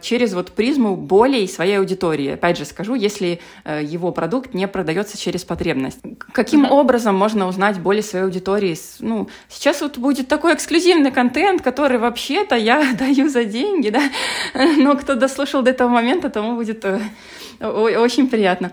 через 0.00 0.32
вот 0.32 0.52
призму 0.52 0.96
болей 0.96 1.48
своей 1.48 1.78
аудитории. 1.78 2.34
Опять 2.34 2.58
же 2.58 2.64
скажу, 2.64 2.94
если 2.94 3.40
его 3.64 4.12
продукт 4.12 4.54
не 4.54 4.66
продается 4.68 5.18
через 5.18 5.44
потребность. 5.44 6.00
Каким 6.32 6.64
mm-hmm. 6.64 6.70
образом 6.70 7.14
можно 7.16 7.48
узнать 7.48 7.78
боли 7.80 8.00
своей 8.00 8.24
аудитории? 8.24 8.76
Ну, 9.00 9.28
сейчас 9.48 9.82
вот 9.82 9.98
будет 9.98 10.28
такой 10.28 10.54
эксклюзивный 10.54 11.10
контент, 11.10 11.62
который 11.62 11.97
вообще-то 11.98 12.56
я 12.56 12.92
даю 12.98 13.28
за 13.28 13.44
деньги, 13.44 13.90
да, 13.90 14.02
но 14.76 14.96
кто 14.96 15.14
дослушал 15.14 15.62
до 15.62 15.70
этого 15.70 15.88
момента, 15.88 16.30
тому 16.30 16.56
будет 16.56 16.84
э, 16.84 17.00
очень 17.60 18.28
приятно. 18.28 18.72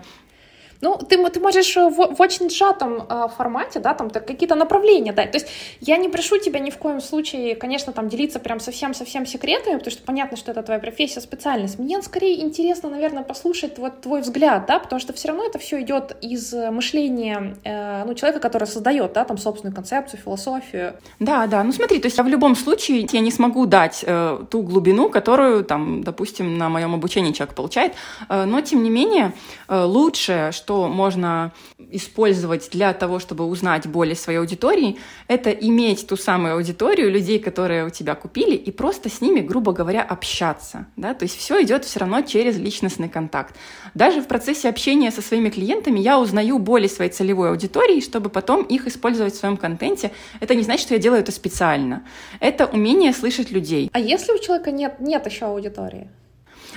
Ну, 0.80 0.96
ты, 0.96 1.24
ты 1.30 1.40
можешь 1.40 1.76
в, 1.76 2.14
в 2.14 2.20
очень 2.20 2.50
сжатом 2.50 3.06
э, 3.08 3.28
формате, 3.36 3.80
да, 3.80 3.94
там 3.94 4.10
какие-то 4.10 4.54
направления 4.54 5.12
дать. 5.12 5.32
То 5.32 5.38
есть 5.38 5.48
я 5.80 5.96
не 5.96 6.08
прошу 6.08 6.38
тебя 6.38 6.60
ни 6.60 6.70
в 6.70 6.78
коем 6.78 7.00
случае, 7.00 7.56
конечно, 7.56 7.92
там 7.92 8.08
делиться 8.08 8.38
прям 8.38 8.60
совсем-совсем 8.60 9.26
секретами, 9.26 9.76
потому 9.76 9.90
что 9.90 10.02
понятно, 10.02 10.36
что 10.36 10.50
это 10.50 10.62
твоя 10.62 10.80
профессия, 10.80 11.20
специальность. 11.20 11.78
Мне 11.78 12.00
скорее 12.02 12.42
интересно, 12.42 12.90
наверное, 12.90 13.22
послушать 13.22 13.78
вот 13.78 14.00
твой 14.02 14.20
взгляд, 14.20 14.66
да, 14.66 14.78
потому 14.78 15.00
что 15.00 15.12
все 15.12 15.28
равно 15.28 15.46
это 15.46 15.58
все 15.58 15.80
идет 15.80 16.16
из 16.20 16.52
мышления, 16.52 17.56
э, 17.64 18.04
ну, 18.04 18.14
человека, 18.14 18.40
который 18.40 18.66
создает, 18.66 19.12
да, 19.12 19.24
там 19.24 19.38
собственную 19.38 19.74
концепцию, 19.74 20.20
философию. 20.20 20.94
Да, 21.20 21.46
да, 21.46 21.62
ну 21.64 21.72
смотри, 21.72 21.98
то 21.98 22.06
есть 22.06 22.18
я 22.18 22.24
в 22.24 22.28
любом 22.28 22.56
случае 22.56 23.06
я 23.12 23.20
не 23.20 23.30
смогу 23.30 23.66
дать 23.66 24.04
э, 24.06 24.38
ту 24.50 24.62
глубину, 24.62 25.10
которую 25.10 25.64
там, 25.64 26.02
допустим, 26.02 26.58
на 26.58 26.68
моем 26.68 26.94
обучении 26.94 27.32
человек 27.32 27.54
получает, 27.54 27.94
э, 28.28 28.44
но 28.44 28.60
тем 28.60 28.82
не 28.82 28.90
менее 28.90 29.32
э, 29.68 29.84
лучше, 29.84 30.50
что 30.52 30.65
можно 30.88 31.52
использовать 31.90 32.68
для 32.72 32.92
того, 32.92 33.18
чтобы 33.18 33.44
узнать 33.46 33.86
боли 33.86 34.14
своей 34.14 34.38
аудитории, 34.38 34.96
это 35.28 35.50
иметь 35.50 36.06
ту 36.06 36.16
самую 36.16 36.54
аудиторию 36.54 37.10
людей, 37.10 37.38
которые 37.38 37.86
у 37.86 37.90
тебя 37.90 38.14
купили, 38.14 38.54
и 38.54 38.70
просто 38.70 39.08
с 39.08 39.20
ними, 39.20 39.40
грубо 39.40 39.72
говоря, 39.72 40.02
общаться. 40.02 40.86
Да? 40.96 41.14
То 41.14 41.24
есть 41.24 41.36
все 41.36 41.62
идет 41.62 41.84
все 41.84 42.00
равно 42.00 42.22
через 42.22 42.58
личностный 42.58 43.08
контакт. 43.08 43.54
Даже 43.94 44.20
в 44.20 44.26
процессе 44.26 44.68
общения 44.68 45.10
со 45.10 45.22
своими 45.22 45.50
клиентами 45.50 46.00
я 46.00 46.18
узнаю 46.18 46.58
боли 46.58 46.86
своей 46.86 47.10
целевой 47.10 47.50
аудитории, 47.50 48.00
чтобы 48.00 48.30
потом 48.30 48.62
их 48.62 48.86
использовать 48.86 49.34
в 49.34 49.38
своем 49.38 49.56
контенте. 49.56 50.10
Это 50.40 50.54
не 50.54 50.62
значит, 50.62 50.86
что 50.86 50.94
я 50.94 51.00
делаю 51.00 51.20
это 51.20 51.32
специально. 51.32 52.02
Это 52.40 52.66
умение 52.66 53.12
слышать 53.12 53.50
людей. 53.50 53.90
А 53.92 53.98
если 53.98 54.32
у 54.32 54.38
человека 54.38 54.70
нет, 54.70 55.00
нет 55.00 55.26
еще 55.26 55.46
аудитории? 55.46 56.08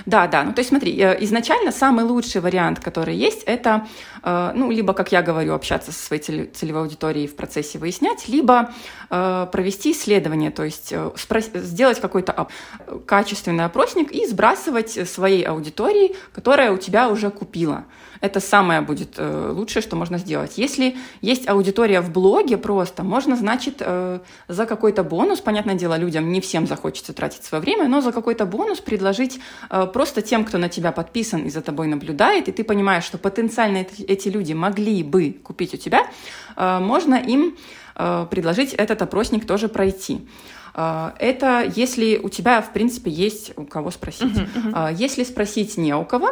Да, 0.06 0.26
да. 0.26 0.44
Ну, 0.44 0.52
то 0.52 0.60
есть 0.60 0.70
смотри, 0.70 0.98
э, 0.98 1.16
изначально 1.24 1.72
самый 1.72 2.04
лучший 2.04 2.40
вариант, 2.40 2.80
который 2.80 3.16
есть, 3.16 3.42
это, 3.44 3.86
э, 4.22 4.52
ну, 4.54 4.70
либо, 4.70 4.92
как 4.92 5.12
я 5.12 5.22
говорю, 5.22 5.54
общаться 5.54 5.92
со 5.92 6.06
своей 6.06 6.22
целевой 6.22 6.82
аудиторией 6.82 7.26
в 7.26 7.36
процессе 7.36 7.78
выяснять, 7.78 8.28
либо 8.28 8.72
провести 9.10 9.92
исследование, 9.92 10.50
то 10.50 10.62
есть 10.64 10.94
сделать 11.54 12.00
какой-то 12.00 12.46
качественный 13.06 13.64
опросник 13.64 14.12
и 14.12 14.24
сбрасывать 14.26 15.08
своей 15.08 15.42
аудитории, 15.42 16.14
которая 16.32 16.72
у 16.72 16.78
тебя 16.78 17.08
уже 17.08 17.30
купила. 17.30 17.84
Это 18.20 18.40
самое 18.40 18.82
будет 18.82 19.14
э, 19.16 19.52
лучшее, 19.54 19.82
что 19.82 19.96
можно 19.96 20.18
сделать. 20.18 20.58
Если 20.58 20.96
есть 21.22 21.48
аудитория 21.48 22.02
в 22.02 22.10
блоге 22.12 22.58
просто, 22.58 23.02
можно, 23.02 23.34
значит, 23.34 23.76
э, 23.80 24.20
за 24.46 24.66
какой-то 24.66 25.02
бонус, 25.02 25.40
понятное 25.40 25.74
дело, 25.74 25.96
людям 25.96 26.30
не 26.30 26.40
всем 26.40 26.66
захочется 26.66 27.14
тратить 27.14 27.44
свое 27.44 27.62
время, 27.62 27.88
но 27.88 28.02
за 28.02 28.12
какой-то 28.12 28.44
бонус 28.44 28.80
предложить 28.80 29.40
э, 29.70 29.86
просто 29.86 30.20
тем, 30.20 30.44
кто 30.44 30.58
на 30.58 30.68
тебя 30.68 30.92
подписан 30.92 31.46
и 31.46 31.50
за 31.50 31.62
тобой 31.62 31.86
наблюдает, 31.86 32.48
и 32.48 32.52
ты 32.52 32.62
понимаешь, 32.62 33.04
что 33.04 33.16
потенциально 33.16 33.78
эти, 33.78 34.28
люди 34.28 34.52
могли 34.52 35.02
бы 35.02 35.32
купить 35.42 35.72
у 35.72 35.78
тебя, 35.78 36.06
э, 36.56 36.78
можно 36.78 37.14
им 37.14 37.56
э, 37.56 37.79
предложить 38.30 38.74
этот 38.74 39.02
опросник 39.02 39.46
тоже 39.46 39.68
пройти. 39.68 40.26
А, 40.72 41.14
это 41.18 41.68
если 41.74 42.16
у 42.18 42.28
тебя, 42.28 42.62
в 42.62 42.72
принципе, 42.72 43.10
есть 43.10 43.52
у 43.56 43.64
кого 43.64 43.90
спросить. 43.90 44.36
Uh-huh, 44.38 44.72
uh-huh. 44.72 44.94
Если 44.94 45.24
спросить 45.24 45.76
не 45.76 45.92
у 45.94 46.04
кого, 46.04 46.28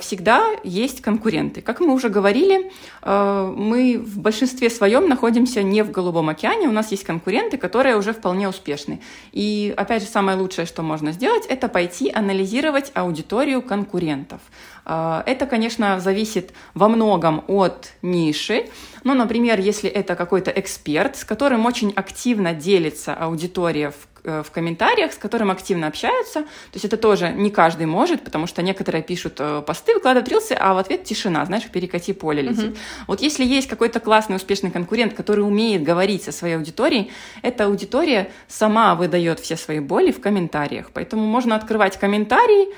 всегда 0.00 0.42
есть 0.64 1.02
конкуренты. 1.02 1.60
Как 1.60 1.80
мы 1.80 1.92
уже 1.92 2.08
говорили, 2.08 2.72
мы 3.04 3.98
в 3.98 4.18
большинстве 4.18 4.70
своем 4.70 5.08
находимся 5.08 5.62
не 5.62 5.82
в 5.82 5.90
Голубом 5.90 6.30
океане, 6.30 6.66
у 6.68 6.72
нас 6.72 6.90
есть 6.92 7.04
конкуренты, 7.04 7.58
которые 7.58 7.96
уже 7.96 8.14
вполне 8.14 8.48
успешны. 8.48 9.00
И, 9.32 9.74
опять 9.76 10.02
же, 10.02 10.08
самое 10.08 10.38
лучшее, 10.38 10.66
что 10.66 10.82
можно 10.82 11.12
сделать, 11.12 11.44
это 11.46 11.68
пойти 11.68 12.10
анализировать 12.10 12.90
аудиторию 12.94 13.60
конкурентов. 13.60 14.40
Это, 14.84 15.46
конечно, 15.48 16.00
зависит 16.00 16.54
во 16.72 16.88
многом 16.88 17.44
от 17.48 17.92
ниши, 18.00 18.70
ну, 19.08 19.14
например, 19.14 19.58
если 19.58 19.88
это 19.88 20.14
какой-то 20.14 20.50
эксперт, 20.50 21.16
с 21.16 21.24
которым 21.24 21.64
очень 21.64 21.94
активно 21.96 22.52
делится 22.52 23.14
аудитория 23.14 23.90
в 23.90 23.94
э, 24.24 24.42
в 24.42 24.50
комментариях, 24.50 25.14
с 25.14 25.16
которым 25.16 25.50
активно 25.50 25.86
общаются. 25.86 26.42
То 26.42 26.74
есть 26.74 26.84
это 26.84 26.98
тоже 26.98 27.30
не 27.30 27.50
каждый 27.50 27.86
может, 27.86 28.22
потому 28.22 28.46
что 28.46 28.60
некоторые 28.60 29.02
пишут 29.02 29.36
э, 29.38 29.62
посты, 29.66 29.94
выкладывают 29.94 30.28
рилсы, 30.28 30.52
а 30.52 30.74
в 30.74 30.76
ответ 30.76 31.04
тишина, 31.04 31.42
знаешь, 31.46 31.64
перекати 31.70 32.12
поле 32.12 32.42
летит. 32.42 32.72
Uh-huh. 32.72 33.06
Вот 33.06 33.22
если 33.22 33.46
есть 33.46 33.66
какой-то 33.66 33.98
классный, 33.98 34.36
успешный 34.36 34.70
конкурент, 34.70 35.14
который 35.14 35.40
умеет 35.40 35.82
говорить 35.82 36.24
со 36.24 36.32
своей 36.32 36.56
аудиторией, 36.56 37.10
эта 37.40 37.64
аудитория 37.64 38.30
сама 38.46 38.94
выдает 38.94 39.40
все 39.40 39.56
свои 39.56 39.80
боли 39.80 40.12
в 40.12 40.20
комментариях. 40.20 40.90
Поэтому 40.92 41.24
можно 41.24 41.56
открывать 41.56 41.98
комментарии, 41.98 42.68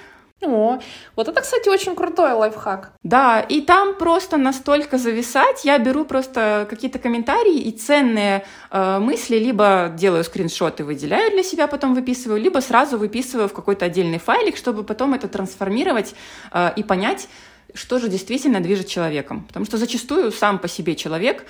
о, 0.43 0.79
вот 1.17 1.29
это, 1.29 1.41
кстати, 1.41 1.69
очень 1.69 1.95
крутой 1.95 2.33
лайфхак. 2.33 2.93
Да, 3.03 3.41
и 3.41 3.61
там 3.61 3.95
просто 3.95 4.37
настолько 4.37 4.99
зависать, 4.99 5.65
я 5.65 5.79
беру 5.79 6.05
просто 6.05 6.67
какие-то 6.69 6.99
комментарии 6.99 7.59
и 7.59 7.73
ценные 7.73 8.45
э, 8.71 8.99
мысли, 8.99 9.37
либо 9.37 9.93
делаю 9.95 10.25
скриншоты, 10.25 10.85
выделяю 10.85 11.31
для 11.31 11.43
себя, 11.43 11.67
потом 11.67 11.95
выписываю, 11.95 12.41
либо 12.41 12.61
сразу 12.61 12.99
выписываю 12.99 13.49
в 13.49 13.53
какой-то 13.53 13.85
отдельный 13.85 14.19
файлик, 14.19 14.57
чтобы 14.57 14.85
потом 14.85 15.15
это 15.15 15.29
трансформировать 15.29 16.15
э, 16.53 16.73
и 16.77 16.83
понять, 16.83 17.29
что 17.75 17.99
же 17.99 18.09
действительно 18.09 18.61
движет 18.61 18.89
человеком. 18.89 19.45
Потому 19.47 19.67
что 19.67 19.77
зачастую 19.77 20.33
сам 20.33 20.59
по 20.59 20.69
себе 20.69 20.95
человек, 20.95 21.45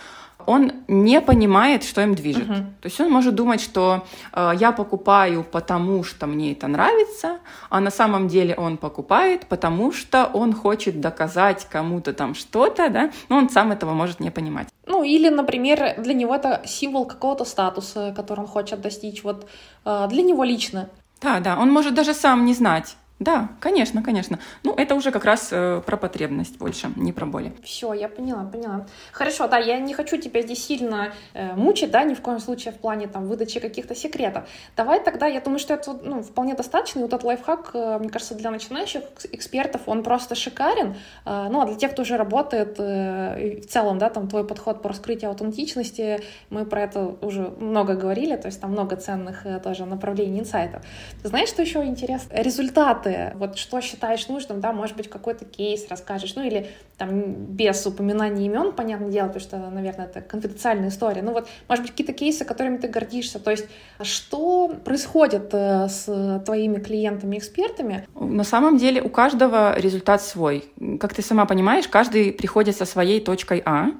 он 0.46 0.72
не 0.88 1.20
понимает, 1.20 1.84
что 1.84 2.00
им 2.02 2.14
движет. 2.14 2.48
Uh-huh. 2.48 2.64
То 2.80 2.86
есть 2.86 3.00
он 3.00 3.10
может 3.10 3.34
думать, 3.34 3.60
что 3.60 4.04
э, 4.32 4.52
я 4.58 4.72
покупаю, 4.72 5.44
потому 5.44 6.04
что 6.04 6.26
мне 6.26 6.52
это 6.52 6.66
нравится, 6.66 7.38
а 7.68 7.80
на 7.80 7.90
самом 7.90 8.28
деле 8.28 8.54
он 8.54 8.76
покупает, 8.76 9.46
потому 9.46 9.92
что 9.92 10.26
он 10.32 10.52
хочет 10.52 11.00
доказать 11.00 11.66
кому-то 11.70 12.12
там 12.12 12.34
что-то, 12.34 12.88
да, 12.88 13.10
но 13.28 13.36
он 13.36 13.48
сам 13.50 13.72
этого 13.72 13.92
может 13.92 14.20
не 14.20 14.30
понимать. 14.30 14.68
Ну, 14.86 15.02
или, 15.02 15.28
например, 15.28 15.94
для 15.98 16.14
него 16.14 16.34
это 16.34 16.62
символ 16.66 17.06
какого-то 17.06 17.44
статуса, 17.44 18.12
который 18.16 18.40
он 18.40 18.46
хочет 18.46 18.80
достичь, 18.80 19.22
вот 19.22 19.46
э, 19.84 20.06
для 20.10 20.22
него 20.22 20.44
лично. 20.44 20.88
Да, 21.20 21.40
да, 21.40 21.58
он 21.58 21.70
может 21.70 21.94
даже 21.94 22.14
сам 22.14 22.44
не 22.44 22.54
знать, 22.54 22.96
да, 23.20 23.50
конечно, 23.60 24.02
конечно. 24.02 24.38
Ну, 24.62 24.74
это 24.74 24.94
уже 24.94 25.10
как 25.10 25.26
раз 25.26 25.50
э, 25.52 25.82
про 25.84 25.98
потребность 25.98 26.56
больше, 26.56 26.90
не 26.96 27.12
про 27.12 27.26
боли. 27.26 27.52
Все, 27.62 27.92
я 27.92 28.08
поняла, 28.08 28.44
поняла. 28.44 28.86
Хорошо, 29.12 29.46
да, 29.46 29.58
я 29.58 29.78
не 29.78 29.92
хочу 29.92 30.16
тебя 30.16 30.40
здесь 30.40 30.64
сильно 30.64 31.12
э, 31.34 31.54
мучить, 31.54 31.90
да, 31.90 32.02
ни 32.04 32.14
в 32.14 32.22
коем 32.22 32.40
случае 32.40 32.72
в 32.72 32.78
плане 32.78 33.08
там 33.08 33.26
выдачи 33.26 33.60
каких-то 33.60 33.94
секретов. 33.94 34.44
Давай 34.74 35.04
тогда, 35.04 35.26
я 35.26 35.42
думаю, 35.42 35.58
что 35.58 35.74
это 35.74 35.92
ну, 36.02 36.22
вполне 36.22 36.54
достаточно. 36.54 37.00
И 37.00 37.02
вот 37.02 37.12
этот 37.12 37.24
лайфхак, 37.24 37.70
э, 37.74 37.98
мне 37.98 38.08
кажется, 38.08 38.34
для 38.34 38.50
начинающих 38.50 39.02
экспертов 39.32 39.82
он 39.84 40.02
просто 40.02 40.34
шикарен. 40.34 40.96
Э, 41.26 41.48
ну, 41.50 41.60
а 41.60 41.66
для 41.66 41.76
тех, 41.76 41.92
кто 41.92 42.02
уже 42.02 42.16
работает, 42.16 42.76
э, 42.78 43.60
в 43.60 43.66
целом, 43.66 43.98
да, 43.98 44.08
там 44.08 44.28
твой 44.28 44.46
подход 44.46 44.80
по 44.80 44.88
раскрытию 44.88 45.30
аутентичности, 45.30 46.22
мы 46.48 46.64
про 46.64 46.84
это 46.84 47.14
уже 47.20 47.52
много 47.60 47.96
говорили, 47.96 48.36
то 48.36 48.46
есть 48.46 48.62
там 48.62 48.70
много 48.70 48.96
ценных 48.96 49.44
э, 49.44 49.60
тоже 49.60 49.84
направлений, 49.84 50.40
инсайтов. 50.40 50.82
Знаешь, 51.22 51.50
что 51.50 51.60
еще 51.60 51.84
интересно? 51.84 52.34
Результаты 52.34 53.09
варианты, 53.10 53.36
вот 53.38 53.58
что 53.58 53.80
считаешь 53.80 54.28
нужным, 54.28 54.60
да, 54.60 54.72
может 54.72 54.96
быть, 54.96 55.08
какой-то 55.08 55.44
кейс 55.44 55.86
расскажешь, 55.88 56.34
ну 56.34 56.42
или 56.42 56.68
там 56.96 57.20
без 57.22 57.86
упоминания 57.86 58.46
имен, 58.46 58.72
понятное 58.72 59.10
дело, 59.10 59.28
потому 59.28 59.42
что, 59.42 59.58
наверное, 59.70 60.06
это 60.06 60.20
конфиденциальная 60.20 60.88
история, 60.88 61.22
ну 61.22 61.32
вот, 61.32 61.48
может 61.68 61.82
быть, 61.82 61.92
какие-то 61.92 62.12
кейсы, 62.12 62.44
которыми 62.44 62.76
ты 62.78 62.88
гордишься, 62.88 63.38
то 63.38 63.50
есть 63.50 63.66
что 64.02 64.68
происходит 64.84 65.50
э, 65.52 65.88
с 65.88 66.42
твоими 66.44 66.78
клиентами, 66.78 67.38
экспертами? 67.38 68.06
На 68.14 68.44
самом 68.44 68.76
деле 68.76 69.02
у 69.02 69.08
каждого 69.08 69.78
результат 69.78 70.22
свой. 70.22 70.64
Как 70.98 71.14
ты 71.14 71.22
сама 71.22 71.46
понимаешь, 71.46 71.88
каждый 71.88 72.32
приходит 72.32 72.76
со 72.76 72.84
своей 72.84 73.20
точкой 73.20 73.62
А, 73.64 73.90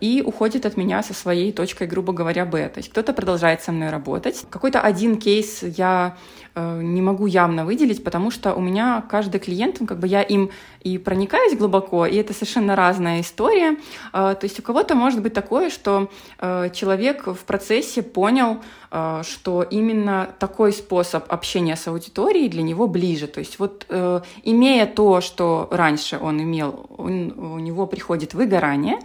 и 0.00 0.22
уходит 0.22 0.66
от 0.66 0.76
меня 0.76 1.02
со 1.02 1.14
своей 1.14 1.52
точкой, 1.52 1.86
грубо 1.86 2.12
говоря, 2.12 2.44
Б. 2.44 2.68
То 2.68 2.78
есть 2.78 2.90
кто-то 2.90 3.12
продолжает 3.12 3.62
со 3.62 3.72
мной 3.72 3.90
работать. 3.90 4.44
Какой-то 4.50 4.80
один 4.80 5.16
кейс 5.16 5.62
я 5.62 6.16
э, 6.54 6.82
не 6.82 7.02
могу 7.02 7.26
явно 7.26 7.64
выделить, 7.64 8.02
потому 8.02 8.30
что 8.30 8.54
у 8.54 8.60
меня 8.60 9.04
каждый 9.08 9.40
клиент, 9.40 9.78
как 9.86 9.98
бы 9.98 10.06
я 10.06 10.22
им 10.22 10.50
и 10.82 10.98
проникаюсь 10.98 11.56
глубоко, 11.56 12.06
и 12.06 12.16
это 12.16 12.32
совершенно 12.32 12.76
разная 12.76 13.20
история. 13.20 13.76
Э, 14.12 14.34
то 14.34 14.40
есть 14.42 14.58
у 14.58 14.62
кого-то 14.62 14.94
может 14.94 15.22
быть 15.22 15.34
такое, 15.34 15.70
что 15.70 16.10
э, 16.38 16.70
человек 16.72 17.26
в 17.26 17.44
процессе 17.44 18.02
понял, 18.02 18.58
э, 18.90 19.22
что 19.24 19.62
именно 19.62 20.30
такой 20.38 20.72
способ 20.72 21.30
общения 21.32 21.76
с 21.76 21.86
аудиторией 21.86 22.48
для 22.48 22.62
него 22.62 22.86
ближе. 22.86 23.26
То 23.26 23.40
есть 23.40 23.58
вот 23.58 23.86
э, 23.88 24.20
имея 24.44 24.86
то, 24.86 25.20
что 25.20 25.68
раньше 25.70 26.18
он 26.20 26.42
имел, 26.42 26.86
он, 26.96 27.34
у 27.38 27.58
него 27.58 27.86
приходит 27.86 28.34
выгорание, 28.34 28.98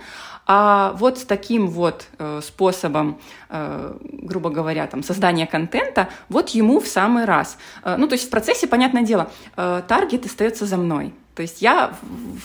а 0.45 0.93
вот 0.97 1.17
с 1.17 1.25
таким 1.25 1.67
вот 1.67 2.07
э, 2.17 2.41
способом, 2.43 3.19
э, 3.49 3.97
грубо 4.01 4.49
говоря, 4.49 4.85
там, 4.87 5.03
создания 5.03 5.47
контента, 5.47 6.09
вот 6.29 6.49
ему 6.49 6.79
в 6.79 6.87
самый 6.87 7.25
раз. 7.25 7.57
Э, 7.83 7.95
ну, 7.97 8.07
то 8.07 8.13
есть 8.13 8.27
в 8.27 8.29
процессе, 8.29 8.67
понятное 8.67 9.03
дело, 9.03 9.31
э, 9.57 9.81
таргет 9.87 10.25
остается 10.25 10.65
за 10.65 10.77
мной. 10.77 11.13
То 11.35 11.41
есть 11.41 11.61
я 11.61 11.93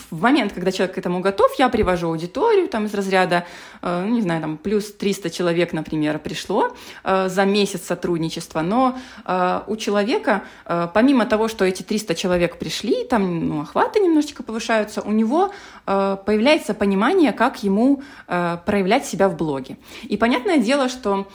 в 0.09 0.21
момент, 0.21 0.51
когда 0.51 0.71
человек 0.71 0.95
к 0.95 0.97
этому 0.97 1.21
готов, 1.21 1.53
я 1.57 1.69
привожу 1.69 2.07
аудиторию 2.09 2.67
там 2.67 2.85
из 2.85 2.93
разряда, 2.93 3.45
э, 3.81 4.03
ну, 4.05 4.15
не 4.15 4.21
знаю, 4.21 4.41
там 4.41 4.57
плюс 4.57 4.91
300 4.91 5.29
человек, 5.29 5.71
например, 5.71 6.19
пришло 6.19 6.75
э, 7.03 7.29
за 7.29 7.45
месяц 7.45 7.83
сотрудничества, 7.85 8.61
но 8.61 8.99
э, 9.25 9.61
у 9.67 9.77
человека, 9.77 10.43
помимо 10.93 11.25
того, 11.25 11.47
что 11.47 11.63
эти 11.63 11.83
300 11.83 12.15
человек 12.15 12.57
пришли, 12.57 13.05
там 13.05 13.47
ну, 13.47 13.61
охваты 13.61 13.99
немножечко 13.99 14.43
повышаются, 14.43 15.01
у 15.01 15.11
него 15.11 15.51
появляется 15.85 16.73
понимание, 16.73 17.31
как 17.31 17.63
ему 17.63 18.01
проявлять 18.27 19.05
себя 19.05 19.29
в 19.29 19.35
блоге. 19.35 19.77
И 20.03 20.17
понятное 20.17 20.57
дело, 20.57 20.89
что 20.89 21.27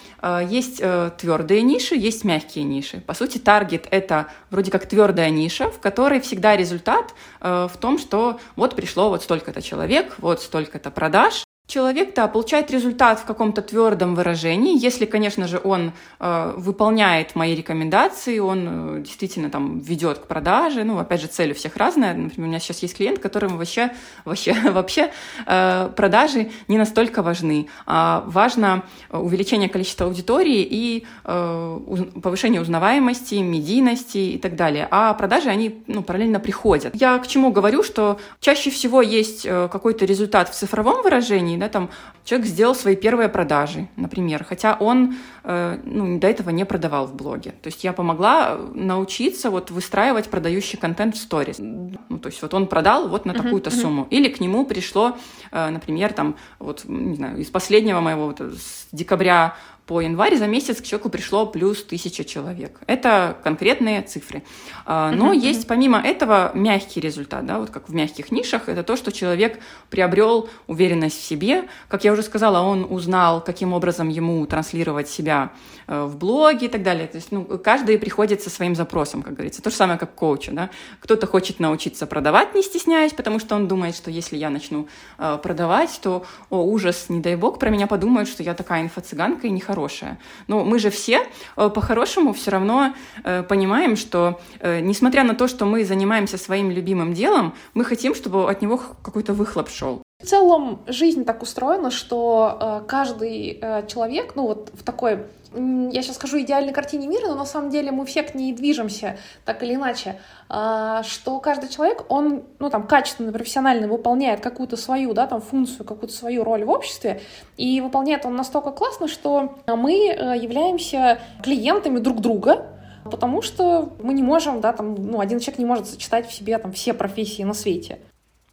есть 0.48 0.76
твердые 0.78 1.62
ниши, 1.62 1.96
есть 1.96 2.24
мягкие 2.24 2.64
ниши. 2.64 3.00
По 3.00 3.14
сути, 3.14 3.38
таргет— 3.38 3.86
это 3.90 4.28
вроде 4.50 4.70
как 4.70 4.86
твердая 4.86 5.30
ниша, 5.30 5.70
в 5.70 5.80
которой 5.80 6.20
всегда 6.20 6.56
результат 6.56 7.14
Э, 7.46 7.68
в 7.72 7.76
том, 7.76 7.98
что 7.98 8.40
вот 8.56 8.74
пришло 8.74 9.08
вот 9.08 9.22
столько-то 9.22 9.62
человек, 9.62 10.16
вот 10.18 10.42
столько-то 10.42 10.90
продаж, 10.90 11.44
Человек, 11.66 12.14
да, 12.14 12.28
получает 12.28 12.70
результат 12.70 13.18
в 13.18 13.24
каком-то 13.24 13.60
твердом 13.60 14.14
выражении, 14.14 14.80
если, 14.80 15.04
конечно 15.04 15.48
же, 15.48 15.60
он 15.62 15.92
э, 16.20 16.54
выполняет 16.56 17.34
мои 17.34 17.56
рекомендации, 17.56 18.38
он 18.38 18.98
э, 18.98 19.02
действительно 19.02 19.50
там 19.50 19.80
ведет 19.80 20.18
к 20.18 20.26
продаже. 20.28 20.84
Ну, 20.84 20.96
опять 20.96 21.22
же, 21.22 21.26
цель 21.26 21.50
у 21.50 21.54
всех 21.54 21.76
разная. 21.76 22.14
Например, 22.14 22.46
у 22.46 22.50
меня 22.50 22.60
сейчас 22.60 22.82
есть 22.82 22.96
клиент, 22.96 23.18
которому 23.18 23.56
вообще, 23.56 23.90
вообще, 24.24 24.54
вообще 24.70 25.10
э, 25.44 25.90
продажи 25.96 26.50
не 26.68 26.78
настолько 26.78 27.24
важны. 27.24 27.66
А 27.84 28.22
важно 28.26 28.84
увеличение 29.10 29.68
количества 29.68 30.06
аудитории 30.06 30.62
и 30.62 31.04
э, 31.24 31.80
повышение 32.22 32.60
узнаваемости, 32.60 33.34
медийности 33.34 34.18
и 34.18 34.38
так 34.38 34.54
далее. 34.54 34.86
А 34.92 35.12
продажи, 35.14 35.48
они 35.48 35.82
ну, 35.88 36.04
параллельно 36.04 36.38
приходят. 36.38 36.94
Я 36.94 37.18
к 37.18 37.26
чему 37.26 37.50
говорю, 37.50 37.82
что 37.82 38.20
чаще 38.38 38.70
всего 38.70 39.02
есть 39.02 39.44
э, 39.44 39.68
какой-то 39.72 40.04
результат 40.04 40.48
в 40.48 40.54
цифровом 40.54 41.02
выражении, 41.02 41.55
компании, 41.56 41.60
да, 41.60 41.68
там 41.68 41.90
человек 42.24 42.46
сделал 42.48 42.74
свои 42.74 42.96
первые 42.96 43.28
продажи, 43.28 43.88
например, 43.96 44.44
хотя 44.44 44.76
он 44.80 45.14
э, 45.44 45.78
ну, 45.84 46.18
до 46.18 46.26
этого 46.26 46.50
не 46.50 46.64
продавал 46.64 47.06
в 47.06 47.14
блоге. 47.14 47.52
То 47.62 47.68
есть 47.68 47.84
я 47.84 47.92
помогла 47.92 48.58
научиться 48.74 49.50
вот 49.50 49.70
выстраивать 49.70 50.28
продающий 50.28 50.78
контент 50.78 51.14
в 51.14 51.18
сторис. 51.18 51.58
Ну, 51.58 52.18
то 52.18 52.28
есть 52.28 52.42
вот 52.42 52.54
он 52.54 52.66
продал 52.66 53.08
вот 53.08 53.26
на 53.26 53.34
такую-то 53.34 53.70
uh-huh, 53.70 53.80
сумму. 53.82 54.06
Или 54.10 54.28
к 54.28 54.40
нему 54.40 54.64
пришло, 54.64 55.16
э, 55.52 55.70
например, 55.70 56.12
там, 56.12 56.34
вот, 56.58 56.84
не 56.88 57.16
знаю, 57.16 57.38
из 57.38 57.50
последнего 57.50 58.00
моего, 58.00 58.26
вот, 58.26 58.40
с 58.40 58.86
декабря 58.92 59.54
по 59.86 60.00
январь 60.00 60.36
за 60.36 60.48
месяц 60.48 60.80
к 60.80 60.84
человеку 60.84 61.10
пришло 61.10 61.46
плюс 61.46 61.84
тысяча 61.84 62.24
человек. 62.24 62.80
Это 62.88 63.36
конкретные 63.44 64.02
цифры. 64.02 64.42
А, 64.84 65.12
но 65.12 65.32
uh-huh, 65.32 65.38
есть 65.38 65.68
помимо 65.68 66.00
этого 66.00 66.50
мягкий 66.54 67.00
результат, 67.00 67.46
да, 67.46 67.60
вот 67.60 67.70
как 67.70 67.88
в 67.88 67.94
мягких 67.94 68.32
нишах, 68.32 68.68
это 68.68 68.82
то, 68.82 68.96
что 68.96 69.12
человек 69.12 69.60
приобрел 69.88 70.48
уверенность 70.66 71.20
в 71.20 71.24
себе. 71.24 71.68
Как 71.88 72.02
я 72.02 72.12
уже 72.12 72.22
сказала, 72.22 72.66
он 72.66 72.84
узнал, 72.90 73.40
каким 73.40 73.72
образом 73.72 74.08
ему 74.08 74.44
транслировать 74.46 75.08
себя 75.08 75.52
э, 75.86 76.04
в 76.04 76.16
блоге 76.16 76.66
и 76.66 76.68
так 76.68 76.82
далее. 76.82 77.06
То 77.06 77.16
есть 77.18 77.30
ну, 77.30 77.44
каждый 77.44 77.96
приходит 77.98 78.42
со 78.42 78.50
своим 78.50 78.74
запросом, 78.74 79.22
как 79.22 79.34
говорится. 79.34 79.62
То 79.62 79.70
же 79.70 79.76
самое, 79.76 80.00
как 80.00 80.16
коучу. 80.16 80.50
Да? 80.52 80.70
Кто-то 80.98 81.28
хочет 81.28 81.60
научиться 81.60 82.06
продавать, 82.06 82.54
не 82.56 82.62
стесняясь, 82.62 83.12
потому 83.12 83.38
что 83.38 83.54
он 83.54 83.68
думает, 83.68 83.94
что 83.94 84.10
если 84.10 84.36
я 84.36 84.50
начну 84.50 84.88
э, 85.18 85.38
продавать, 85.40 86.00
то, 86.02 86.24
о, 86.50 86.64
ужас, 86.64 87.06
не 87.08 87.20
дай 87.20 87.36
бог, 87.36 87.60
про 87.60 87.70
меня 87.70 87.86
подумают, 87.86 88.28
что 88.28 88.42
я 88.42 88.54
такая 88.54 88.82
инфо-цыганка 88.82 89.46
и 89.46 89.50
не 89.50 89.60
хорошее. 89.76 90.16
Но 90.48 90.64
мы 90.64 90.78
же 90.78 90.88
все 90.88 91.20
э, 91.56 91.68
по-хорошему 91.68 92.32
все 92.32 92.50
равно 92.50 92.94
э, 93.24 93.42
понимаем, 93.42 93.96
что 93.96 94.40
э, 94.60 94.80
несмотря 94.80 95.22
на 95.24 95.34
то, 95.34 95.48
что 95.48 95.66
мы 95.66 95.84
занимаемся 95.84 96.38
своим 96.38 96.70
любимым 96.70 97.12
делом, 97.12 97.52
мы 97.74 97.84
хотим, 97.84 98.14
чтобы 98.14 98.50
от 98.50 98.62
него 98.62 98.80
какой-то 99.02 99.34
выхлоп 99.34 99.68
шел. 99.68 100.02
В 100.22 100.26
целом 100.26 100.78
жизнь 100.86 101.24
так 101.24 101.42
устроена, 101.42 101.90
что 101.90 102.84
каждый 102.88 103.60
человек, 103.86 104.32
ну 104.34 104.46
вот 104.46 104.70
в 104.72 104.82
такой 104.82 105.18
я 105.56 106.02
сейчас 106.02 106.16
скажу 106.16 106.40
идеальной 106.40 106.72
картине 106.72 107.06
мира, 107.06 107.28
но 107.28 107.34
на 107.34 107.46
самом 107.46 107.70
деле 107.70 107.90
мы 107.90 108.04
все 108.04 108.22
к 108.22 108.34
ней 108.34 108.52
движемся, 108.52 109.18
так 109.44 109.62
или 109.62 109.74
иначе, 109.74 110.20
а, 110.48 111.02
что 111.02 111.40
каждый 111.40 111.68
человек, 111.68 112.04
он, 112.08 112.44
ну, 112.58 112.70
там, 112.70 112.86
качественно, 112.86 113.32
профессионально 113.32 113.88
выполняет 113.88 114.40
какую-то 114.40 114.76
свою, 114.76 115.14
да, 115.14 115.26
там, 115.26 115.40
функцию, 115.40 115.86
какую-то 115.86 116.14
свою 116.14 116.44
роль 116.44 116.64
в 116.64 116.70
обществе, 116.70 117.20
и 117.56 117.80
выполняет 117.80 118.26
он 118.26 118.36
настолько 118.36 118.70
классно, 118.70 119.08
что 119.08 119.56
мы 119.66 119.92
э, 119.92 120.38
являемся 120.38 121.20
клиентами 121.42 121.98
друг 121.98 122.20
друга, 122.20 122.66
потому 123.04 123.42
что 123.42 123.92
мы 124.02 124.12
не 124.14 124.22
можем, 124.22 124.60
да, 124.60 124.72
там, 124.72 124.94
ну, 124.94 125.20
один 125.20 125.40
человек 125.40 125.58
не 125.58 125.64
может 125.64 125.86
сочетать 125.88 126.28
в 126.28 126.32
себе, 126.32 126.58
там, 126.58 126.72
все 126.72 126.92
профессии 126.92 127.42
на 127.42 127.54
свете. 127.54 127.98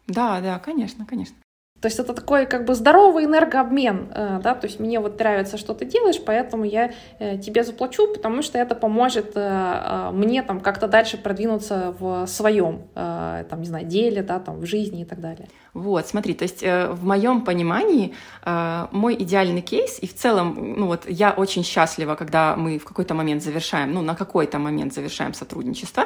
Да, 0.07 0.41
да, 0.41 0.59
конечно, 0.59 1.05
конечно. 1.05 1.35
То 1.83 1.87
есть 1.87 1.99
это 1.99 2.13
такой 2.13 2.45
как 2.45 2.63
бы 2.63 2.75
здоровый 2.75 3.25
энергообмен, 3.25 4.07
э, 4.15 4.39
да, 4.41 4.55
то 4.55 4.67
есть 4.67 4.79
мне 4.79 5.01
вот 5.01 5.19
нравится, 5.19 5.57
что 5.57 5.73
ты 5.73 5.83
делаешь, 5.83 6.15
поэтому 6.25 6.63
я 6.63 6.93
э, 7.19 7.37
тебе 7.37 7.65
заплачу, 7.65 8.07
потому 8.13 8.41
что 8.41 8.57
это 8.57 8.73
поможет 8.73 9.33
э, 9.35 10.11
мне 10.13 10.43
там 10.43 10.61
как-то 10.61 10.87
дальше 10.87 11.17
продвинуться 11.17 11.93
в 11.99 12.25
своем, 12.27 12.83
там, 12.93 13.59
не 13.59 13.65
знаю, 13.65 13.85
деле, 13.85 14.23
да, 14.23 14.39
там, 14.39 14.61
в 14.61 14.65
жизни 14.65 15.01
и 15.01 15.05
так 15.05 15.19
далее. 15.19 15.49
Вот, 15.73 16.07
смотри, 16.07 16.33
то 16.35 16.43
есть 16.43 16.61
в 16.63 17.03
моем 17.03 17.41
понимании 17.41 18.13
мой 18.91 19.15
идеальный 19.15 19.61
кейс, 19.61 19.99
и 20.03 20.07
в 20.07 20.15
целом, 20.15 20.75
ну 20.77 20.85
вот 20.85 21.09
я 21.09 21.31
очень 21.31 21.63
счастлива, 21.63 22.15
когда 22.15 22.55
мы 22.55 22.77
в 22.77 22.85
какой-то 22.85 23.13
момент 23.13 23.43
завершаем, 23.43 23.91
ну 23.93 24.01
на 24.01 24.15
какой-то 24.15 24.59
момент 24.59 24.93
завершаем 24.93 25.33
сотрудничество, 25.33 26.05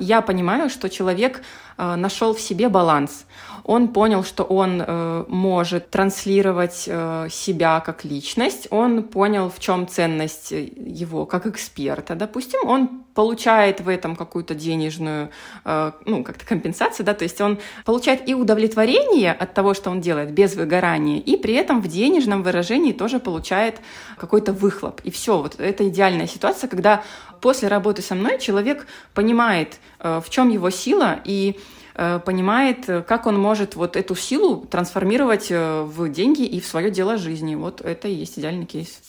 я 0.00 0.20
понимаю, 0.20 0.68
что 0.68 0.90
человек 0.90 1.42
нашел 1.78 2.34
в 2.34 2.40
себе 2.40 2.68
баланс 2.68 3.24
он 3.64 3.88
понял, 3.88 4.22
что 4.24 4.44
он 4.44 4.82
э, 4.86 5.24
может 5.26 5.90
транслировать 5.90 6.84
э, 6.86 7.28
себя 7.30 7.80
как 7.80 8.04
личность, 8.04 8.68
он 8.70 9.02
понял, 9.02 9.50
в 9.50 9.58
чем 9.58 9.88
ценность 9.88 10.50
его 10.50 11.24
как 11.24 11.46
эксперта, 11.46 12.14
допустим, 12.14 12.60
он 12.68 13.04
получает 13.14 13.80
в 13.80 13.88
этом 13.88 14.16
какую-то 14.16 14.54
денежную, 14.54 15.30
э, 15.64 15.92
ну, 16.04 16.22
как-то 16.22 16.44
компенсацию, 16.44 17.06
да, 17.06 17.14
то 17.14 17.24
есть 17.24 17.40
он 17.40 17.58
получает 17.86 18.28
и 18.28 18.34
удовлетворение 18.34 19.32
от 19.32 19.54
того, 19.54 19.72
что 19.72 19.90
он 19.90 20.02
делает, 20.02 20.32
без 20.32 20.56
выгорания, 20.56 21.18
и 21.18 21.36
при 21.36 21.54
этом 21.54 21.80
в 21.80 21.88
денежном 21.88 22.42
выражении 22.42 22.92
тоже 22.92 23.18
получает 23.18 23.80
какой-то 24.18 24.52
выхлоп. 24.52 25.00
И 25.04 25.10
все, 25.10 25.40
вот 25.40 25.58
это 25.58 25.88
идеальная 25.88 26.26
ситуация, 26.26 26.68
когда 26.68 27.02
после 27.40 27.68
работы 27.68 28.02
со 28.02 28.14
мной 28.14 28.38
человек 28.38 28.86
понимает, 29.14 29.78
э, 30.00 30.20
в 30.22 30.28
чем 30.28 30.50
его 30.50 30.68
сила, 30.68 31.20
и 31.24 31.56
Э, 31.56 31.83
понимает, 31.94 32.88
э, 32.88 33.02
как 33.02 33.26
он 33.26 33.38
может 33.38 33.76
вот 33.76 33.96
эту 33.96 34.16
силу 34.16 34.66
трансформировать 34.66 35.50
э, 35.50 35.82
в 35.82 36.08
деньги 36.08 36.42
и 36.42 36.60
в 36.60 36.66
свое 36.66 36.90
дело 36.90 37.16
жизни. 37.16 37.54
Вот 37.54 37.80
это 37.80 38.08
и 38.08 38.14
есть 38.14 38.38
идеальный 38.38 38.66
кейс. 38.66 39.00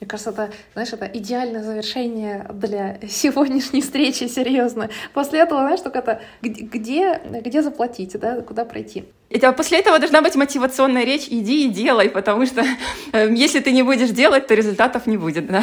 Мне 0.00 0.08
кажется, 0.08 0.30
это, 0.30 0.50
знаешь, 0.72 0.92
это 0.92 1.06
идеальное 1.06 1.62
завершение 1.62 2.44
для 2.52 2.98
сегодняшней 3.08 3.80
встречи, 3.80 4.24
серьезно. 4.24 4.90
После 5.12 5.38
этого, 5.38 5.60
знаешь, 5.60 5.80
только 5.80 6.00
это 6.00 6.20
где, 6.42 7.20
где 7.24 7.62
заплатить, 7.62 8.18
да, 8.18 8.40
куда 8.42 8.64
пройти. 8.64 9.04
И 9.30 9.38
после 9.56 9.78
этого 9.78 10.00
должна 10.00 10.20
быть 10.20 10.34
мотивационная 10.34 11.04
речь 11.04 11.28
«иди 11.30 11.66
и 11.66 11.70
делай», 11.70 12.10
потому 12.10 12.44
что 12.44 12.64
если 13.12 13.60
ты 13.60 13.70
не 13.70 13.84
будешь 13.84 14.10
делать, 14.10 14.48
то 14.48 14.54
результатов 14.54 15.06
не 15.06 15.16
будет, 15.16 15.46
да. 15.46 15.62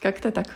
Как-то 0.00 0.32
так. 0.32 0.46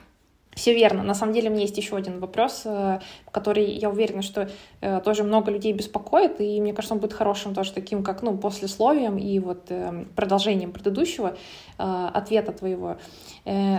Все 0.57 0.73
верно. 0.73 1.03
На 1.03 1.15
самом 1.15 1.35
деле, 1.35 1.51
у 1.51 1.53
меня 1.53 1.63
есть 1.63 1.77
еще 1.77 1.97
один 1.97 2.19
вопрос, 2.19 2.63
э, 2.65 3.01
который, 3.31 3.67
я 3.67 3.91
уверена, 3.91 4.23
что 4.23 4.49
э, 4.81 5.01
тоже 5.05 5.23
много 5.23 5.51
людей 5.51 5.75
беспокоит, 5.75 6.41
и 6.41 6.59
мне 6.63 6.73
кажется, 6.73 6.95
он 6.95 7.01
будет 7.01 7.13
хорошим 7.13 7.55
тоже 7.55 7.75
таким, 7.75 8.03
как, 8.03 8.23
ну, 8.23 8.39
послесловием 8.39 9.19
и 9.19 9.39
вот 9.39 9.67
э, 9.69 10.07
продолжением 10.17 10.73
предыдущего 10.73 11.37
ответа 11.79 12.53
твоего. 12.53 12.97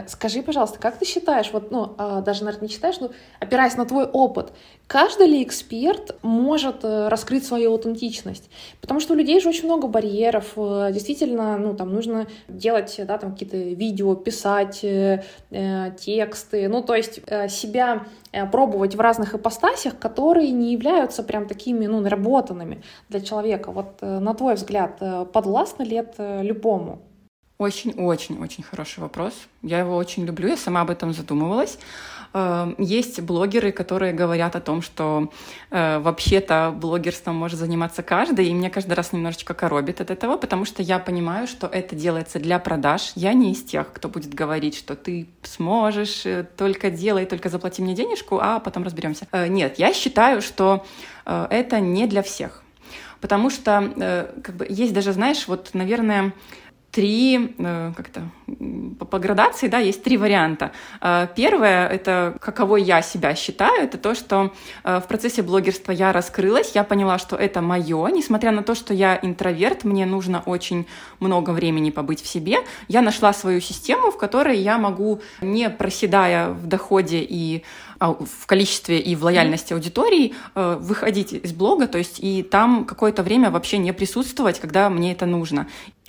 Скажи, 0.07 0.41
пожалуйста, 0.41 0.79
как 0.79 0.97
ты 0.97 1.05
считаешь, 1.05 1.49
вот, 1.51 1.71
ну, 1.71 1.95
даже, 2.25 2.45
наверное, 2.45 2.67
не 2.67 2.73
считаешь, 2.73 2.99
но 3.01 3.11
опираясь 3.39 3.75
на 3.75 3.85
твой 3.85 4.05
опыт, 4.05 4.53
каждый 4.87 5.27
ли 5.27 5.43
эксперт 5.43 6.15
может 6.21 6.83
раскрыть 6.83 7.45
свою 7.45 7.71
аутентичность? 7.71 8.49
Потому 8.79 9.01
что 9.01 9.13
у 9.13 9.17
людей 9.17 9.41
же 9.41 9.49
очень 9.49 9.65
много 9.65 9.87
барьеров, 9.87 10.53
действительно, 10.55 11.57
ну, 11.57 11.73
там 11.73 11.93
нужно 11.93 12.27
делать, 12.47 12.95
да, 13.05 13.17
там 13.17 13.33
какие-то 13.33 13.57
видео, 13.57 14.15
писать 14.15 14.85
тексты, 15.97 16.67
ну, 16.69 16.81
то 16.81 16.95
есть 16.95 17.19
э, 17.27 17.49
себя 17.49 18.05
э, 18.31 18.45
пробовать 18.45 18.95
в 18.95 18.99
разных 18.99 19.35
ипостасях, 19.35 19.97
которые 19.99 20.51
не 20.51 20.73
являются 20.73 21.23
прям 21.23 21.47
такими, 21.47 21.85
ну, 21.85 21.99
наработанными 21.99 22.81
для 23.09 23.21
человека. 23.21 23.71
Вот 23.71 23.97
э, 24.01 24.19
на 24.19 24.33
твой 24.33 24.55
взгляд, 24.55 24.99
подвластно 25.31 25.83
ли 25.83 25.97
это 25.97 26.41
любому? 26.41 26.99
Очень-очень-очень 27.57 28.63
хороший 28.63 28.99
вопрос. 28.99 29.33
Я 29.63 29.79
его 29.79 29.95
очень 29.95 30.25
люблю, 30.25 30.49
я 30.49 30.57
сама 30.57 30.81
об 30.81 30.91
этом 30.91 31.11
задумывалась. 31.11 31.79
Эм, 32.33 32.75
есть 32.77 33.19
блогеры, 33.21 33.71
которые 33.71 34.13
говорят 34.13 34.55
о 34.55 34.61
том, 34.61 34.83
что 34.83 35.31
э, 35.71 35.97
вообще-то 35.97 36.71
блогерством 36.75 37.35
может 37.35 37.57
заниматься 37.57 38.03
каждый, 38.03 38.47
и 38.47 38.53
меня 38.53 38.69
каждый 38.69 38.93
раз 38.93 39.11
немножечко 39.11 39.55
коробит 39.55 40.01
от 40.01 40.11
этого, 40.11 40.37
потому 40.37 40.65
что 40.65 40.83
я 40.83 40.99
понимаю, 40.99 41.47
что 41.47 41.65
это 41.65 41.95
делается 41.95 42.39
для 42.39 42.59
продаж. 42.59 43.13
Я 43.15 43.33
не 43.33 43.53
из 43.53 43.63
тех, 43.63 43.91
кто 43.91 44.07
будет 44.07 44.35
говорить, 44.35 44.75
что 44.77 44.95
ты 44.95 45.27
сможешь, 45.41 46.27
э, 46.27 46.45
только 46.57 46.91
делай, 46.91 47.25
только 47.25 47.49
заплати 47.49 47.81
мне 47.81 47.95
денежку, 47.95 48.37
а 48.39 48.59
потом 48.59 48.83
разберемся. 48.83 49.27
Э, 49.31 49.47
нет, 49.47 49.79
я 49.79 49.95
считаю, 49.95 50.43
что 50.43 50.85
это 51.25 51.81
не 51.81 52.07
для 52.07 52.21
всех. 52.21 52.63
Потому 53.19 53.49
что 53.49 54.31
как 54.43 54.55
бы, 54.55 54.67
есть 54.69 54.93
даже, 54.93 55.11
знаешь, 55.11 55.47
вот, 55.47 55.71
наверное, 55.73 56.31
три, 56.97 57.53
э, 57.59 57.91
как-то 57.95 58.21
по, 59.11 59.19
градации, 59.19 59.67
да, 59.67 59.77
есть 59.77 60.03
три 60.03 60.17
варианта. 60.17 60.71
Э, 60.99 61.27
первое, 61.35 61.87
это 61.87 62.35
каково 62.41 62.77
я 62.77 63.03
себя 63.03 63.35
считаю, 63.35 63.83
это 63.83 63.99
то, 63.99 64.15
что 64.15 64.51
э, 64.83 64.99
в 64.99 65.07
процессе 65.07 65.43
блогерства 65.43 65.91
я 65.91 66.11
раскрылась, 66.11 66.71
я 66.73 66.83
поняла, 66.83 67.19
что 67.19 67.35
это 67.35 67.61
мое, 67.61 68.07
несмотря 68.07 68.49
на 68.51 68.63
то, 68.63 68.73
что 68.73 68.95
я 68.95 69.19
интроверт, 69.21 69.83
мне 69.83 70.07
нужно 70.07 70.41
очень 70.47 70.87
много 71.19 71.51
времени 71.51 71.91
побыть 71.91 72.23
в 72.23 72.27
себе, 72.27 72.57
я 72.87 73.03
нашла 73.03 73.31
свою 73.31 73.61
систему, 73.61 74.09
в 74.09 74.17
которой 74.17 74.57
я 74.57 74.79
могу, 74.79 75.21
не 75.39 75.69
проседая 75.69 76.49
в 76.49 76.65
доходе 76.65 77.19
и 77.19 77.63
а, 77.99 78.13
в 78.13 78.47
количестве 78.47 78.99
и 78.99 79.15
в 79.15 79.23
лояльности 79.23 79.73
аудитории 79.73 80.33
выходить 80.55 81.33
из 81.33 81.51
блога, 81.53 81.87
то 81.87 81.99
есть 81.99 82.19
и 82.19 82.41
там 82.41 82.85
какое-то 82.85 83.21
время 83.21 83.51
вообще 83.51 83.77
не 83.77 83.93
присутствовать, 83.93 84.59
когда 84.59 84.89
мне 84.89 85.11
это 85.11 85.27
нужно. 85.27 85.67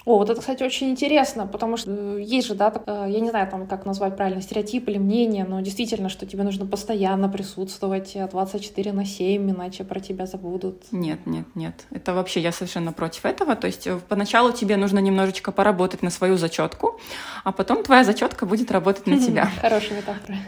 О, 0.09 0.17
вот 0.17 0.31
это, 0.31 0.41
кстати, 0.41 0.63
очень 0.63 0.89
интересно, 0.89 1.47
потому 1.47 1.77
что 1.77 1.91
э, 1.91 2.23
есть 2.23 2.49
же, 2.49 2.55
да, 2.55 2.71
так, 2.71 2.85
э, 2.87 3.09
я 3.11 3.21
не 3.21 3.29
знаю, 3.29 3.47
там, 3.47 3.67
как 3.67 3.85
назвать 3.85 4.17
правильно, 4.17 4.41
стереотип 4.41 4.89
или 4.89 4.97
мнение, 4.97 5.45
но 5.45 5.61
действительно, 5.61 6.09
что 6.09 6.25
тебе 6.25 6.45
нужно 6.45 6.65
постоянно 6.65 7.29
присутствовать 7.29 8.17
24 8.31 8.93
на 8.95 9.05
7, 9.05 9.51
иначе 9.51 9.85
про 9.85 10.01
тебя 10.01 10.25
забудут. 10.25 10.85
Нет, 10.93 11.27
нет, 11.27 11.45
нет. 11.55 11.85
Это 11.91 12.15
вообще 12.15 12.41
я 12.41 12.53
совершенно 12.53 12.95
против 12.95 13.27
этого. 13.27 13.55
То 13.55 13.67
есть 13.67 13.87
э, 13.87 14.01
поначалу 14.09 14.51
тебе 14.51 14.79
нужно 14.79 14.99
немножечко 14.99 15.53
поработать 15.53 16.01
на 16.01 16.09
свою 16.09 16.39
зачетку, 16.39 16.99
а 17.45 17.53
потом 17.53 17.83
твоя 17.83 18.03
зачетка 18.03 18.47
будет 18.47 18.71
работать 18.71 19.07
на 19.07 19.19
тебя. 19.27 19.51
Хорошая 19.61 19.99
метафора. 19.99 20.39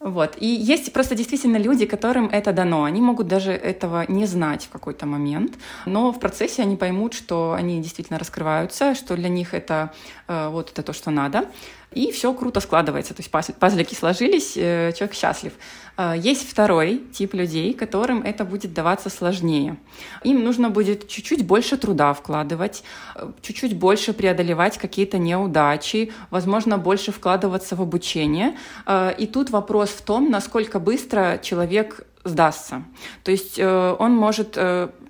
Вот. 0.00 0.36
И 0.38 0.46
есть 0.46 0.92
просто 0.92 1.14
действительно 1.16 1.56
люди, 1.56 1.84
которым 1.84 2.28
это 2.28 2.52
дано. 2.52 2.84
Они 2.84 3.00
могут 3.00 3.26
даже 3.26 3.52
этого 3.52 4.04
не 4.08 4.26
знать 4.26 4.64
в 4.64 4.68
какой-то 4.68 5.06
момент, 5.06 5.58
но 5.86 6.12
в 6.12 6.20
процессе 6.20 6.62
они 6.62 6.76
поймут, 6.76 7.14
что 7.14 7.52
они 7.52 7.82
действительно 7.82 8.18
раскрываются, 8.18 8.94
что 8.94 9.16
для 9.16 9.28
них 9.28 9.54
это 9.54 9.92
э, 10.28 10.48
вот 10.50 10.70
это 10.70 10.82
то, 10.82 10.92
что 10.92 11.10
надо 11.10 11.46
и 11.92 12.12
все 12.12 12.32
круто 12.34 12.60
складывается. 12.60 13.14
То 13.14 13.22
есть 13.22 13.58
пазлики 13.58 13.94
сложились, 13.94 14.56
э, 14.56 14.92
человек 14.96 15.14
счастлив. 15.14 15.52
А, 15.96 16.14
есть 16.14 16.48
второй 16.48 16.98
тип 17.12 17.34
людей, 17.34 17.72
которым 17.72 18.22
это 18.22 18.44
будет 18.44 18.74
даваться 18.74 19.10
сложнее. 19.10 19.76
Им 20.22 20.44
нужно 20.44 20.70
будет 20.70 21.08
чуть-чуть 21.08 21.46
больше 21.46 21.76
труда 21.76 22.12
вкладывать, 22.12 22.84
э, 23.14 23.30
чуть-чуть 23.40 23.76
больше 23.76 24.12
преодолевать 24.12 24.78
какие-то 24.78 25.18
неудачи, 25.18 26.12
возможно, 26.30 26.78
больше 26.78 27.10
вкладываться 27.10 27.74
в 27.74 27.82
обучение. 27.82 28.56
А, 28.84 29.10
и 29.10 29.26
тут 29.26 29.50
вопрос 29.50 29.88
в 29.90 30.02
том, 30.02 30.30
насколько 30.30 30.78
быстро 30.78 31.40
человек 31.42 32.06
сдастся. 32.24 32.82
То 33.24 33.30
есть 33.30 33.58
э, 33.58 33.96
он 33.98 34.14
может 34.14 34.58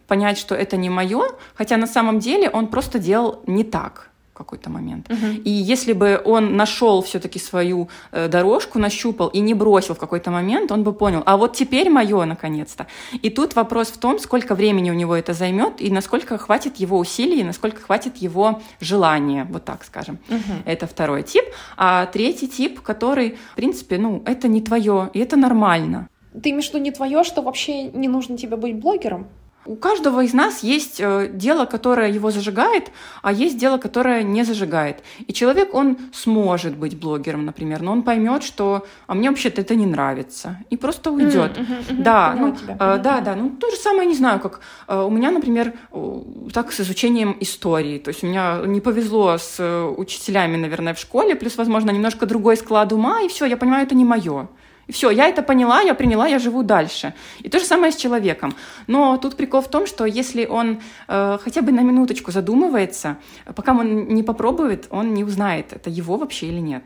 понять, 0.06 0.38
что 0.38 0.54
это 0.54 0.76
не 0.76 0.88
мое, 0.88 1.28
хотя 1.54 1.76
на 1.76 1.86
самом 1.86 2.18
деле 2.18 2.48
он 2.48 2.68
просто 2.68 2.98
делал 2.98 3.42
не 3.46 3.64
так 3.64 4.08
какой-то 4.38 4.70
момент. 4.70 5.08
Uh-huh. 5.08 5.42
И 5.42 5.50
если 5.50 5.92
бы 5.92 6.20
он 6.24 6.56
нашел 6.56 7.02
все-таки 7.02 7.38
свою 7.38 7.88
э, 8.12 8.28
дорожку, 8.28 8.78
нащупал 8.78 9.28
и 9.28 9.40
не 9.40 9.54
бросил 9.54 9.94
в 9.94 9.98
какой-то 9.98 10.30
момент, 10.30 10.72
он 10.72 10.82
бы 10.82 10.92
понял, 10.92 11.22
а 11.26 11.36
вот 11.36 11.56
теперь 11.56 11.90
мое 11.90 12.24
наконец-то. 12.24 12.86
И 13.22 13.30
тут 13.30 13.56
вопрос 13.56 13.88
в 13.88 13.98
том, 13.98 14.18
сколько 14.18 14.54
времени 14.54 14.90
у 14.90 14.94
него 14.94 15.14
это 15.14 15.34
займет 15.34 15.80
и 15.80 15.90
насколько 15.90 16.38
хватит 16.38 16.76
его 16.76 16.98
усилий, 16.98 17.40
и 17.40 17.44
насколько 17.44 17.82
хватит 17.82 18.16
его 18.16 18.60
желания, 18.80 19.46
вот 19.50 19.64
так 19.64 19.84
скажем. 19.84 20.18
Uh-huh. 20.28 20.62
Это 20.64 20.86
второй 20.86 21.22
тип. 21.22 21.44
А 21.76 22.06
третий 22.06 22.48
тип, 22.48 22.80
который, 22.80 23.36
в 23.52 23.56
принципе, 23.56 23.98
ну, 23.98 24.22
это 24.24 24.48
не 24.48 24.60
твое, 24.60 25.10
и 25.12 25.18
это 25.18 25.36
нормально. 25.36 26.08
Ты 26.42 26.50
имеешь 26.50 26.70
в 26.70 26.74
виду 26.74 26.84
не 26.84 26.90
твое, 26.92 27.24
что 27.24 27.42
вообще 27.42 27.84
не 27.84 28.08
нужно 28.08 28.36
тебе 28.36 28.56
быть 28.56 28.76
блогером? 28.76 29.26
У 29.68 29.76
каждого 29.76 30.24
из 30.24 30.32
нас 30.32 30.62
есть 30.62 30.98
э, 30.98 31.28
дело, 31.30 31.66
которое 31.66 32.10
его 32.10 32.30
зажигает, 32.30 32.90
а 33.20 33.32
есть 33.32 33.58
дело, 33.58 33.76
которое 33.76 34.22
не 34.22 34.42
зажигает. 34.42 35.02
И 35.26 35.32
человек, 35.34 35.74
он 35.74 35.98
сможет 36.14 36.74
быть 36.74 36.98
блогером, 36.98 37.44
например, 37.44 37.82
но 37.82 37.92
он 37.92 38.02
поймет, 38.02 38.42
что 38.42 38.86
а 39.06 39.14
мне 39.14 39.28
вообще-то 39.28 39.60
это 39.60 39.74
не 39.74 39.84
нравится, 39.84 40.56
и 40.70 40.78
просто 40.78 41.10
уйдет. 41.10 41.58
Mm-hmm, 41.58 41.88
mm-hmm, 41.88 42.02
да, 42.02 42.34
ну, 42.34 42.56
тебя. 42.56 42.76
Э, 42.80 42.98
да, 42.98 43.20
да. 43.20 43.36
Ну, 43.36 43.50
то 43.50 43.70
же 43.70 43.76
самое, 43.76 44.08
не 44.08 44.14
знаю, 44.14 44.40
как 44.40 44.60
э, 44.88 44.98
у 44.98 45.10
меня, 45.10 45.30
например, 45.30 45.74
э, 45.92 46.20
так 46.54 46.72
с 46.72 46.80
изучением 46.80 47.36
истории. 47.40 47.98
То 47.98 48.08
есть 48.08 48.24
у 48.24 48.26
меня 48.26 48.62
не 48.64 48.80
повезло 48.80 49.36
с 49.36 49.56
э, 49.58 49.84
учителями, 49.84 50.56
наверное, 50.56 50.94
в 50.94 50.98
школе, 50.98 51.34
плюс, 51.34 51.58
возможно, 51.58 51.90
немножко 51.90 52.24
другой 52.24 52.56
склад 52.56 52.90
ума, 52.94 53.20
и 53.20 53.28
все, 53.28 53.44
я 53.44 53.58
понимаю, 53.58 53.84
это 53.84 53.94
не 53.94 54.06
мое. 54.06 54.48
И 54.88 54.92
все, 54.92 55.10
я 55.10 55.28
это 55.28 55.42
поняла, 55.42 55.82
я 55.82 55.94
приняла, 55.94 56.26
я 56.26 56.38
живу 56.38 56.62
дальше. 56.62 57.14
И 57.40 57.48
то 57.48 57.58
же 57.58 57.66
самое 57.66 57.92
с 57.92 57.96
человеком. 57.96 58.54
Но 58.86 59.16
тут 59.18 59.36
прикол 59.36 59.60
в 59.60 59.68
том, 59.68 59.86
что 59.86 60.06
если 60.06 60.46
он 60.46 60.80
э, 61.06 61.38
хотя 61.40 61.62
бы 61.62 61.72
на 61.72 61.80
минуточку 61.80 62.32
задумывается, 62.32 63.18
пока 63.54 63.72
он 63.72 64.08
не 64.08 64.22
попробует, 64.22 64.86
он 64.90 65.14
не 65.14 65.24
узнает, 65.24 65.72
это 65.72 65.90
его 65.90 66.16
вообще 66.16 66.46
или 66.46 66.60
нет. 66.60 66.82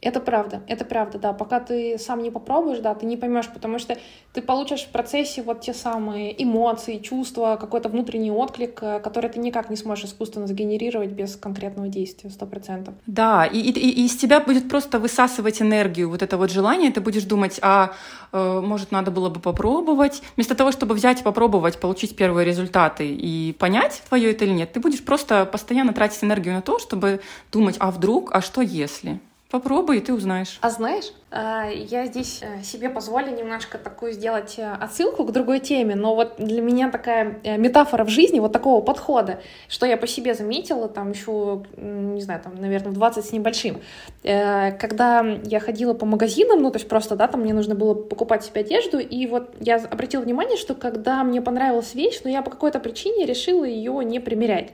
Это 0.00 0.20
правда, 0.20 0.62
это 0.68 0.84
правда, 0.84 1.18
да. 1.18 1.32
Пока 1.32 1.58
ты 1.58 1.98
сам 1.98 2.22
не 2.22 2.30
попробуешь, 2.30 2.78
да, 2.78 2.94
ты 2.94 3.04
не 3.04 3.16
поймешь, 3.16 3.48
потому 3.48 3.80
что 3.80 3.96
ты 4.32 4.40
получишь 4.40 4.82
в 4.82 4.88
процессе 4.90 5.42
вот 5.42 5.60
те 5.60 5.74
самые 5.74 6.40
эмоции, 6.40 6.98
чувства, 6.98 7.58
какой-то 7.60 7.88
внутренний 7.88 8.30
отклик, 8.30 8.78
э, 8.80 9.00
который 9.00 9.28
ты 9.28 9.40
никак 9.40 9.70
не 9.70 9.76
сможешь 9.76 10.04
искусственно 10.04 10.46
сгенерировать 10.46 11.10
без 11.10 11.34
конкретного 11.34 11.88
действия, 11.88 12.30
сто 12.30 12.46
процентов. 12.46 12.94
Да, 13.06 13.44
и, 13.44 13.58
и, 13.58 13.70
и 13.70 14.06
из 14.06 14.16
тебя 14.16 14.38
будет 14.38 14.68
просто 14.68 15.00
высасывать 15.00 15.60
энергию, 15.60 16.08
вот 16.08 16.22
это 16.22 16.36
вот 16.36 16.52
желание, 16.52 16.92
ты 16.92 17.00
будешь 17.00 17.24
думать, 17.24 17.58
а 17.60 17.90
э, 18.32 18.60
может 18.60 18.92
надо 18.92 19.10
было 19.10 19.30
бы 19.30 19.40
попробовать, 19.40 20.22
вместо 20.36 20.54
того, 20.54 20.70
чтобы 20.70 20.94
взять 20.94 21.24
попробовать, 21.24 21.80
получить 21.80 22.14
первые 22.14 22.44
результаты 22.44 23.12
и 23.12 23.52
понять, 23.58 24.02
твое 24.08 24.30
это 24.30 24.44
или 24.44 24.52
нет, 24.52 24.72
ты 24.72 24.78
будешь 24.78 25.04
просто 25.04 25.44
постоянно 25.44 25.92
тратить 25.92 26.22
энергию 26.22 26.54
на 26.54 26.62
то, 26.62 26.78
чтобы 26.78 27.20
думать, 27.50 27.74
а 27.80 27.90
вдруг, 27.90 28.30
а 28.32 28.40
что 28.40 28.60
если? 28.60 29.20
Попробуй, 29.50 29.98
и 29.98 30.00
ты 30.00 30.12
узнаешь. 30.12 30.58
А 30.60 30.70
знаешь, 30.70 31.12
я 31.30 32.06
здесь 32.06 32.40
э, 32.42 32.62
себе 32.62 32.88
позволю 32.88 33.30
немножко 33.36 33.76
такую 33.76 34.12
сделать 34.12 34.54
э, 34.58 34.72
отсылку 34.72 35.24
к 35.24 35.32
другой 35.32 35.60
теме, 35.60 35.94
но 35.94 36.14
вот 36.14 36.36
для 36.38 36.62
меня 36.62 36.90
такая 36.90 37.38
э, 37.44 37.58
метафора 37.58 38.04
в 38.04 38.08
жизни 38.08 38.40
вот 38.40 38.52
такого 38.52 38.80
подхода, 38.80 39.40
что 39.68 39.84
я 39.84 39.98
по 39.98 40.06
себе 40.06 40.32
заметила, 40.32 40.88
там 40.88 41.10
еще, 41.10 41.64
не 41.76 42.22
знаю, 42.22 42.40
там, 42.42 42.54
наверное, 42.54 42.92
20 42.92 43.26
с 43.26 43.32
небольшим, 43.32 43.80
когда 44.22 45.20
я 45.44 45.60
ходила 45.60 45.92
по 45.92 46.06
магазинам, 46.06 46.62
ну, 46.62 46.70
то 46.70 46.78
есть 46.78 46.88
просто, 46.88 47.14
да, 47.14 47.28
там 47.28 47.42
мне 47.42 47.52
нужно 47.52 47.74
было 47.74 47.94
покупать 47.94 48.44
себе 48.44 48.62
одежду, 48.62 48.98
и 48.98 49.26
вот 49.26 49.54
я 49.60 49.76
обратила 49.76 50.22
внимание, 50.22 50.56
что 50.56 50.74
когда 50.74 51.22
мне 51.24 51.42
понравилась 51.42 51.94
вещь, 51.94 52.20
но 52.24 52.30
я 52.30 52.40
по 52.40 52.50
какой-то 52.50 52.80
причине 52.80 53.26
решила 53.26 53.64
ее 53.64 54.02
не 54.04 54.20
примерять. 54.20 54.70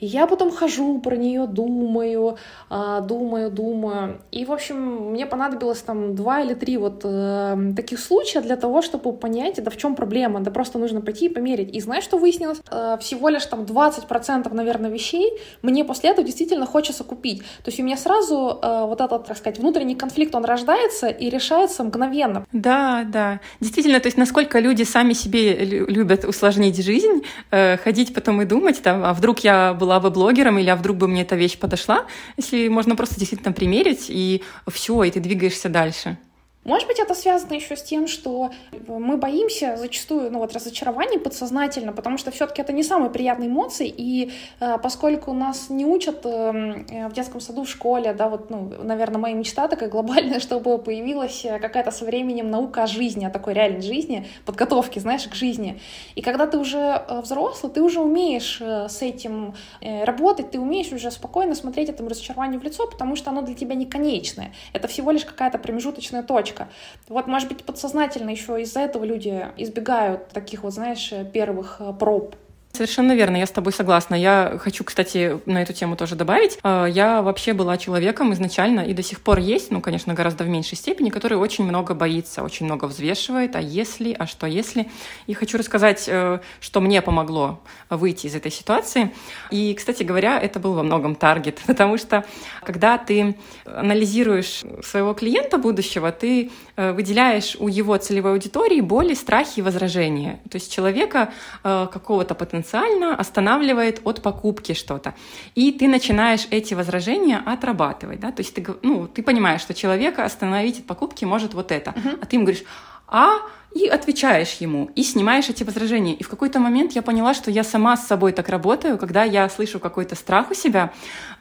И 0.00 0.06
я 0.06 0.26
потом 0.26 0.50
хожу 0.50 1.00
про 1.00 1.16
нее, 1.16 1.46
думаю, 1.46 2.36
а, 2.68 3.00
думаю, 3.00 3.50
думаю, 3.50 4.20
И, 4.32 4.44
в 4.44 4.52
общем, 4.52 5.12
мне 5.12 5.26
понадобилось 5.26 5.80
там 5.80 5.93
два 5.94 6.40
или 6.42 6.54
три 6.54 6.76
вот 6.76 7.02
э, 7.04 7.72
таких 7.76 8.00
случая 8.00 8.40
для 8.40 8.56
того, 8.56 8.82
чтобы 8.82 9.12
понять, 9.12 9.62
да 9.62 9.70
в 9.70 9.76
чем 9.76 9.94
проблема, 9.94 10.40
да 10.40 10.50
просто 10.50 10.78
нужно 10.78 11.00
пойти 11.00 11.26
и 11.26 11.28
померить. 11.28 11.74
И 11.74 11.80
знаешь, 11.80 12.04
что 12.04 12.18
выяснилось? 12.18 12.60
Э, 12.70 12.96
всего 13.00 13.28
лишь 13.28 13.46
там 13.46 13.62
20%, 13.62 14.52
наверное, 14.52 14.90
вещей 14.90 15.32
мне 15.62 15.84
после 15.84 16.10
этого 16.10 16.26
действительно 16.26 16.66
хочется 16.66 17.04
купить. 17.04 17.40
То 17.62 17.70
есть 17.70 17.80
у 17.80 17.82
меня 17.82 17.96
сразу 17.96 18.58
э, 18.62 18.84
вот 18.86 19.00
этот, 19.00 19.26
так 19.26 19.36
сказать, 19.36 19.58
внутренний 19.58 19.94
конфликт, 19.94 20.34
он 20.34 20.44
рождается 20.44 21.08
и 21.08 21.30
решается 21.30 21.84
мгновенно. 21.84 22.46
Да, 22.52 23.04
да. 23.04 23.40
Действительно, 23.60 24.00
то 24.00 24.06
есть 24.06 24.18
насколько 24.18 24.58
люди 24.58 24.82
сами 24.82 25.12
себе 25.12 25.64
любят 25.64 26.24
усложнить 26.24 26.82
жизнь, 26.82 27.22
э, 27.50 27.76
ходить 27.76 28.14
потом 28.14 28.42
и 28.42 28.44
думать, 28.44 28.82
там, 28.82 29.04
а 29.04 29.12
вдруг 29.12 29.40
я 29.40 29.74
была 29.74 30.00
бы 30.00 30.10
блогером, 30.10 30.58
или 30.58 30.70
а 30.70 30.76
вдруг 30.76 30.96
бы 30.96 31.08
мне 31.08 31.22
эта 31.22 31.36
вещь 31.36 31.58
подошла, 31.58 32.04
если 32.36 32.68
можно 32.68 32.96
просто 32.96 33.18
действительно 33.18 33.52
примерить, 33.52 34.06
и 34.08 34.42
все, 34.68 35.04
и 35.04 35.10
ты 35.10 35.20
двигаешься 35.20 35.68
дальше. 35.68 35.83
encaixa. 35.86 36.18
Может 36.64 36.88
быть, 36.88 36.98
это 36.98 37.14
связано 37.14 37.54
еще 37.54 37.76
с 37.76 37.82
тем, 37.82 38.06
что 38.06 38.50
мы 38.88 39.16
боимся 39.16 39.76
зачастую, 39.76 40.30
ну 40.30 40.38
вот, 40.38 40.54
разочарований 40.54 41.18
подсознательно, 41.18 41.92
потому 41.92 42.16
что 42.16 42.30
все-таки 42.30 42.62
это 42.62 42.72
не 42.72 42.82
самые 42.82 43.10
приятные 43.10 43.48
эмоции, 43.48 43.92
и 43.94 44.32
э, 44.60 44.78
поскольку 44.82 45.32
нас 45.34 45.68
не 45.68 45.84
учат 45.84 46.24
эм, 46.24 46.86
э, 46.90 47.08
в 47.08 47.12
детском 47.12 47.40
саду, 47.40 47.64
в 47.64 47.68
школе, 47.68 48.14
да, 48.14 48.28
вот, 48.28 48.48
ну, 48.48 48.72
наверное, 48.82 49.18
моя 49.18 49.34
мечта 49.34 49.68
такая 49.68 49.90
глобальная, 49.90 50.40
чтобы 50.40 50.78
появилась 50.78 51.44
э, 51.44 51.58
какая-то 51.58 51.90
со 51.90 52.04
временем 52.06 52.50
наука 52.50 52.84
о 52.84 52.86
жизни, 52.86 53.26
о 53.26 53.30
такой 53.30 53.52
реальной 53.52 53.82
жизни, 53.82 54.26
подготовки, 54.46 54.98
знаешь, 54.98 55.28
к 55.28 55.34
жизни. 55.34 55.80
И 56.14 56.22
когда 56.22 56.46
ты 56.46 56.56
уже 56.56 56.78
э, 56.78 57.20
взрослый, 57.20 57.72
ты 57.72 57.82
уже 57.82 58.00
умеешь 58.00 58.58
э, 58.60 58.88
с 58.88 59.02
этим 59.02 59.54
э, 59.82 60.04
работать, 60.04 60.50
ты 60.52 60.58
умеешь 60.58 60.92
уже 60.92 61.10
спокойно 61.10 61.54
смотреть 61.54 61.90
этому 61.90 62.08
разочарованию 62.08 62.58
в 62.58 62.62
лицо, 62.62 62.86
потому 62.86 63.16
что 63.16 63.30
оно 63.30 63.42
для 63.42 63.54
тебя 63.54 63.74
не 63.74 63.84
конечное. 63.84 64.54
Это 64.72 64.88
всего 64.88 65.10
лишь 65.10 65.26
какая-то 65.26 65.58
промежуточная 65.58 66.22
точка 66.22 66.53
точка. 66.54 66.68
Вот, 67.08 67.26
может 67.26 67.48
быть, 67.48 67.64
подсознательно 67.64 68.30
еще 68.30 68.60
из-за 68.62 68.80
этого 68.80 69.04
люди 69.04 69.46
избегают 69.56 70.28
таких 70.28 70.62
вот, 70.62 70.72
знаешь, 70.72 71.12
первых 71.32 71.76
э, 71.80 71.92
проб 71.92 72.36
Совершенно 72.74 73.14
верно, 73.14 73.36
я 73.36 73.46
с 73.46 73.52
тобой 73.52 73.72
согласна. 73.72 74.16
Я 74.16 74.58
хочу, 74.58 74.82
кстати, 74.82 75.38
на 75.46 75.62
эту 75.62 75.72
тему 75.72 75.96
тоже 75.96 76.16
добавить. 76.16 76.58
А, 76.64 76.86
я 76.86 77.22
вообще 77.22 77.52
была 77.52 77.78
человеком 77.78 78.32
изначально 78.32 78.80
и 78.80 78.92
до 78.92 79.02
сих 79.04 79.20
пор 79.20 79.38
есть, 79.38 79.70
ну, 79.70 79.80
конечно, 79.80 80.12
гораздо 80.12 80.42
в 80.42 80.48
меньшей 80.48 80.76
степени, 80.76 81.10
который 81.10 81.38
очень 81.38 81.62
много 81.62 81.94
боится, 81.94 82.42
очень 82.42 82.66
много 82.66 82.86
взвешивает, 82.86 83.54
а 83.54 83.60
если, 83.60 84.12
а 84.18 84.26
что 84.26 84.48
если. 84.48 84.90
И 85.28 85.34
хочу 85.34 85.56
рассказать, 85.56 86.06
э, 86.08 86.40
что 86.60 86.80
мне 86.80 87.00
помогло 87.00 87.60
выйти 87.90 88.26
из 88.26 88.34
этой 88.34 88.50
ситуации. 88.50 89.12
И, 89.52 89.72
кстати 89.74 90.02
говоря, 90.02 90.40
это 90.40 90.58
был 90.58 90.72
во 90.72 90.82
многом 90.82 91.14
таргет, 91.14 91.60
потому 91.68 91.96
что 91.96 92.24
когда 92.60 92.98
ты 92.98 93.36
анализируешь 93.66 94.64
своего 94.82 95.14
клиента 95.14 95.58
будущего, 95.58 96.10
ты 96.10 96.50
выделяешь 96.76 97.56
у 97.58 97.68
его 97.68 97.96
целевой 97.96 98.32
аудитории 98.32 98.80
боли, 98.80 99.14
страхи 99.14 99.60
и 99.60 99.62
возражения. 99.62 100.40
То 100.50 100.56
есть 100.56 100.72
человека 100.72 101.32
э, 101.62 101.86
какого-то 101.92 102.34
потенциально 102.34 103.14
останавливает 103.14 104.00
от 104.04 104.22
покупки 104.22 104.74
что-то. 104.74 105.14
И 105.54 105.72
ты 105.72 105.88
начинаешь 105.88 106.46
эти 106.50 106.74
возражения 106.74 107.42
отрабатывать. 107.44 108.20
Да? 108.20 108.32
То 108.32 108.42
есть 108.42 108.54
ты, 108.54 108.66
ну, 108.82 109.06
ты 109.06 109.22
понимаешь, 109.22 109.60
что 109.60 109.74
человека 109.74 110.24
остановить 110.24 110.80
от 110.80 110.86
покупки 110.86 111.24
может 111.24 111.54
вот 111.54 111.70
это. 111.70 111.90
Uh-huh. 111.90 112.18
А 112.20 112.26
ты 112.26 112.36
ему 112.36 112.44
говоришь, 112.44 112.64
а 113.06 113.34
и 113.74 113.88
отвечаешь 113.88 114.54
ему, 114.60 114.90
и 114.94 115.02
снимаешь 115.02 115.48
эти 115.48 115.64
возражения. 115.64 116.14
И 116.14 116.22
в 116.22 116.28
какой-то 116.28 116.60
момент 116.60 116.92
я 116.92 117.02
поняла, 117.02 117.34
что 117.34 117.50
я 117.50 117.64
сама 117.64 117.96
с 117.96 118.06
собой 118.06 118.32
так 118.32 118.48
работаю, 118.48 118.98
когда 118.98 119.24
я 119.24 119.48
слышу 119.48 119.80
какой-то 119.80 120.14
страх 120.14 120.50
у 120.50 120.54
себя, 120.54 120.92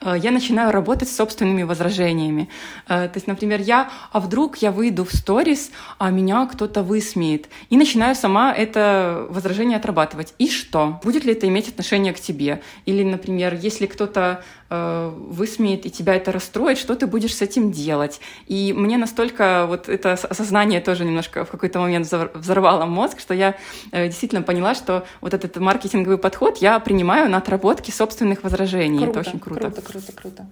э, 0.01 0.15
я 0.17 0.31
начинаю 0.31 0.71
работать 0.71 1.09
с 1.09 1.15
собственными 1.15 1.63
возражениями. 1.63 2.49
Э, 2.88 3.07
то 3.07 3.15
есть, 3.15 3.27
например, 3.27 3.61
я, 3.61 3.91
а 4.11 4.19
вдруг 4.19 4.57
я 4.57 4.71
выйду 4.71 5.05
в 5.05 5.13
сторис, 5.13 5.71
а 5.99 6.09
меня 6.09 6.45
кто-то 6.47 6.81
высмеет, 6.81 7.49
и 7.69 7.77
начинаю 7.77 8.15
сама 8.15 8.51
это 8.51 9.27
возражение 9.29 9.77
отрабатывать. 9.77 10.34
И 10.39 10.49
что? 10.49 10.99
Будет 11.03 11.25
ли 11.25 11.34
это 11.34 11.47
иметь 11.47 11.69
отношение 11.69 12.13
к 12.13 12.19
тебе? 12.19 12.61
Или, 12.86 13.03
например, 13.03 13.53
если 13.53 13.86
кто-то 13.86 14.43
э, 14.70 15.11
высмеет 15.16 15.86
и 15.86 15.91
тебя 15.91 16.16
это 16.16 16.32
расстроит, 16.32 16.78
что 16.78 16.95
ты 16.95 17.07
будешь 17.07 17.36
с 17.36 17.41
этим 17.41 17.72
делать? 17.72 18.20
И 18.47 18.74
мне 18.74 18.97
настолько 18.97 19.66
вот 19.68 19.89
это 19.89 20.14
осознание 20.14 20.82
тоже 20.82 21.05
немножко 21.05 21.45
в 21.45 21.49
какой-то 21.49 21.80
момент 21.80 22.11
взорвало 22.34 22.86
мозг, 22.86 23.20
что 23.20 23.34
я 23.34 23.55
э, 23.91 24.07
действительно 24.07 24.41
поняла, 24.41 24.76
что 24.76 25.05
вот 25.22 25.34
этот 25.34 25.57
маркетинговый 25.57 26.18
подход 26.18 26.57
я 26.57 26.80
принимаю 26.80 27.30
на 27.30 27.38
отработке 27.38 27.91
собственных 27.91 28.43
возражений. 28.43 29.03
Круто, 29.03 29.20
это 29.20 29.30
очень 29.30 29.39
круто. 29.39 29.61
Круто, 29.61 29.82
круто, 29.82 30.11
круто. 30.11 30.45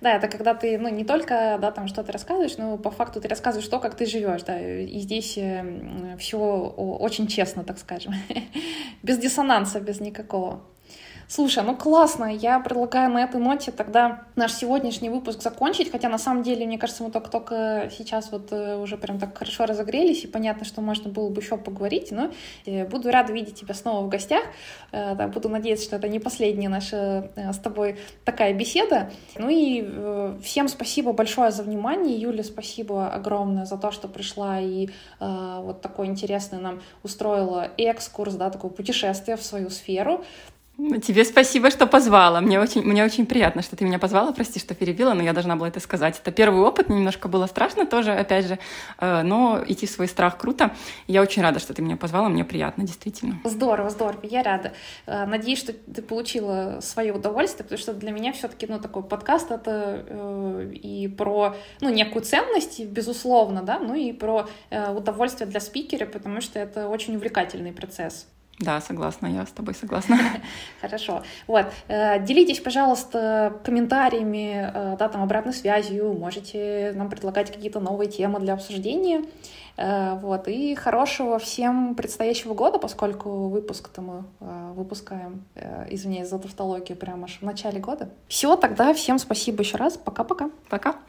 Да, 0.00 0.16
это 0.16 0.28
когда 0.28 0.54
ты, 0.54 0.78
ну, 0.78 0.88
не 0.88 1.04
только, 1.04 1.58
да, 1.60 1.70
там 1.70 1.88
что-то 1.88 2.12
рассказываешь, 2.12 2.56
но 2.58 2.76
по 2.76 2.90
факту 2.90 3.20
ты 3.20 3.28
рассказываешь 3.28 3.68
то, 3.68 3.78
как 3.78 3.94
ты 3.96 4.06
живешь, 4.06 4.42
да, 4.42 4.60
и 4.60 4.98
здесь 5.00 5.38
э, 5.38 6.16
все 6.18 6.38
очень 6.38 7.26
честно, 7.26 7.64
так 7.64 7.78
скажем, 7.78 8.14
без 9.02 9.18
диссонанса, 9.18 9.80
без 9.80 10.00
никакого. 10.00 10.60
Слушай, 11.28 11.64
ну 11.64 11.74
классно, 11.74 12.32
я 12.32 12.60
предлагаю 12.60 13.10
на 13.10 13.24
этой 13.24 13.40
ноте 13.40 13.72
тогда 13.72 14.22
наш 14.36 14.52
сегодняшний 14.52 15.10
выпуск 15.10 15.42
закончить, 15.42 15.90
хотя 15.90 16.08
на 16.08 16.18
самом 16.18 16.44
деле, 16.44 16.64
мне 16.66 16.78
кажется, 16.78 17.02
мы 17.02 17.10
только-только 17.10 17.90
сейчас 17.90 18.30
вот 18.30 18.52
э, 18.52 18.76
уже 18.76 18.96
прям 18.96 19.18
так 19.18 19.36
хорошо 19.36 19.66
разогрелись, 19.66 20.22
и 20.22 20.28
понятно, 20.28 20.64
что 20.64 20.82
можно 20.82 21.10
было 21.10 21.28
бы 21.28 21.40
еще 21.40 21.56
поговорить, 21.56 22.12
но 22.12 22.30
э, 22.64 22.86
буду 22.86 23.10
рада 23.10 23.32
видеть 23.32 23.56
тебя 23.56 23.74
снова 23.74 24.06
в 24.06 24.08
гостях, 24.08 24.44
э, 24.92 25.26
буду 25.26 25.48
надеяться, 25.48 25.86
что 25.86 25.96
это 25.96 26.06
не 26.06 26.20
последняя 26.20 26.68
наша 26.68 27.32
с 27.34 27.58
тобой 27.58 27.98
такая 28.24 28.54
беседа, 28.54 29.10
ну 29.36 29.48
и 29.50 30.38
всем 30.44 30.68
спасибо 30.68 31.12
большое 31.12 31.50
за 31.50 31.64
внимание, 31.64 32.16
Юля, 32.16 32.44
спасибо 32.44 33.08
огромное 33.08 33.64
за 33.64 33.78
то, 33.78 33.90
что 33.90 34.06
пришла 34.06 34.60
и 34.60 34.90
вот 35.18 35.80
такой 35.80 36.06
интересный 36.06 36.60
нам 36.60 36.82
устроила 37.02 37.68
экскурс, 37.78 38.34
да, 38.34 38.50
такое 38.50 38.70
путешествие 38.70 39.36
в 39.36 39.42
свою 39.42 39.70
сферу, 39.70 40.24
Тебе 40.76 41.24
спасибо, 41.24 41.70
что 41.70 41.86
позвала. 41.86 42.42
Мне 42.42 42.60
очень, 42.60 42.82
мне 42.82 43.02
очень 43.02 43.24
приятно, 43.24 43.62
что 43.62 43.76
ты 43.76 43.84
меня 43.84 43.98
позвала. 43.98 44.32
Прости, 44.32 44.60
что 44.60 44.74
перебила, 44.74 45.14
но 45.14 45.22
я 45.22 45.32
должна 45.32 45.56
была 45.56 45.68
это 45.68 45.80
сказать. 45.80 46.20
Это 46.20 46.30
первый 46.30 46.60
опыт, 46.60 46.90
немножко 46.90 47.28
было 47.28 47.46
страшно 47.46 47.86
тоже, 47.86 48.12
опять 48.12 48.46
же, 48.46 48.58
э, 48.98 49.22
но 49.22 49.64
идти 49.66 49.86
в 49.86 49.90
свой 49.90 50.06
страх 50.06 50.36
круто. 50.36 50.74
Я 51.06 51.22
очень 51.22 51.40
рада, 51.42 51.60
что 51.60 51.72
ты 51.72 51.80
меня 51.80 51.96
позвала, 51.96 52.28
мне 52.28 52.44
приятно, 52.44 52.84
действительно. 52.84 53.40
Здорово, 53.44 53.88
здорово, 53.88 54.20
я 54.24 54.42
рада. 54.42 54.74
Э, 55.06 55.24
надеюсь, 55.24 55.60
что 55.60 55.72
ты 55.72 56.02
получила 56.02 56.80
свое 56.82 57.14
удовольствие, 57.14 57.64
потому 57.64 57.78
что 57.78 57.94
для 57.94 58.10
меня 58.10 58.32
все-таки, 58.34 58.66
ну, 58.66 58.78
такой 58.78 59.02
подкаст 59.02 59.50
это 59.50 60.04
э, 60.06 60.72
и 60.74 61.08
про, 61.08 61.56
ну, 61.80 61.88
некую 61.88 62.22
ценность, 62.22 62.84
безусловно, 62.84 63.62
да, 63.62 63.78
ну 63.78 63.94
и 63.94 64.12
про 64.12 64.46
удовольствие 64.70 65.48
для 65.48 65.60
спикера, 65.60 66.04
потому 66.04 66.42
что 66.42 66.58
это 66.58 66.88
очень 66.88 67.16
увлекательный 67.16 67.72
процесс. 67.72 68.26
Да, 68.58 68.80
согласна, 68.80 69.26
я 69.26 69.44
с 69.44 69.50
тобой 69.50 69.74
согласна. 69.74 70.18
Хорошо. 70.80 71.22
Вот. 71.46 71.66
Э, 71.88 72.24
делитесь, 72.24 72.60
пожалуйста, 72.60 73.60
комментариями, 73.64 74.70
э, 74.72 74.96
да, 74.98 75.08
там, 75.08 75.22
обратной 75.22 75.52
связью, 75.52 76.14
можете 76.14 76.92
нам 76.94 77.10
предлагать 77.10 77.52
какие-то 77.52 77.80
новые 77.80 78.10
темы 78.10 78.40
для 78.40 78.54
обсуждения. 78.54 79.24
Э, 79.76 80.14
вот. 80.14 80.48
И 80.48 80.74
хорошего 80.74 81.38
всем 81.38 81.94
предстоящего 81.94 82.54
года, 82.54 82.78
поскольку 82.78 83.48
выпуск-то 83.48 84.00
мы 84.00 84.24
выпускаем, 84.74 85.44
извиняюсь 85.90 86.28
за 86.28 86.38
тавтологию, 86.38 86.96
прямо 86.96 87.24
аж 87.24 87.38
в 87.40 87.42
начале 87.42 87.78
года. 87.78 88.08
Все, 88.26 88.56
тогда 88.56 88.94
всем 88.94 89.18
спасибо 89.18 89.62
еще 89.62 89.76
раз. 89.76 89.98
Пока-пока. 89.98 90.48
Пока. 90.70 90.90
-пока. 90.90 90.92
Пока. 90.92 90.98